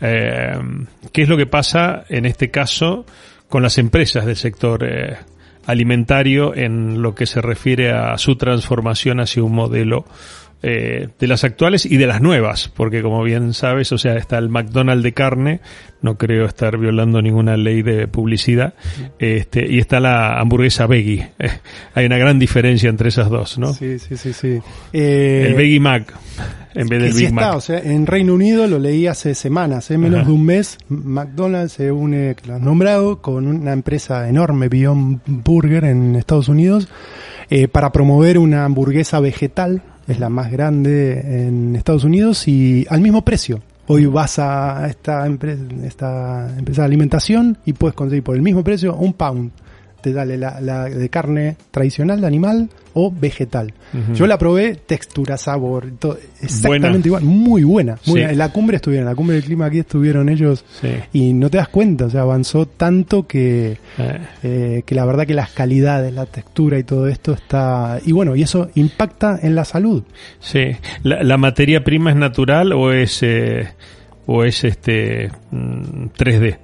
Eh, 0.00 0.58
¿Qué 1.12 1.22
es 1.22 1.28
lo 1.28 1.36
que 1.36 1.46
pasa 1.46 2.04
en 2.08 2.26
este 2.26 2.50
caso 2.50 3.04
con 3.48 3.62
las 3.62 3.78
empresas 3.78 4.26
del 4.26 4.36
sector 4.36 4.84
eh, 4.84 5.16
alimentario 5.66 6.54
en 6.54 7.02
lo 7.02 7.14
que 7.14 7.26
se 7.26 7.40
refiere 7.40 7.92
a 7.92 8.16
su 8.18 8.36
transformación 8.36 9.20
hacia 9.20 9.42
un 9.42 9.54
modelo 9.54 10.04
eh, 10.62 11.08
de 11.18 11.26
las 11.26 11.44
actuales 11.44 11.86
y 11.86 11.96
de 11.96 12.06
las 12.06 12.20
nuevas, 12.20 12.68
porque 12.74 13.02
como 13.02 13.22
bien 13.22 13.54
sabes, 13.54 13.92
o 13.92 13.98
sea, 13.98 14.16
está 14.16 14.38
el 14.38 14.48
McDonald's 14.48 15.02
de 15.02 15.12
carne, 15.12 15.60
no 16.02 16.18
creo 16.18 16.46
estar 16.46 16.78
violando 16.78 17.22
ninguna 17.22 17.56
ley 17.56 17.82
de 17.82 18.08
publicidad, 18.08 18.74
este, 19.18 19.66
y 19.70 19.78
está 19.78 20.00
la 20.00 20.38
hamburguesa 20.40 20.86
veggie. 20.86 21.30
Eh, 21.38 21.50
hay 21.94 22.06
una 22.06 22.18
gran 22.18 22.38
diferencia 22.38 22.88
entre 22.90 23.08
esas 23.08 23.30
dos, 23.30 23.58
¿no? 23.58 23.72
Sí, 23.72 23.98
sí, 23.98 24.16
sí, 24.16 24.32
sí. 24.32 24.58
Eh, 24.92 25.44
El 25.48 25.54
Veggie 25.54 25.80
Mac 25.80 26.14
en 26.74 26.88
vez 26.88 27.02
del 27.02 27.12
sí 27.12 27.18
Big 27.18 27.28
está, 27.28 27.40
Mac. 27.48 27.56
o 27.56 27.60
sea, 27.60 27.78
en 27.78 28.06
Reino 28.06 28.34
Unido 28.34 28.66
lo 28.66 28.78
leí 28.78 29.06
hace 29.06 29.34
semanas, 29.34 29.90
en 29.90 30.00
menos 30.00 30.20
Ajá. 30.20 30.28
de 30.28 30.32
un 30.34 30.44
mes, 30.44 30.78
McDonald's 30.88 31.72
se 31.72 31.90
une, 31.90 32.36
que 32.36 32.46
lo 32.46 32.54
has 32.54 32.60
nombrado, 32.60 33.20
con 33.20 33.46
una 33.46 33.72
empresa 33.72 34.28
enorme, 34.28 34.68
Beyond 34.68 35.20
Burger 35.26 35.84
en 35.84 36.14
Estados 36.16 36.48
Unidos, 36.48 36.88
eh, 37.50 37.66
para 37.66 37.90
promover 37.90 38.38
una 38.38 38.64
hamburguesa 38.64 39.18
vegetal, 39.20 39.82
es 40.08 40.18
la 40.18 40.30
más 40.30 40.50
grande 40.50 41.46
en 41.46 41.76
Estados 41.76 42.02
Unidos 42.02 42.48
y 42.48 42.86
al 42.88 43.00
mismo 43.02 43.22
precio. 43.22 43.60
Hoy 43.86 44.06
vas 44.06 44.38
a 44.38 44.86
esta 44.88 45.26
empresa, 45.26 45.62
esta 45.84 46.58
empresa 46.58 46.82
de 46.82 46.86
alimentación 46.86 47.58
y 47.64 47.74
puedes 47.74 47.94
conseguir 47.94 48.24
por 48.24 48.34
el 48.34 48.42
mismo 48.42 48.64
precio 48.64 48.96
un 48.96 49.12
pound. 49.12 49.50
Te 50.00 50.12
dale 50.12 50.36
la, 50.38 50.60
la 50.60 50.84
de 50.84 51.08
carne 51.08 51.56
tradicional, 51.70 52.20
de 52.20 52.26
animal 52.26 52.68
o 52.94 53.12
vegetal. 53.12 53.72
Yo 54.14 54.26
la 54.26 54.38
probé, 54.38 54.74
textura, 54.74 55.36
sabor, 55.36 55.86
todo, 55.98 56.12
Buena. 56.14 56.26
exactamente 56.42 57.08
igual, 57.08 57.22
muy 57.24 57.62
buena. 57.64 57.92
Muy 57.92 58.00
Sí. 58.04 58.10
buena. 58.12 58.30
En 58.30 58.38
la 58.38 58.52
cumbre 58.52 58.76
estuvieron, 58.76 59.06
en 59.06 59.10
la 59.12 59.16
cumbre 59.16 59.36
del 59.36 59.44
clima 59.44 59.66
aquí 59.66 59.78
estuvieron 59.80 60.28
ellos 60.28 60.64
Sí. 60.80 60.88
y 61.12 61.32
no 61.32 61.48
te 61.50 61.58
das 61.58 61.68
cuenta, 61.68 62.06
o 62.06 62.10
sea, 62.10 62.22
avanzó 62.22 62.66
tanto 62.66 63.26
que, 63.26 63.78
Eh, 63.98 64.18
eh, 64.42 64.82
que 64.86 64.94
la 64.94 65.04
verdad 65.04 65.26
que 65.26 65.34
las 65.34 65.50
calidades, 65.50 66.12
la 66.12 66.26
textura 66.26 66.78
y 66.78 66.84
todo 66.84 67.08
esto 67.08 67.32
está... 67.32 67.98
Y 68.04 68.12
bueno, 68.12 68.34
y 68.36 68.42
eso 68.42 68.70
impacta 68.76 69.38
en 69.42 69.54
la 69.54 69.64
salud. 69.64 70.02
Sí. 70.40 70.70
¿La, 71.02 71.22
la 71.22 71.36
materia 71.36 71.82
prima 71.84 72.10
es 72.10 72.16
natural 72.16 72.72
o 72.72 72.92
es, 72.92 73.18
eh, 73.22 73.68
o 74.26 74.44
es 74.44 74.64
este 74.64 75.30
mm, 75.50 76.06
3D? 76.16 76.58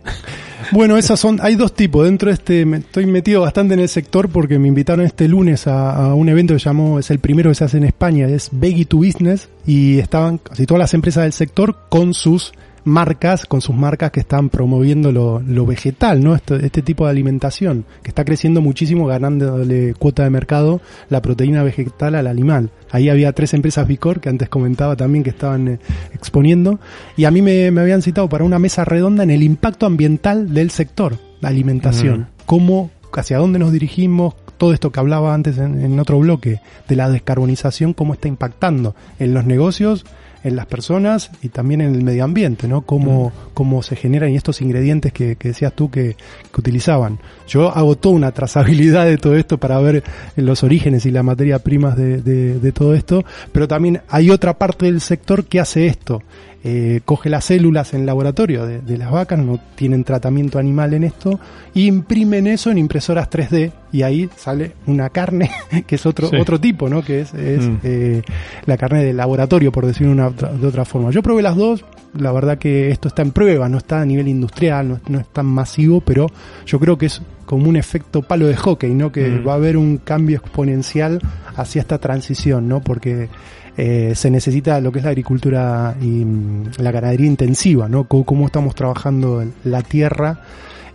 Bueno, 0.73 0.97
esas 0.97 1.19
son, 1.21 1.39
hay 1.43 1.57
dos 1.57 1.75
tipos. 1.75 2.05
Dentro 2.05 2.29
de 2.29 2.35
este, 2.35 2.65
me 2.65 2.79
estoy 2.79 3.07
metido 3.07 3.43
bastante 3.43 3.75
en 3.75 3.81
el 3.81 3.89
sector 3.89 4.29
porque 4.29 4.59
me 4.59 4.69
invitaron 4.69 5.05
este 5.05 5.29
lunes 5.29 5.67
a, 5.67 5.95
a 5.95 6.15
un 6.15 6.29
evento 6.29 6.55
que 6.55 6.61
llamó, 6.61 6.99
es 6.99 7.11
el 7.11 7.19
primero 7.19 7.51
que 7.51 7.55
se 7.55 7.65
hace 7.65 7.77
en 7.79 7.85
España, 7.85 8.27
es 8.29 8.49
Veggie 8.53 8.85
to 8.85 8.99
Business, 8.99 9.49
y 9.67 9.99
estaban 9.99 10.39
casi 10.39 10.67
todas 10.67 10.81
las 10.81 10.95
empresas 10.95 11.25
del 11.25 11.33
sector 11.33 11.77
con 11.89 12.15
sus 12.15 12.53
marcas, 12.85 13.47
con 13.47 13.61
sus 13.61 13.75
marcas 13.75 14.11
que 14.11 14.21
están 14.21 14.51
promoviendo 14.51 15.11
lo, 15.13 15.41
lo 15.41 15.67
vegetal, 15.67 16.23
¿no? 16.23 16.35
Esto- 16.35 16.57
este 16.57 16.83
tipo 16.83 17.05
de 17.05 17.11
alimentación, 17.11 17.85
que 18.03 18.09
está 18.11 18.25
creciendo 18.25 18.61
muchísimo 18.61 19.07
ganándole 19.07 19.95
cuota 19.95 20.25
de 20.25 20.31
mercado 20.31 20.81
la 21.09 21.23
proteína 21.23 21.63
vegetal 21.63 22.15
al 22.15 22.27
animal. 22.27 22.71
Ahí 22.91 23.09
había 23.09 23.33
tres 23.33 23.55
empresas 23.55 23.89
Vicor, 23.89 24.21
que 24.21 24.29
antes 24.29 24.49
comentaba 24.49 24.97
también 24.97 25.25
que 25.25 25.31
estaban 25.31 25.69
eh, 25.69 25.79
exponiendo, 26.13 26.79
y 27.17 27.25
a 27.25 27.31
mí 27.31 27.43
me, 27.43 27.71
me 27.71 27.81
habían 27.81 28.03
citado 28.03 28.29
para 28.29 28.45
una 28.45 28.59
mesa 28.59 28.85
redonda 28.85 29.23
en 29.23 29.31
el 29.31 29.43
impacto 29.43 29.87
ambiental 29.87 30.53
del 30.53 30.71
sector, 30.71 31.19
la 31.41 31.49
alimentación. 31.49 32.21
Ujú. 32.21 32.31
Cómo, 32.47 32.91
hacia 33.15 33.39
dónde 33.39 33.59
nos 33.59 33.73
dirigimos, 33.73 34.35
todo 34.59 34.73
esto 34.73 34.93
que 34.93 35.01
hablaba 35.01 35.35
antes 35.35 35.59
en, 35.59 35.81
en 35.81 35.99
otro 35.99 36.19
bloque, 36.21 36.61
de 36.89 36.97
la 36.97 37.09
descarbonización, 37.11 37.93
cómo 37.95 38.13
está 38.15 38.29
impactando 38.29 38.95
en 39.19 39.35
los 39.35 39.45
negocios, 39.47 40.05
en 40.45 40.55
las 40.57 40.67
personas 40.67 41.31
y 41.43 41.49
también 41.49 41.81
en 41.81 41.95
el 41.95 42.03
medio 42.05 42.23
ambiente, 42.23 42.69
¿no? 42.69 42.83
Cómo, 42.83 43.33
cómo 43.55 43.83
se 43.83 43.97
generan 43.97 44.31
y 44.31 44.37
estos 44.37 44.61
ingredientes 44.61 45.13
que, 45.13 45.35
que 45.37 45.49
decías 45.49 45.73
tú 45.75 45.91
que, 45.91 46.15
que 46.53 46.61
utilizaban. 46.61 47.19
Yo 47.49 47.71
hago 47.77 47.97
toda 47.97 48.15
una 48.15 48.31
trazabilidad 48.33 49.07
de 49.07 49.17
todo 49.19 49.35
esto 49.37 49.59
para 49.59 49.81
ver 49.81 50.05
los 50.37 50.63
orígenes 50.63 51.07
y 51.07 51.11
las 51.11 51.25
materias 51.25 51.63
primas 51.63 51.97
de, 51.97 52.21
de- 52.23 52.61
de 52.61 52.73
todo 52.73 52.95
esto, 52.95 53.25
pero 53.53 53.67
también 53.67 54.03
hay 54.09 54.31
otra 54.31 54.57
parte 54.59 54.85
del 54.87 55.01
sector 55.01 55.45
que 55.47 55.61
hace 55.61 55.87
esto. 55.87 56.23
Eh, 56.67 57.03
coge 57.05 57.29
las 57.29 57.45
células 57.45 57.93
en 57.93 58.07
laboratorio 58.07 58.65
de, 58.65 58.81
de 58.81 58.97
las 58.97 59.11
vacas, 59.11 59.39
no 59.39 59.61
tienen 59.75 60.03
tratamiento 60.03 60.59
animal 60.59 60.95
en 60.95 61.05
esto, 61.05 61.39
y 61.75 61.87
imprimen 61.87 62.47
eso 62.47 62.71
en 62.71 62.79
impresoras 62.79 63.29
3D 63.29 63.71
y 63.93 64.01
ahí 64.01 64.31
sale 64.35 64.73
una 64.87 65.11
carne 65.11 65.51
que 65.87 65.97
es 65.97 66.07
otro 66.07 66.29
Sí. 66.29 66.37
otro 66.37 66.59
tipo, 66.59 66.89
¿no? 66.89 67.03
Que 67.03 67.21
es, 67.21 67.35
es, 67.35 67.69
Mm. 67.69 67.77
eh, 67.83 68.23
la 68.65 68.79
carne 68.79 69.05
de 69.05 69.13
laboratorio, 69.13 69.71
por 69.73 69.85
decirlo 69.85 70.09
de, 70.09 70.15
una 70.15 70.29
otra- 70.29 70.53
de 70.55 70.67
otra 70.67 70.87
forma. 70.87 71.11
Yo 71.11 71.23
probé 71.23 71.43
las 71.43 71.55
dos, 71.57 71.85
la 72.19 72.33
verdad 72.33 72.57
que 72.57 72.89
esto 72.91 73.09
está 73.09 73.21
en 73.21 73.33
prueba, 73.33 73.69
no 73.69 73.77
está 73.77 74.01
a 74.01 74.07
nivel 74.07 74.29
industrial, 74.29 74.89
no, 74.89 75.01
no 75.09 75.21
es 75.21 75.27
tan 75.29 75.45
masivo, 75.45 76.01
pero 76.01 76.29
yo 76.65 76.81
creo 76.81 76.97
que 76.97 77.07
es 77.07 77.21
como 77.45 77.69
un 77.69 77.77
efecto 77.77 78.23
palo 78.23 78.47
de 78.47 78.57
hockey, 78.57 78.95
¿no? 78.95 79.13
Que 79.13 79.29
Mm. 79.29 79.47
va 79.47 79.53
a 79.53 79.57
haber 79.57 79.77
un 79.77 79.99
cambio 79.99 80.39
exponencial 80.39 81.21
hacia 81.57 81.83
esta 81.83 81.99
transición, 81.99 82.69
¿no? 82.71 82.81
Porque 82.81 83.29
eh, 83.77 84.13
se 84.15 84.31
necesita 84.31 84.81
lo 84.81 84.93
que 84.93 84.99
es 84.99 85.05
la 85.05 85.11
agricultura 85.11 85.97
y 86.01 86.25
mm, 86.25 86.73
la 86.79 86.93
ganadería 86.93 87.27
intensiva, 87.27 87.89
¿no? 87.89 88.05
Cómo, 88.05 88.25
cómo 88.25 88.47
estamos 88.47 88.75
trabajando 88.75 89.45
la 89.65 89.83
tierra 89.83 90.41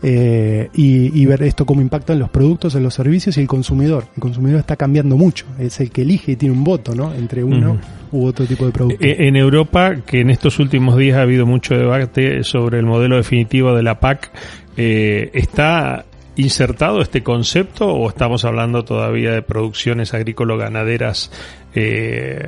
eh, 0.01 0.69
y, 0.73 1.21
y 1.21 1.25
ver 1.25 1.43
esto 1.43 1.65
cómo 1.65 1.81
impacta 1.81 2.13
en 2.13 2.19
los 2.19 2.29
productos, 2.29 2.73
en 2.75 2.83
los 2.83 2.93
servicios 2.93 3.37
y 3.37 3.41
el 3.41 3.47
consumidor. 3.47 4.05
El 4.15 4.21
consumidor 4.21 4.61
está 4.61 4.77
cambiando 4.77 5.17
mucho, 5.17 5.45
es 5.59 5.79
el 5.81 5.91
que 5.91 6.03
elige 6.03 6.33
y 6.33 6.35
tiene 6.37 6.55
un 6.55 6.63
voto, 6.63 6.95
¿no? 6.95 7.13
Entre 7.13 7.43
uno 7.43 7.77
u 8.11 8.25
otro 8.25 8.45
tipo 8.45 8.65
de 8.65 8.71
producto. 8.71 9.03
Eh, 9.03 9.27
En 9.27 9.35
Europa, 9.35 9.97
que 10.05 10.21
en 10.21 10.29
estos 10.29 10.59
últimos 10.59 10.97
días 10.97 11.17
ha 11.17 11.23
habido 11.23 11.45
mucho 11.45 11.75
debate 11.75 12.43
sobre 12.43 12.79
el 12.79 12.85
modelo 12.85 13.17
definitivo 13.17 13.75
de 13.75 13.83
la 13.83 13.99
PAC, 13.99 14.31
eh, 14.77 15.29
¿está 15.33 16.05
insertado 16.37 17.01
este 17.01 17.21
concepto 17.21 17.87
o 17.87 18.07
estamos 18.07 18.45
hablando 18.45 18.85
todavía 18.85 19.31
de 19.31 19.41
producciones 19.41 20.13
agrícolas 20.13 20.57
ganaderas 20.57 21.31
eh, 21.73 22.39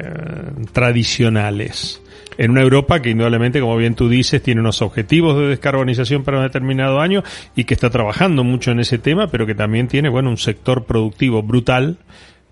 tradicionales? 0.72 2.02
en 2.38 2.52
una 2.52 2.62
Europa 2.62 3.02
que 3.02 3.12
indudablemente, 3.12 3.60
como 3.60 3.76
bien 3.78 3.94
tú 3.94 4.10
dices, 4.10 4.42
tiene 4.42 4.62
unos 4.62 4.82
objetivos 4.82 5.38
de 5.38 5.48
descarbonización 5.48 6.24
para 6.24 6.38
un 6.38 6.44
determinado 6.44 7.00
año 7.00 7.24
y 7.56 7.66
que 7.66 7.74
está 7.74 7.90
trabajando 7.90 8.44
mucho 8.44 8.72
en 8.72 8.80
ese 8.80 8.98
tema, 8.98 9.28
pero 9.28 9.46
que 9.46 9.54
también 9.54 9.88
tiene, 9.88 10.10
bueno, 10.10 10.30
un 10.30 10.38
sector 10.38 10.86
productivo 10.86 11.44
brutal 11.44 11.98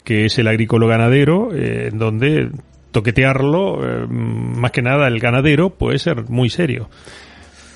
que 0.04 0.26
es 0.26 0.38
el 0.40 0.48
agrícola 0.48 0.88
ganadero, 0.88 1.50
eh, 1.54 1.92
donde 1.94 2.50
toquetearlo, 2.92 3.80
eh, 3.84 4.08
más 4.08 4.72
que 4.72 4.82
nada 4.82 5.08
el 5.08 5.20
ganadero, 5.20 5.70
puede 5.70 6.00
ser 6.00 6.30
muy 6.30 6.50
serio. 6.50 6.90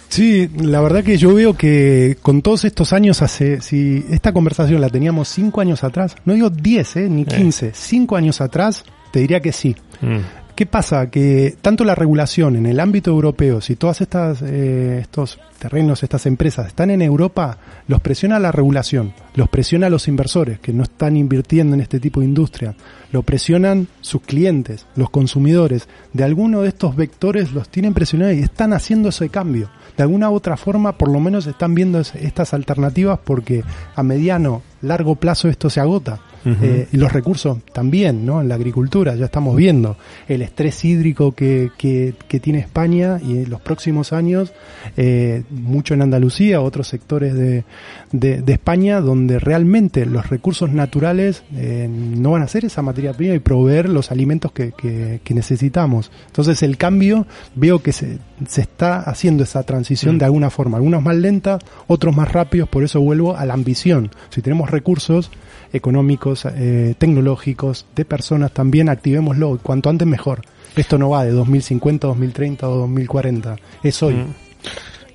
Sí, 0.10 0.50
la 0.62 0.80
verdad 0.82 1.04
que 1.04 1.18
yo 1.18 1.34
veo 1.34 1.56
que 1.56 2.18
con 2.22 2.42
todos 2.42 2.66
estos 2.66 2.94
años 2.94 3.22
hace, 3.22 3.62
si 3.62 4.06
esta 4.10 4.32
conversación 4.32 4.80
la 4.80 4.89
teníamos 4.89 5.28
cinco 5.28 5.62
años 5.62 5.84
atrás, 5.84 6.16
no 6.26 6.34
digo 6.34 6.50
diez, 6.50 6.96
eh, 6.98 7.10
ni 7.10 7.26
quince, 7.26 7.72
cinco 7.74 8.16
años 8.16 8.39
atrás, 8.39 8.84
te 9.12 9.20
diría 9.20 9.39
que 9.39 9.52
sí. 9.52 9.76
Mm. 10.02 10.20
¿Qué 10.56 10.68
pasa? 10.68 11.10
Que 11.10 11.56
tanto 11.62 11.84
la 11.84 11.96
regulación 11.96 12.56
en 12.56 12.68
el 12.68 12.80
ámbito 12.80 13.10
europeo, 13.10 13.60
si 13.60 13.76
todas 13.76 14.02
estas 14.02 14.44
eh, 14.44 15.00
estos 15.02 15.39
terrenos, 15.63 16.04
estas 16.04 16.26
empresas 16.26 16.67
están 16.67 16.91
en 16.91 17.02
Europa, 17.02 17.58
los 17.88 18.02
presiona 18.02 18.38
la 18.38 18.52
regulación, 18.52 19.13
los 19.34 19.47
presiona 19.47 19.89
los 19.89 20.10
inversores 20.10 20.60
que 20.60 20.73
no 20.73 20.84
están 20.84 21.15
invirtiendo 21.15 21.73
en 21.73 21.80
este 21.80 22.02
tipo 22.02 22.19
de 22.19 22.26
industria, 22.26 22.76
lo 23.13 23.23
presionan 23.23 23.88
sus 24.02 24.23
clientes, 24.23 24.86
los 24.97 25.10
consumidores. 25.10 25.88
De 26.12 26.26
alguno 26.26 26.63
de 26.63 26.67
estos 26.67 26.97
vectores 26.97 27.54
los 27.54 27.69
tienen 27.69 27.93
presionados 27.93 28.36
y 28.36 28.39
están 28.39 28.73
haciendo 28.73 29.08
ese 29.08 29.30
cambio. 29.30 29.69
De 29.95 30.04
alguna 30.04 30.30
u 30.30 30.34
otra 30.34 30.58
forma, 30.58 30.97
por 30.97 31.10
lo 31.10 31.21
menos 31.21 31.47
están 31.47 31.76
viendo 31.76 32.02
estas 32.02 32.54
alternativas 32.54 33.19
porque 33.23 33.63
a 33.95 34.04
mediano, 34.04 34.63
largo 34.82 35.15
plazo 35.15 35.47
esto 35.47 35.69
se 35.69 35.80
agota. 35.80 36.19
Eh, 36.45 36.89
y 36.91 36.97
los 36.97 37.13
recursos 37.13 37.60
también, 37.71 38.26
¿no? 38.26 38.41
En 38.41 38.49
la 38.49 38.56
agricultura 38.56 39.15
ya 39.15 39.26
estamos 39.26 39.56
viendo 39.56 39.95
el 40.28 40.41
estrés 40.41 40.84
hídrico 40.84 41.32
que, 41.34 41.71
que, 41.78 42.39
tiene 42.41 42.60
España 42.60 43.17
y 43.23 43.43
en 43.43 43.49
los 43.49 43.62
próximos 43.62 44.12
años, 44.12 44.52
eh, 44.97 45.43
mucho 45.54 45.94
en 45.94 46.02
Andalucía, 46.02 46.62
otros 46.62 46.88
sectores 46.88 47.34
de, 47.34 47.63
de, 48.12 48.54
España, 48.54 49.00
donde 49.02 49.39
realmente 49.39 50.06
los 50.06 50.30
recursos 50.30 50.72
naturales 50.72 51.44
eh, 51.56 51.88
no 51.89 52.32
van 52.32 52.42
a 52.42 52.48
ser 52.48 52.66
esa 52.66 52.82
materia 52.82 53.13
prima 53.13 53.36
y 53.36 53.39
proveer 53.39 53.89
los 53.89 54.12
alimentos 54.12 54.52
que, 54.52 54.72
que, 54.72 55.34
necesitamos. 55.34 56.12
Entonces 56.28 56.62
el 56.62 56.78
cambio, 56.78 57.26
veo 57.56 57.82
que 57.82 57.92
se, 57.92 58.20
se 58.48 58.62
está 58.62 59.00
haciendo 59.00 59.44
esa 59.44 59.63
transición 59.63 60.16
mm. 60.16 60.20
de 60.20 60.26
alguna 60.26 60.50
forma, 60.50 60.78
algunos 60.78 61.02
más 61.02 61.16
lentas, 61.16 61.62
otros 61.88 62.16
más 62.16 62.32
rápidos, 62.32 62.70
por 62.70 62.84
eso 62.84 63.00
vuelvo 63.02 63.36
a 63.36 63.46
la 63.46 63.54
ambición. 63.54 64.12
Si 64.30 64.42
tenemos 64.42 64.70
recursos, 64.70 65.32
económicos, 65.74 66.46
eh, 66.46 66.94
tecnológicos, 66.98 67.88
de 67.96 68.06
personas 68.06 68.52
también, 68.52 68.89
activémoslo, 68.89 69.60
cuanto 69.62 69.89
antes 69.89 70.08
mejor. 70.08 70.42
Esto 70.76 70.98
no 70.98 71.10
va 71.10 71.26
de 71.26 71.32
2050, 71.32 72.08
2030 72.08 72.70
o 72.70 72.76
2040, 72.78 73.56
es 73.84 74.02
hoy. 74.04 74.13
Mm. 74.16 74.43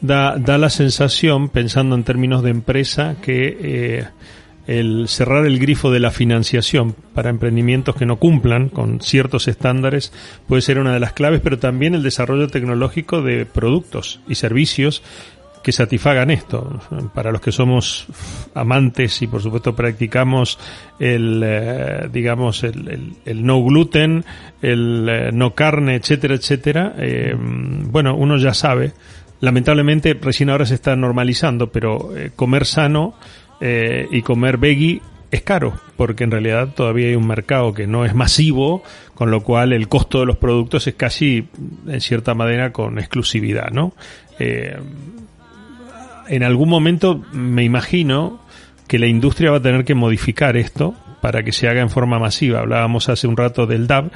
Da, 0.01 0.37
da 0.39 0.59
la 0.59 0.71
sensación, 0.71 1.49
pensando 1.49 1.97
en 1.97 2.05
términos 2.05 2.43
de 2.45 2.51
empresa, 2.51 3.17
que 3.21 3.59
eh, 3.61 4.07
el 4.69 5.09
cerrar 5.09 5.47
el 5.47 5.59
grifo 5.59 5.91
de 5.91 5.99
la 5.99 6.13
financiación 6.13 6.95
para 7.15 7.31
emprendimientos 7.31 7.97
que 7.97 8.07
no 8.07 8.17
cumplan 8.17 8.69
con 8.69 9.01
ciertos 9.01 9.49
estándares 9.49 10.13
puede 10.47 10.63
ser 10.63 10.79
una 10.79 10.93
de 10.93 11.01
las 11.01 11.15
claves, 11.15 11.41
pero 11.43 11.59
también 11.59 11.95
el 11.95 12.03
desarrollo 12.03 12.49
tecnológico 12.49 13.23
de 13.23 13.47
productos 13.47 14.21
y 14.29 14.35
servicios 14.35 15.03
que 15.63 15.73
satisfagan 15.73 16.31
esto. 16.31 16.81
Para 17.15 17.33
los 17.33 17.41
que 17.41 17.51
somos 17.51 18.07
amantes 18.55 19.21
y 19.23 19.27
por 19.27 19.43
supuesto 19.43 19.75
practicamos 19.75 20.59
el, 21.01 21.43
eh, 21.45 22.09
digamos, 22.13 22.63
el, 22.63 23.17
el, 23.25 23.45
no 23.45 23.65
gluten, 23.65 24.25
el 24.61 25.09
eh, 25.09 25.31
no 25.33 25.55
carne, 25.55 25.97
etcétera, 25.97 26.35
etcétera, 26.35 26.95
bueno, 27.91 28.15
uno 28.15 28.37
ya 28.37 28.55
sabe. 28.55 28.93
Lamentablemente 29.41 30.15
recién 30.15 30.51
ahora 30.51 30.67
se 30.67 30.75
está 30.75 30.97
normalizando, 30.97 31.71
pero 31.71 32.11
comer 32.37 32.67
sano 32.67 33.15
y 33.61 34.23
comer 34.23 34.59
veggie 34.59 35.01
es 35.31 35.43
caro, 35.43 35.79
porque 35.97 36.25
en 36.25 36.31
realidad 36.31 36.75
todavía 36.75 37.09
hay 37.09 37.15
un 37.15 37.27
mercado 37.27 37.75
que 37.75 37.87
no 37.87 38.05
es 38.05 38.15
masivo, 38.15 38.83
con 39.15 39.31
lo 39.31 39.43
cual 39.43 39.73
el 39.73 39.89
costo 39.89 40.21
de 40.21 40.27
los 40.27 40.39
productos 40.39 40.87
es 40.87 40.95
casi, 40.95 41.49
en 41.87 42.01
cierta 42.01 42.35
manera, 42.35 42.73
con 42.73 42.99
exclusividad, 42.99 43.71
¿no? 43.71 43.93
Eh, 44.39 44.77
en 46.29 46.43
algún 46.43 46.69
momento 46.69 47.23
me 47.33 47.65
imagino 47.65 48.41
que 48.87 48.99
la 48.99 49.07
industria 49.07 49.51
va 49.51 49.59
a 49.59 49.63
tener 49.63 49.85
que 49.85 49.95
modificar 49.95 50.57
esto 50.57 50.95
para 51.21 51.43
que 51.43 51.53
se 51.53 51.69
haga 51.69 51.81
en 51.81 51.91
forma 51.91 52.19
masiva. 52.19 52.61
Hablábamos 52.61 53.09
hace 53.09 53.27
un 53.27 53.37
rato 53.37 53.67
del 53.67 53.87
DAB, 53.87 54.11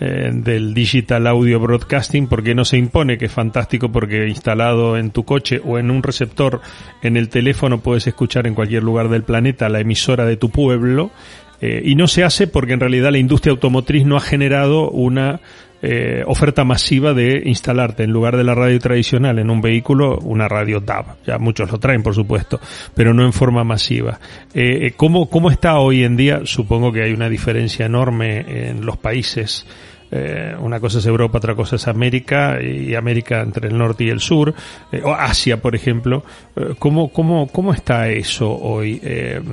eh, 0.00 0.30
del 0.32 0.74
Digital 0.74 1.26
Audio 1.26 1.60
Broadcasting, 1.60 2.26
porque 2.28 2.54
no 2.54 2.64
se 2.64 2.78
impone, 2.78 3.18
que 3.18 3.26
es 3.26 3.32
fantástico 3.32 3.90
porque 3.90 4.28
instalado 4.28 4.96
en 4.96 5.10
tu 5.10 5.24
coche 5.24 5.60
o 5.64 5.78
en 5.78 5.90
un 5.90 6.02
receptor 6.02 6.60
en 7.02 7.16
el 7.16 7.28
teléfono 7.28 7.80
puedes 7.80 8.06
escuchar 8.06 8.46
en 8.46 8.54
cualquier 8.54 8.82
lugar 8.82 9.08
del 9.08 9.22
planeta 9.22 9.68
la 9.68 9.80
emisora 9.80 10.24
de 10.24 10.36
tu 10.36 10.50
pueblo. 10.50 11.10
Eh, 11.60 11.82
y 11.84 11.94
no 11.94 12.06
se 12.06 12.22
hace 12.22 12.46
porque 12.46 12.74
en 12.74 12.80
realidad 12.80 13.12
la 13.12 13.18
industria 13.18 13.52
automotriz 13.52 14.04
no 14.04 14.16
ha 14.16 14.20
generado 14.20 14.90
una 14.90 15.40
eh, 15.88 16.24
oferta 16.26 16.64
masiva 16.64 17.14
de 17.14 17.42
instalarte 17.44 18.02
en 18.02 18.10
lugar 18.10 18.36
de 18.36 18.42
la 18.42 18.56
radio 18.56 18.76
tradicional 18.80 19.38
en 19.38 19.50
un 19.50 19.60
vehículo 19.60 20.18
una 20.18 20.48
radio 20.48 20.80
DAB. 20.80 21.18
Ya 21.24 21.38
muchos 21.38 21.70
lo 21.70 21.78
traen, 21.78 22.02
por 22.02 22.12
supuesto, 22.12 22.58
pero 22.92 23.14
no 23.14 23.24
en 23.24 23.32
forma 23.32 23.62
masiva. 23.62 24.18
Eh, 24.52 24.86
eh, 24.86 24.92
¿cómo, 24.96 25.30
¿Cómo 25.30 25.48
está 25.48 25.78
hoy 25.78 26.02
en 26.02 26.16
día? 26.16 26.40
Supongo 26.44 26.92
que 26.92 27.04
hay 27.04 27.12
una 27.12 27.28
diferencia 27.28 27.86
enorme 27.86 28.68
en 28.68 28.84
los 28.84 28.96
países. 28.96 29.64
Eh, 30.10 30.56
una 30.58 30.80
cosa 30.80 30.98
es 30.98 31.06
Europa, 31.06 31.38
otra 31.38 31.54
cosa 31.54 31.76
es 31.76 31.86
América, 31.86 32.58
y 32.60 32.92
América 32.96 33.40
entre 33.40 33.68
el 33.68 33.78
norte 33.78 34.04
y 34.04 34.08
el 34.08 34.18
sur, 34.18 34.54
o 35.04 35.12
Asia, 35.12 35.62
por 35.62 35.76
ejemplo. 35.76 36.24
¿Cómo, 36.80 37.12
cómo, 37.12 37.46
¿Cómo 37.46 37.72
está 37.72 38.08
eso 38.08 38.50
hoy? 38.50 39.00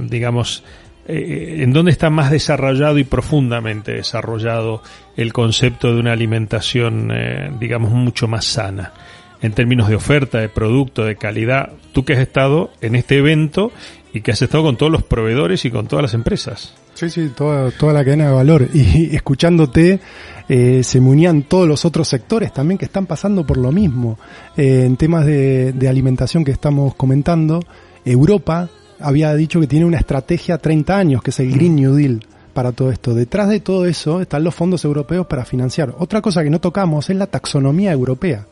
digamos, 0.09 0.63
eh, 1.05 1.57
en 1.59 1.73
dónde 1.73 1.91
está 1.91 2.09
más 2.09 2.31
desarrollado 2.31 2.97
y 2.97 3.03
profundamente 3.03 3.91
desarrollado 3.91 4.81
el 5.17 5.33
concepto 5.33 5.93
de 5.93 5.99
una 5.99 6.13
alimentación, 6.13 7.11
eh, 7.13 7.51
digamos, 7.59 7.91
mucho 7.91 8.27
más 8.29 8.45
sana, 8.45 8.93
en 9.41 9.51
términos 9.51 9.89
de 9.89 9.95
oferta, 9.95 10.39
de 10.39 10.47
producto, 10.47 11.03
de 11.03 11.17
calidad. 11.17 11.73
Tú 11.91 12.05
que 12.05 12.13
has 12.13 12.19
estado 12.19 12.71
en 12.79 12.95
este 12.95 13.17
evento 13.17 13.71
y 14.13 14.21
que 14.21 14.31
has 14.31 14.41
estado 14.41 14.63
con 14.63 14.77
todos 14.77 14.91
los 14.91 15.03
proveedores 15.03 15.65
y 15.65 15.71
con 15.71 15.87
todas 15.87 16.03
las 16.03 16.13
empresas. 16.13 16.73
Sí, 16.93 17.09
sí, 17.09 17.31
toda, 17.35 17.71
toda 17.71 17.91
la 17.91 18.05
cadena 18.05 18.27
de 18.27 18.33
valor. 18.33 18.69
Y 18.73 19.13
escuchándote, 19.15 19.99
eh, 20.47 20.83
se 20.85 21.01
me 21.01 21.09
unían 21.09 21.43
todos 21.43 21.67
los 21.67 21.83
otros 21.83 22.07
sectores 22.07 22.53
también 22.53 22.77
que 22.77 22.85
están 22.85 23.07
pasando 23.07 23.45
por 23.45 23.57
lo 23.57 23.73
mismo. 23.73 24.17
en 24.55 24.95
temas 24.95 25.25
de 25.25 25.87
alimentación 25.89 26.45
que 26.45 26.51
estamos 26.51 26.95
comentando, 26.95 27.59
Europa 28.05 28.69
había 29.03 29.33
dicho 29.35 29.59
que 29.59 29.67
tiene 29.67 29.85
una 29.85 29.97
estrategia 29.97 30.55
a 30.55 30.57
30 30.57 30.97
años, 30.97 31.21
que 31.21 31.31
es 31.31 31.39
el 31.39 31.51
Green 31.51 31.75
New 31.75 31.95
Deal 31.95 32.25
para 32.53 32.71
todo 32.71 32.91
esto. 32.91 33.13
Detrás 33.13 33.49
de 33.49 33.59
todo 33.59 33.85
eso 33.85 34.21
están 34.21 34.43
los 34.43 34.55
fondos 34.55 34.85
europeos 34.85 35.27
para 35.27 35.45
financiar. 35.45 35.93
Otra 35.99 36.21
cosa 36.21 36.43
que 36.43 36.49
no 36.49 36.59
tocamos 36.59 37.09
es 37.09 37.17
la 37.17 37.27
taxonomía 37.27 37.91
europea 37.91 38.45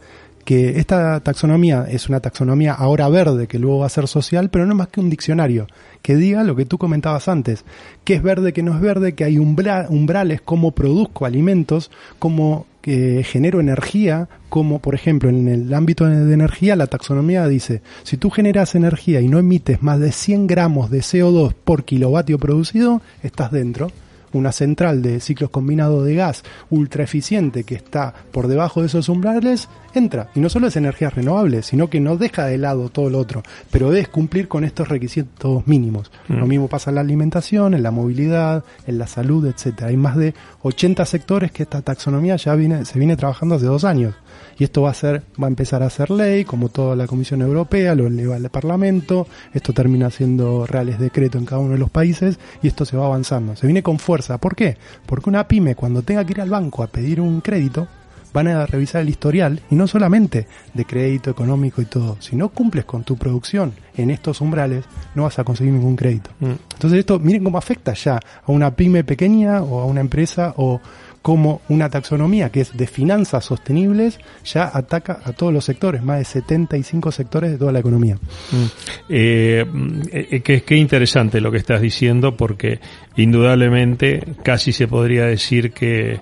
que 0.43 0.79
esta 0.79 1.19
taxonomía 1.19 1.85
es 1.89 2.09
una 2.09 2.19
taxonomía 2.19 2.73
ahora 2.73 3.07
verde 3.09 3.47
que 3.47 3.59
luego 3.59 3.79
va 3.79 3.85
a 3.85 3.89
ser 3.89 4.07
social, 4.07 4.49
pero 4.49 4.65
no 4.65 4.75
más 4.75 4.87
que 4.87 4.99
un 4.99 5.09
diccionario 5.09 5.67
que 6.01 6.15
diga 6.15 6.43
lo 6.43 6.55
que 6.55 6.65
tú 6.65 6.77
comentabas 6.77 7.27
antes, 7.27 7.63
qué 8.03 8.15
es 8.15 8.23
verde, 8.23 8.53
qué 8.53 8.63
no 8.63 8.73
es 8.75 8.81
verde, 8.81 9.13
que 9.13 9.23
hay 9.23 9.37
umbrales, 9.37 10.41
cómo 10.41 10.71
produzco 10.71 11.25
alimentos, 11.25 11.91
cómo 12.19 12.65
que 12.81 13.23
genero 13.23 13.59
energía, 13.59 14.27
como 14.49 14.79
por 14.79 14.95
ejemplo 14.95 15.29
en 15.29 15.47
el 15.47 15.73
ámbito 15.73 16.05
de 16.05 16.33
energía 16.33 16.75
la 16.75 16.87
taxonomía 16.87 17.47
dice, 17.47 17.81
si 18.03 18.17
tú 18.17 18.29
generas 18.29 18.75
energía 18.75 19.21
y 19.21 19.27
no 19.27 19.39
emites 19.39 19.81
más 19.81 19.99
de 19.99 20.11
100 20.11 20.47
gramos 20.47 20.89
de 20.89 20.99
CO2 20.99 21.53
por 21.53 21.85
kilovatio 21.85 22.39
producido, 22.39 23.01
estás 23.23 23.51
dentro. 23.51 23.91
Una 24.33 24.53
central 24.53 25.01
de 25.01 25.19
ciclos 25.19 25.49
combinados 25.49 26.05
de 26.05 26.15
gas 26.15 26.43
ultra 26.69 27.03
eficiente 27.03 27.65
que 27.65 27.75
está 27.75 28.13
por 28.31 28.47
debajo 28.47 28.79
de 28.79 28.87
esos 28.87 29.09
umbrales, 29.09 29.67
entra. 29.99 30.29
Y 30.35 30.39
no 30.39 30.49
solo 30.49 30.67
es 30.67 30.75
energía 30.75 31.09
renovable, 31.09 31.61
sino 31.61 31.89
que 31.89 31.99
no 31.99 32.17
deja 32.17 32.45
de 32.45 32.57
lado 32.57 32.89
todo 32.89 33.09
lo 33.09 33.19
otro, 33.19 33.43
pero 33.69 33.89
debes 33.89 34.09
cumplir 34.09 34.47
con 34.47 34.63
estos 34.63 34.89
requisitos 34.89 35.65
mínimos. 35.67 36.11
Mm. 36.27 36.37
Lo 36.37 36.47
mismo 36.47 36.67
pasa 36.67 36.91
en 36.91 36.95
la 36.95 37.01
alimentación, 37.01 37.73
en 37.73 37.83
la 37.83 37.91
movilidad, 37.91 38.63
en 38.87 38.97
la 38.97 39.07
salud, 39.07 39.45
etcétera. 39.45 39.89
Hay 39.89 39.97
más 39.97 40.15
de 40.15 40.33
80 40.63 41.05
sectores 41.05 41.51
que 41.51 41.63
esta 41.63 41.81
taxonomía 41.81 42.35
ya 42.35 42.55
viene, 42.55 42.85
se 42.85 42.99
viene 42.99 43.15
trabajando 43.15 43.55
hace 43.55 43.65
dos 43.65 43.83
años 43.83 44.15
y 44.57 44.63
esto 44.63 44.83
va 44.83 44.91
a 44.91 44.93
ser, 44.93 45.23
va 45.41 45.47
a 45.47 45.49
empezar 45.49 45.81
a 45.83 45.89
ser 45.89 46.11
ley, 46.11 46.45
como 46.45 46.69
toda 46.69 46.95
la 46.95 47.07
Comisión 47.07 47.41
Europea, 47.41 47.95
lo 47.95 48.07
eleva 48.07 48.35
al 48.35 48.49
Parlamento, 48.49 49.27
esto 49.53 49.73
termina 49.73 50.09
siendo 50.11 50.67
reales 50.67 50.99
decreto 50.99 51.37
en 51.37 51.45
cada 51.45 51.61
uno 51.61 51.73
de 51.73 51.79
los 51.79 51.89
países 51.89 52.37
y 52.61 52.67
esto 52.67 52.85
se 52.85 52.95
va 52.97 53.05
avanzando. 53.05 53.55
Se 53.55 53.65
viene 53.65 53.83
con 53.83 53.97
fuerza. 53.97 54.37
¿Por 54.37 54.55
qué? 54.55 54.77
Porque 55.05 55.29
una 55.29 55.47
pyme 55.47 55.75
cuando 55.75 56.03
tenga 56.03 56.23
que 56.25 56.33
ir 56.33 56.41
al 56.41 56.49
banco 56.49 56.83
a 56.83 56.87
pedir 56.87 57.21
un 57.21 57.41
crédito, 57.41 57.87
van 58.33 58.47
a 58.47 58.65
revisar 58.65 59.01
el 59.01 59.09
historial 59.09 59.61
y 59.69 59.75
no 59.75 59.87
solamente 59.87 60.47
de 60.73 60.85
crédito 60.85 61.29
económico 61.29 61.81
y 61.81 61.85
todo, 61.85 62.17
si 62.19 62.35
no 62.35 62.49
cumples 62.49 62.85
con 62.85 63.03
tu 63.03 63.17
producción 63.17 63.73
en 63.95 64.09
estos 64.09 64.41
umbrales, 64.41 64.85
no 65.15 65.23
vas 65.23 65.39
a 65.39 65.43
conseguir 65.43 65.73
ningún 65.73 65.95
crédito. 65.95 66.31
Mm. 66.39 66.51
Entonces 66.73 66.99
esto, 66.99 67.19
miren 67.19 67.43
cómo 67.43 67.57
afecta 67.57 67.93
ya 67.93 68.15
a 68.15 68.51
una 68.51 68.75
pyme 68.75 69.03
pequeña 69.03 69.61
o 69.61 69.81
a 69.81 69.85
una 69.85 70.01
empresa 70.01 70.53
o 70.57 70.79
cómo 71.21 71.61
una 71.69 71.89
taxonomía 71.89 72.49
que 72.49 72.61
es 72.61 72.75
de 72.75 72.87
finanzas 72.87 73.45
sostenibles 73.45 74.19
ya 74.43 74.71
ataca 74.73 75.19
a 75.23 75.33
todos 75.33 75.53
los 75.53 75.65
sectores, 75.65 76.01
más 76.01 76.19
de 76.19 76.25
75 76.25 77.11
sectores 77.11 77.51
de 77.51 77.57
toda 77.57 77.71
la 77.71 77.79
economía. 77.79 78.15
Mm. 78.15 78.65
Eh, 79.09 79.65
eh, 80.11 80.41
qué, 80.41 80.75
interesante 80.75 81.41
lo 81.41 81.51
que 81.51 81.57
estás 81.57 81.81
diciendo 81.81 82.35
porque 82.35 82.79
indudablemente 83.15 84.23
casi 84.43 84.71
se 84.71 84.87
podría 84.87 85.25
decir 85.25 85.71
que 85.73 86.21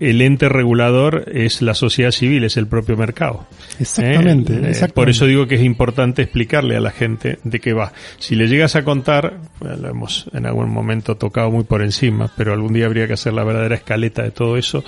el 0.00 0.22
ente 0.22 0.48
regulador 0.48 1.30
es 1.32 1.60
la 1.60 1.74
sociedad 1.74 2.10
civil, 2.10 2.44
es 2.44 2.56
el 2.56 2.66
propio 2.66 2.96
mercado. 2.96 3.46
Exactamente, 3.78 4.54
eh, 4.54 4.72
eh, 4.72 4.88
Por 4.88 5.10
eso 5.10 5.26
digo 5.26 5.46
que 5.46 5.56
es 5.56 5.62
importante 5.62 6.22
explicarle 6.22 6.76
a 6.76 6.80
la 6.80 6.90
gente 6.90 7.38
de 7.44 7.60
qué 7.60 7.74
va. 7.74 7.92
Si 8.18 8.34
le 8.34 8.48
llegas 8.48 8.76
a 8.76 8.82
contar, 8.82 9.38
lo 9.60 9.88
hemos 9.88 10.28
en 10.32 10.46
algún 10.46 10.70
momento 10.70 11.16
tocado 11.16 11.50
muy 11.50 11.64
por 11.64 11.82
encima, 11.82 12.32
pero 12.34 12.54
algún 12.54 12.72
día 12.72 12.86
habría 12.86 13.06
que 13.06 13.12
hacer 13.12 13.34
la 13.34 13.44
verdadera 13.44 13.76
escaleta 13.76 14.22
de 14.22 14.30
todo 14.30 14.56
eso. 14.56 14.82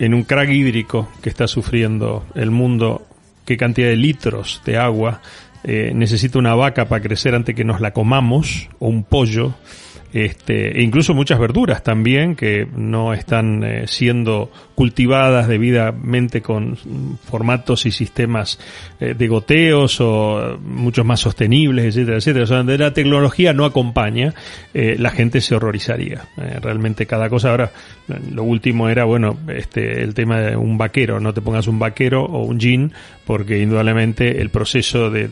En 0.00 0.12
un 0.12 0.24
crack 0.24 0.50
hídrico 0.50 1.08
que 1.22 1.28
está 1.28 1.46
sufriendo 1.46 2.26
el 2.34 2.50
mundo, 2.50 3.06
qué 3.44 3.56
cantidad 3.56 3.88
de 3.88 3.96
litros 3.96 4.60
de 4.64 4.76
agua 4.76 5.22
eh, 5.62 5.92
necesita 5.94 6.38
una 6.38 6.56
vaca 6.56 6.88
para 6.88 7.00
crecer 7.00 7.34
antes 7.34 7.54
que 7.54 7.64
nos 7.64 7.80
la 7.80 7.92
comamos, 7.92 8.68
o 8.80 8.88
un 8.88 9.04
pollo, 9.04 9.54
este, 10.14 10.78
e 10.78 10.82
incluso 10.84 11.12
muchas 11.12 11.40
verduras 11.40 11.82
también 11.82 12.36
que 12.36 12.68
no 12.76 13.14
están 13.14 13.64
eh, 13.64 13.88
siendo 13.88 14.48
cultivadas 14.76 15.48
debidamente 15.48 16.40
con 16.40 16.76
formatos 16.76 17.84
y 17.84 17.90
sistemas 17.90 18.60
eh, 19.00 19.14
de 19.14 19.26
goteos 19.26 20.00
o 20.00 20.56
muchos 20.62 21.04
más 21.04 21.18
sostenibles, 21.18 21.86
etcétera, 21.86 22.18
etcétera. 22.18 22.44
O 22.44 22.46
sea, 22.46 22.58
donde 22.58 22.78
la 22.78 22.94
tecnología 22.94 23.52
no 23.54 23.64
acompaña, 23.64 24.34
eh, 24.72 24.94
la 25.00 25.10
gente 25.10 25.40
se 25.40 25.56
horrorizaría. 25.56 26.28
realmente 26.62 27.06
cada 27.06 27.28
cosa 27.28 27.50
ahora, 27.50 27.72
lo 28.30 28.44
último 28.44 28.88
era, 28.88 29.04
bueno, 29.04 29.36
este, 29.48 30.04
el 30.04 30.14
tema 30.14 30.40
de 30.40 30.56
un 30.56 30.78
vaquero, 30.78 31.18
no 31.18 31.34
te 31.34 31.40
pongas 31.40 31.66
un 31.66 31.80
vaquero 31.80 32.22
o 32.22 32.44
un 32.44 32.60
jean, 32.60 32.92
porque 33.26 33.58
indudablemente 33.58 34.40
el 34.40 34.50
proceso 34.50 35.10
de 35.10 35.26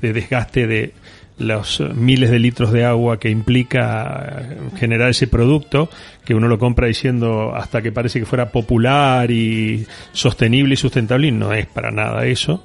desgaste 0.00 0.66
de 0.66 0.94
los 1.40 1.80
miles 1.94 2.30
de 2.30 2.38
litros 2.38 2.70
de 2.70 2.84
agua 2.84 3.18
que 3.18 3.30
implica 3.30 4.46
generar 4.76 5.10
ese 5.10 5.26
producto, 5.26 5.88
que 6.24 6.34
uno 6.34 6.48
lo 6.48 6.58
compra 6.58 6.86
diciendo 6.86 7.52
hasta 7.54 7.82
que 7.82 7.92
parece 7.92 8.20
que 8.20 8.26
fuera 8.26 8.50
popular 8.50 9.30
y 9.30 9.86
sostenible 10.12 10.74
y 10.74 10.76
sustentable, 10.76 11.28
y 11.28 11.32
no 11.32 11.52
es 11.52 11.66
para 11.66 11.90
nada 11.90 12.26
eso. 12.26 12.62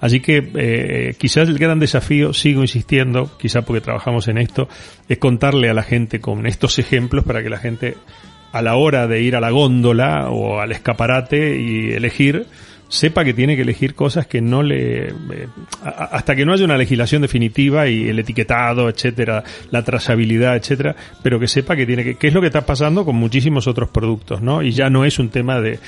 Así 0.00 0.20
que 0.20 0.50
eh, 0.54 1.14
quizás 1.18 1.48
el 1.48 1.58
gran 1.58 1.78
desafío, 1.78 2.32
sigo 2.32 2.62
insistiendo, 2.62 3.30
quizás 3.38 3.64
porque 3.64 3.80
trabajamos 3.80 4.28
en 4.28 4.38
esto, 4.38 4.68
es 5.08 5.18
contarle 5.18 5.70
a 5.70 5.74
la 5.74 5.82
gente 5.82 6.20
con 6.20 6.46
estos 6.46 6.78
ejemplos 6.78 7.24
para 7.24 7.42
que 7.42 7.50
la 7.50 7.58
gente 7.58 7.96
a 8.52 8.62
la 8.62 8.76
hora 8.76 9.06
de 9.06 9.20
ir 9.20 9.34
a 9.34 9.40
la 9.40 9.50
góndola 9.50 10.28
o 10.30 10.60
al 10.60 10.72
escaparate 10.72 11.58
y 11.58 11.92
elegir, 11.92 12.46
sepa 12.94 13.24
que 13.24 13.34
tiene 13.34 13.56
que 13.56 13.62
elegir 13.62 13.94
cosas 13.94 14.26
que 14.26 14.40
no 14.40 14.62
le 14.62 15.08
eh, 15.08 15.48
hasta 15.82 16.36
que 16.36 16.44
no 16.44 16.52
haya 16.52 16.64
una 16.64 16.78
legislación 16.78 17.22
definitiva 17.22 17.88
y 17.88 18.08
el 18.08 18.20
etiquetado, 18.20 18.88
etcétera, 18.88 19.42
la 19.72 19.82
trazabilidad, 19.82 20.56
etcétera, 20.56 20.94
pero 21.22 21.40
que 21.40 21.48
sepa 21.48 21.74
que 21.74 21.86
tiene 21.86 22.04
que 22.04 22.14
qué 22.14 22.28
es 22.28 22.34
lo 22.34 22.40
que 22.40 22.46
está 22.46 22.64
pasando 22.64 23.04
con 23.04 23.16
muchísimos 23.16 23.66
otros 23.66 23.88
productos, 23.88 24.42
¿no? 24.42 24.62
Y 24.62 24.70
ya 24.70 24.90
no 24.90 25.04
es 25.04 25.18
un 25.18 25.30
tema 25.30 25.60
de, 25.60 25.80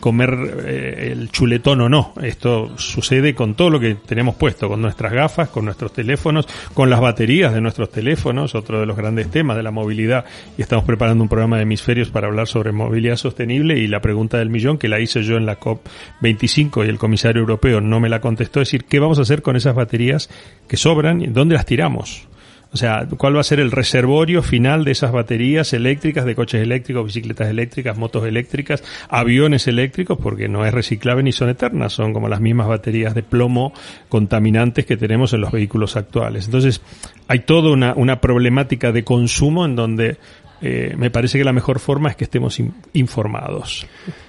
comer 0.00 0.30
eh, 0.66 1.10
el 1.12 1.30
chuletón 1.30 1.82
o 1.82 1.88
no, 1.88 2.14
esto 2.22 2.76
sucede 2.76 3.34
con 3.34 3.54
todo 3.54 3.70
lo 3.70 3.78
que 3.78 3.94
tenemos 3.94 4.34
puesto, 4.34 4.68
con 4.68 4.80
nuestras 4.82 5.12
gafas, 5.12 5.50
con 5.50 5.66
nuestros 5.66 5.92
teléfonos, 5.92 6.48
con 6.74 6.90
las 6.90 7.00
baterías 7.00 7.52
de 7.54 7.60
nuestros 7.60 7.90
teléfonos, 7.90 8.54
otro 8.54 8.80
de 8.80 8.86
los 8.86 8.96
grandes 8.96 9.30
temas 9.30 9.56
de 9.56 9.62
la 9.62 9.70
movilidad 9.70 10.24
y 10.56 10.62
estamos 10.62 10.84
preparando 10.84 11.22
un 11.22 11.28
programa 11.28 11.56
de 11.56 11.62
hemisferios 11.62 12.08
para 12.08 12.26
hablar 12.26 12.48
sobre 12.48 12.72
movilidad 12.72 13.16
sostenible 13.16 13.78
y 13.78 13.86
la 13.86 14.00
pregunta 14.00 14.38
del 14.38 14.50
millón 14.50 14.78
que 14.78 14.88
la 14.88 14.98
hice 14.98 15.22
yo 15.22 15.36
en 15.36 15.46
la 15.46 15.56
COP 15.56 15.86
25 16.30 16.84
y 16.84 16.88
el 16.88 16.98
comisario 16.98 17.40
europeo 17.40 17.80
no 17.80 18.00
me 18.00 18.08
la 18.08 18.20
contestó, 18.20 18.60
es 18.60 18.68
decir, 18.68 18.84
¿qué 18.84 19.00
vamos 19.00 19.18
a 19.18 19.22
hacer 19.22 19.42
con 19.42 19.56
esas 19.56 19.74
baterías 19.74 20.30
que 20.68 20.76
sobran 20.76 21.20
y 21.22 21.26
dónde 21.26 21.54
las 21.54 21.66
tiramos? 21.66 22.28
O 22.72 22.76
sea, 22.76 23.08
¿cuál 23.16 23.34
va 23.34 23.40
a 23.40 23.44
ser 23.44 23.58
el 23.58 23.72
reservorio 23.72 24.42
final 24.42 24.84
de 24.84 24.92
esas 24.92 25.10
baterías 25.10 25.72
eléctricas, 25.72 26.24
de 26.24 26.36
coches 26.36 26.62
eléctricos, 26.62 27.04
bicicletas 27.04 27.48
eléctricas, 27.48 27.98
motos 27.98 28.24
eléctricas, 28.24 28.84
aviones 29.08 29.66
eléctricos? 29.66 30.18
Porque 30.22 30.48
no 30.48 30.64
es 30.64 30.72
reciclable 30.72 31.24
ni 31.24 31.32
son 31.32 31.48
eternas, 31.48 31.92
son 31.92 32.12
como 32.12 32.28
las 32.28 32.40
mismas 32.40 32.68
baterías 32.68 33.12
de 33.12 33.24
plomo 33.24 33.72
contaminantes 34.08 34.86
que 34.86 34.96
tenemos 34.96 35.32
en 35.32 35.40
los 35.40 35.50
vehículos 35.50 35.96
actuales. 35.96 36.44
Entonces, 36.44 36.80
hay 37.26 37.40
toda 37.40 37.72
una, 37.72 37.92
una 37.94 38.20
problemática 38.20 38.92
de 38.92 39.02
consumo 39.02 39.64
en 39.64 39.74
donde 39.74 40.18
eh, 40.62 40.94
me 40.96 41.10
parece 41.10 41.38
que 41.38 41.44
la 41.44 41.52
mejor 41.52 41.78
forma 41.78 42.10
es 42.10 42.16
que 42.16 42.24
estemos 42.24 42.58
informados. 42.92 43.86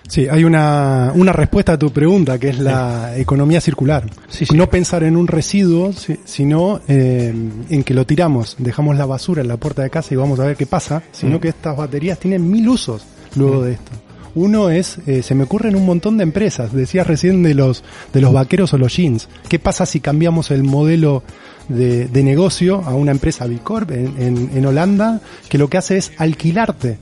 Sí, 0.07 0.27
hay 0.29 0.43
una, 0.43 1.11
una 1.15 1.31
respuesta 1.31 1.73
a 1.73 1.79
tu 1.79 1.91
pregunta, 1.91 2.37
que 2.37 2.49
es 2.49 2.59
la 2.59 3.17
economía 3.17 3.61
circular. 3.61 4.05
No 4.53 4.69
pensar 4.69 5.03
en 5.03 5.15
un 5.15 5.27
residuo, 5.27 5.93
sino 6.25 6.81
eh, 6.87 7.33
en 7.69 7.83
que 7.83 7.93
lo 7.93 8.05
tiramos, 8.05 8.55
dejamos 8.59 8.97
la 8.97 9.05
basura 9.05 9.41
en 9.41 9.47
la 9.47 9.57
puerta 9.57 9.83
de 9.83 9.89
casa 9.89 10.13
y 10.13 10.17
vamos 10.17 10.39
a 10.39 10.45
ver 10.45 10.57
qué 10.57 10.65
pasa, 10.65 11.03
sino 11.11 11.39
que 11.39 11.49
estas 11.49 11.75
baterías 11.77 12.19
tienen 12.19 12.49
mil 12.49 12.67
usos 12.67 13.05
luego 13.35 13.63
de 13.63 13.73
esto. 13.73 13.91
Uno 14.33 14.69
es, 14.69 14.99
eh, 15.07 15.23
se 15.23 15.35
me 15.35 15.43
ocurren 15.43 15.75
un 15.75 15.85
montón 15.85 16.17
de 16.17 16.23
empresas, 16.23 16.73
decías 16.73 17.07
recién 17.07 17.43
de 17.43 17.53
los, 17.53 17.83
de 18.13 18.21
los 18.21 18.31
vaqueros 18.31 18.73
o 18.73 18.77
los 18.77 18.95
jeans. 18.95 19.27
¿Qué 19.49 19.59
pasa 19.59 19.85
si 19.85 19.99
cambiamos 19.99 20.51
el 20.51 20.63
modelo 20.63 21.23
de, 21.71 22.07
de 22.07 22.23
negocio 22.23 22.81
a 22.85 22.93
una 22.95 23.11
empresa 23.11 23.47
Bicorp 23.47 23.91
en, 23.91 24.13
en, 24.21 24.51
en, 24.53 24.65
Holanda 24.65 25.21
que 25.49 25.57
lo 25.57 25.69
que 25.69 25.77
hace 25.77 25.97
es 25.97 26.11
alquilarte. 26.17 26.97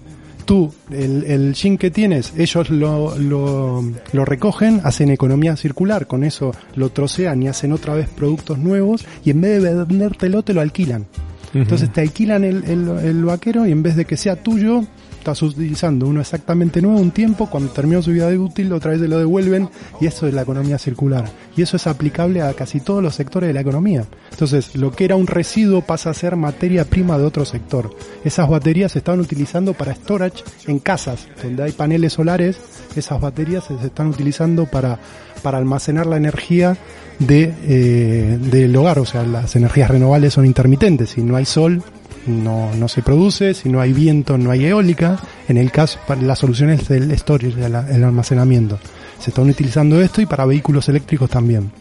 Tú, 0.45 0.73
el, 0.89 1.25
el 1.25 1.53
jean 1.53 1.77
que 1.77 1.91
tienes, 1.91 2.33
ellos 2.35 2.71
lo, 2.71 3.15
lo, 3.19 3.83
lo 4.13 4.25
recogen, 4.25 4.81
hacen 4.83 5.11
economía 5.11 5.55
circular, 5.55 6.07
con 6.07 6.23
eso 6.23 6.53
lo 6.75 6.89
trocean 6.89 7.43
y 7.43 7.47
hacen 7.47 7.71
otra 7.71 7.93
vez 7.93 8.09
productos 8.09 8.57
nuevos 8.57 9.05
y 9.23 9.29
en 9.29 9.41
vez 9.41 9.61
de 9.61 9.75
vendértelo 9.75 10.41
te 10.41 10.53
lo 10.53 10.61
alquilan. 10.61 11.05
Entonces 11.53 11.91
te 11.91 12.01
alquilan 12.01 12.43
el, 12.43 12.63
el, 12.65 12.87
el, 13.03 13.23
vaquero 13.23 13.65
y 13.65 13.71
en 13.71 13.81
vez 13.81 13.95
de 13.95 14.05
que 14.05 14.17
sea 14.17 14.35
tuyo, 14.35 14.83
estás 15.19 15.41
utilizando 15.41 16.07
uno 16.07 16.21
exactamente 16.21 16.81
nuevo 16.81 16.99
un 16.99 17.11
tiempo, 17.11 17.49
cuando 17.49 17.71
terminó 17.71 18.01
su 18.01 18.11
vida 18.11 18.29
de 18.29 18.37
útil 18.37 18.73
otra 18.73 18.91
vez 18.91 19.01
se 19.01 19.07
lo 19.07 19.19
devuelven 19.19 19.69
y 20.01 20.07
eso 20.07 20.27
es 20.27 20.33
la 20.33 20.41
economía 20.41 20.77
circular. 20.77 21.25
Y 21.55 21.61
eso 21.61 21.77
es 21.77 21.87
aplicable 21.87 22.41
a 22.41 22.53
casi 22.53 22.79
todos 22.79 23.03
los 23.03 23.15
sectores 23.15 23.47
de 23.47 23.53
la 23.53 23.61
economía. 23.61 24.05
Entonces, 24.31 24.75
lo 24.75 24.91
que 24.91 25.05
era 25.05 25.15
un 25.15 25.27
residuo 25.27 25.81
pasa 25.81 26.09
a 26.09 26.13
ser 26.13 26.35
materia 26.35 26.85
prima 26.85 27.17
de 27.17 27.25
otro 27.25 27.45
sector. 27.45 27.95
Esas 28.23 28.49
baterías 28.49 28.93
se 28.93 28.99
están 28.99 29.19
utilizando 29.19 29.73
para 29.73 29.93
storage 29.93 30.43
en 30.67 30.79
casas, 30.79 31.27
donde 31.43 31.63
hay 31.63 31.71
paneles 31.73 32.13
solares, 32.13 32.57
esas 32.95 33.19
baterías 33.21 33.65
se 33.65 33.75
están 33.75 34.07
utilizando 34.07 34.65
para, 34.65 34.99
para 35.43 35.57
almacenar 35.57 36.07
la 36.07 36.17
energía 36.17 36.77
de, 37.19 37.53
eh, 37.63 38.37
del 38.39 38.75
hogar, 38.75 38.99
o 38.99 39.05
sea, 39.05 39.23
las 39.23 39.55
energías 39.55 39.91
renovables 39.91 40.33
son 40.33 40.45
intermitentes, 40.45 41.11
si 41.11 41.21
no 41.21 41.35
hay 41.35 41.45
sol, 41.45 41.83
no, 42.29 42.73
no 42.75 42.87
se 42.87 43.01
produce, 43.01 43.53
si 43.53 43.69
no 43.69 43.81
hay 43.81 43.93
viento 43.93 44.37
no 44.37 44.51
hay 44.51 44.65
eólica, 44.65 45.19
en 45.47 45.57
el 45.57 45.71
caso, 45.71 45.99
la 46.21 46.35
solución 46.35 46.69
es 46.69 46.89
el 46.89 47.17
storage, 47.17 47.65
el, 47.65 48.03
almacenamiento. 48.03 48.79
Se 49.19 49.31
están 49.31 49.49
utilizando 49.49 50.01
esto 50.01 50.21
y 50.21 50.25
para 50.25 50.45
vehículos 50.45 50.87
eléctricos 50.89 51.29
también. 51.29 51.71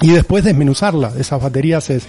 Y 0.00 0.10
después 0.10 0.44
desmenuzarla, 0.44 1.12
esas 1.18 1.40
baterías 1.40 1.88
es, 1.88 2.04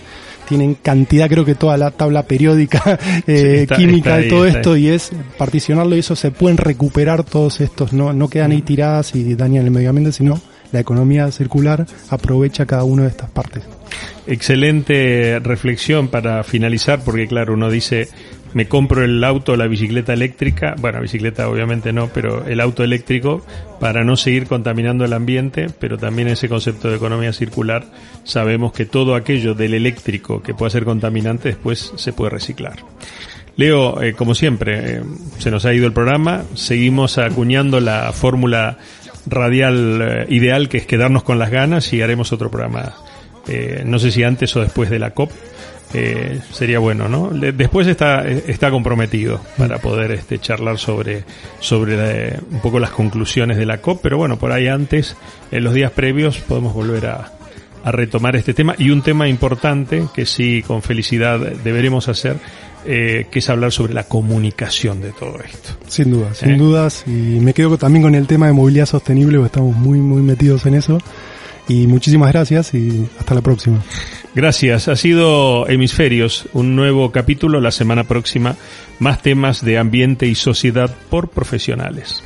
tienen 0.48 0.76
cantidad, 0.76 1.30
creo 1.30 1.46
que 1.46 1.56
toda 1.56 1.78
la 1.78 1.92
tabla 1.92 2.24
periódica 2.24 3.00
eh, 3.28 3.68
química 3.76 4.18
de 4.18 4.30
todo 4.30 4.46
esto 4.46 4.76
y 4.76 4.90
es 4.90 5.12
particionarlo 5.38 5.96
y 5.96 6.00
eso 6.00 6.16
se 6.16 6.32
pueden 6.32 6.58
recuperar 6.58 7.24
todos 7.24 7.62
estos, 7.62 7.94
no, 7.94 8.12
no 8.12 8.28
quedan 8.28 8.52
ahí 8.52 8.62
tiradas 8.62 9.16
y 9.16 9.36
dañan 9.36 9.66
el 9.66 9.72
medio 9.72 9.90
ambiente, 9.90 10.12
sino 10.12 10.42
la 10.72 10.80
economía 10.80 11.32
circular 11.32 11.86
aprovecha 12.10 12.66
cada 12.66 12.84
una 12.84 13.04
de 13.04 13.10
estas 13.10 13.30
partes. 13.30 13.64
Excelente 14.28 15.40
reflexión 15.40 16.08
para 16.08 16.44
finalizar, 16.44 17.04
porque 17.04 17.28
claro, 17.28 17.54
uno 17.54 17.70
dice, 17.70 18.10
me 18.56 18.68
compro 18.68 19.04
el 19.04 19.24
auto, 19.24 19.58
la 19.58 19.68
bicicleta 19.68 20.14
eléctrica, 20.14 20.76
bueno, 20.80 21.02
bicicleta 21.02 21.50
obviamente 21.50 21.92
no, 21.92 22.08
pero 22.08 22.46
el 22.48 22.62
auto 22.62 22.84
eléctrico 22.84 23.46
para 23.82 24.06
no 24.06 24.16
seguir 24.16 24.48
contaminando 24.48 25.04
el 25.04 25.12
ambiente, 25.12 25.68
pero 25.78 25.98
también 25.98 26.30
ese 26.30 26.48
concepto 26.48 26.90
de 26.90 26.96
economía 26.96 27.34
circular, 27.34 27.86
sabemos 28.24 28.72
que 28.72 28.86
todo 28.86 29.16
aquello 29.16 29.56
del 29.56 29.74
eléctrico 29.74 30.42
que 30.42 30.54
pueda 30.54 30.70
ser 30.70 30.86
contaminante 30.86 31.50
después 31.50 31.92
se 31.98 32.14
puede 32.14 32.32
reciclar. 32.32 32.78
Leo, 33.58 34.02
eh, 34.02 34.14
como 34.14 34.36
siempre, 34.36 34.98
eh, 34.98 35.04
se 35.38 35.52
nos 35.52 35.66
ha 35.66 35.74
ido 35.74 35.86
el 35.86 35.94
programa, 35.94 36.44
seguimos 36.56 37.18
acuñando 37.18 37.80
la 37.80 38.14
fórmula 38.14 38.78
radial 39.28 40.02
eh, 40.02 40.26
ideal 40.30 40.70
que 40.70 40.78
es 40.78 40.86
quedarnos 40.86 41.24
con 41.24 41.40
las 41.40 41.52
ganas 41.52 41.92
y 41.92 42.02
haremos 42.02 42.32
otro 42.32 42.50
programa. 42.50 42.94
Eh, 43.48 43.84
no 43.86 44.00
sé 44.00 44.12
si 44.12 44.24
antes 44.24 44.56
o 44.56 44.62
después 44.62 44.90
de 44.90 45.00
la 45.00 45.12
COP. 45.12 45.32
Eh, 45.94 46.42
sería 46.52 46.80
bueno, 46.80 47.08
¿no? 47.08 47.30
Después 47.30 47.88
está, 47.88 48.28
está 48.28 48.70
comprometido 48.72 49.40
para 49.58 49.78
poder 49.78 50.12
este, 50.12 50.40
charlar 50.40 50.78
sobre, 50.78 51.24
sobre 51.60 52.38
un 52.52 52.60
poco 52.60 52.80
las 52.80 52.90
conclusiones 52.90 53.58
de 53.58 53.66
la 53.66 53.78
COP, 53.78 54.02
pero 54.02 54.18
bueno, 54.18 54.38
por 54.38 54.52
ahí 54.52 54.68
antes, 54.68 55.16
en 55.52 55.64
los 55.64 55.74
días 55.74 55.92
previos, 55.92 56.40
podemos 56.40 56.74
volver 56.74 57.06
a, 57.06 57.32
a 57.84 57.92
retomar 57.92 58.36
este 58.36 58.54
tema 58.54 58.76
y 58.78 58.90
un 58.90 59.04
tema 59.04 59.30
importante 59.30 60.04
que 60.14 60.26
sí, 60.26 60.64
con 60.66 60.82
felicidad 60.82 61.40
deberemos 61.40 62.10
hacer 62.10 62.38
eh, 62.88 63.28
que 63.32 63.40
es 63.40 63.50
hablar 63.50 63.72
sobre 63.72 63.94
la 63.94 64.04
comunicación 64.04 65.02
de 65.02 65.12
todo 65.12 65.40
esto. 65.40 65.70
Sin 65.88 66.12
duda, 66.12 66.34
sin 66.34 66.52
Eh. 66.52 66.58
dudas. 66.58 67.04
Y 67.08 67.12
me 67.40 67.54
quedo 67.54 67.78
también 67.78 68.04
con 68.04 68.16
el 68.16 68.28
tema 68.28 68.48
de 68.48 68.54
movilidad 68.54 68.86
sostenible, 68.86 69.38
porque 69.38 69.48
estamos 69.48 69.76
muy, 69.76 70.00
muy 70.00 70.22
metidos 70.22 70.66
en 70.66 70.74
eso. 70.76 70.98
Y 71.68 71.88
muchísimas 71.88 72.32
gracias 72.32 72.74
y 72.74 73.08
hasta 73.20 73.34
la 73.34 73.42
próxima. 73.42 73.84
Gracias. 74.36 74.88
Ha 74.88 74.96
sido 74.96 75.68
Hemisferios, 75.68 76.48
un 76.54 76.76
nuevo 76.76 77.12
capítulo 77.12 77.60
la 77.60 77.72
semana 77.72 78.04
próxima. 78.04 78.56
Más 79.00 79.22
temas 79.22 79.64
de 79.64 79.78
ambiente 79.78 80.28
y 80.28 80.36
sociedad 80.36 80.94
por 81.10 81.30
profesionales. 81.30 82.22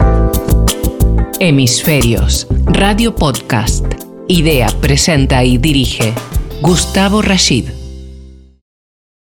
Hemisferios, 1.39 2.47
Radio 2.65 3.15
Podcast. 3.15 3.85
Idea, 4.27 4.67
presenta 4.81 5.43
y 5.43 5.57
dirige 5.57 6.13
Gustavo 6.61 7.21
Rashid. 7.21 7.78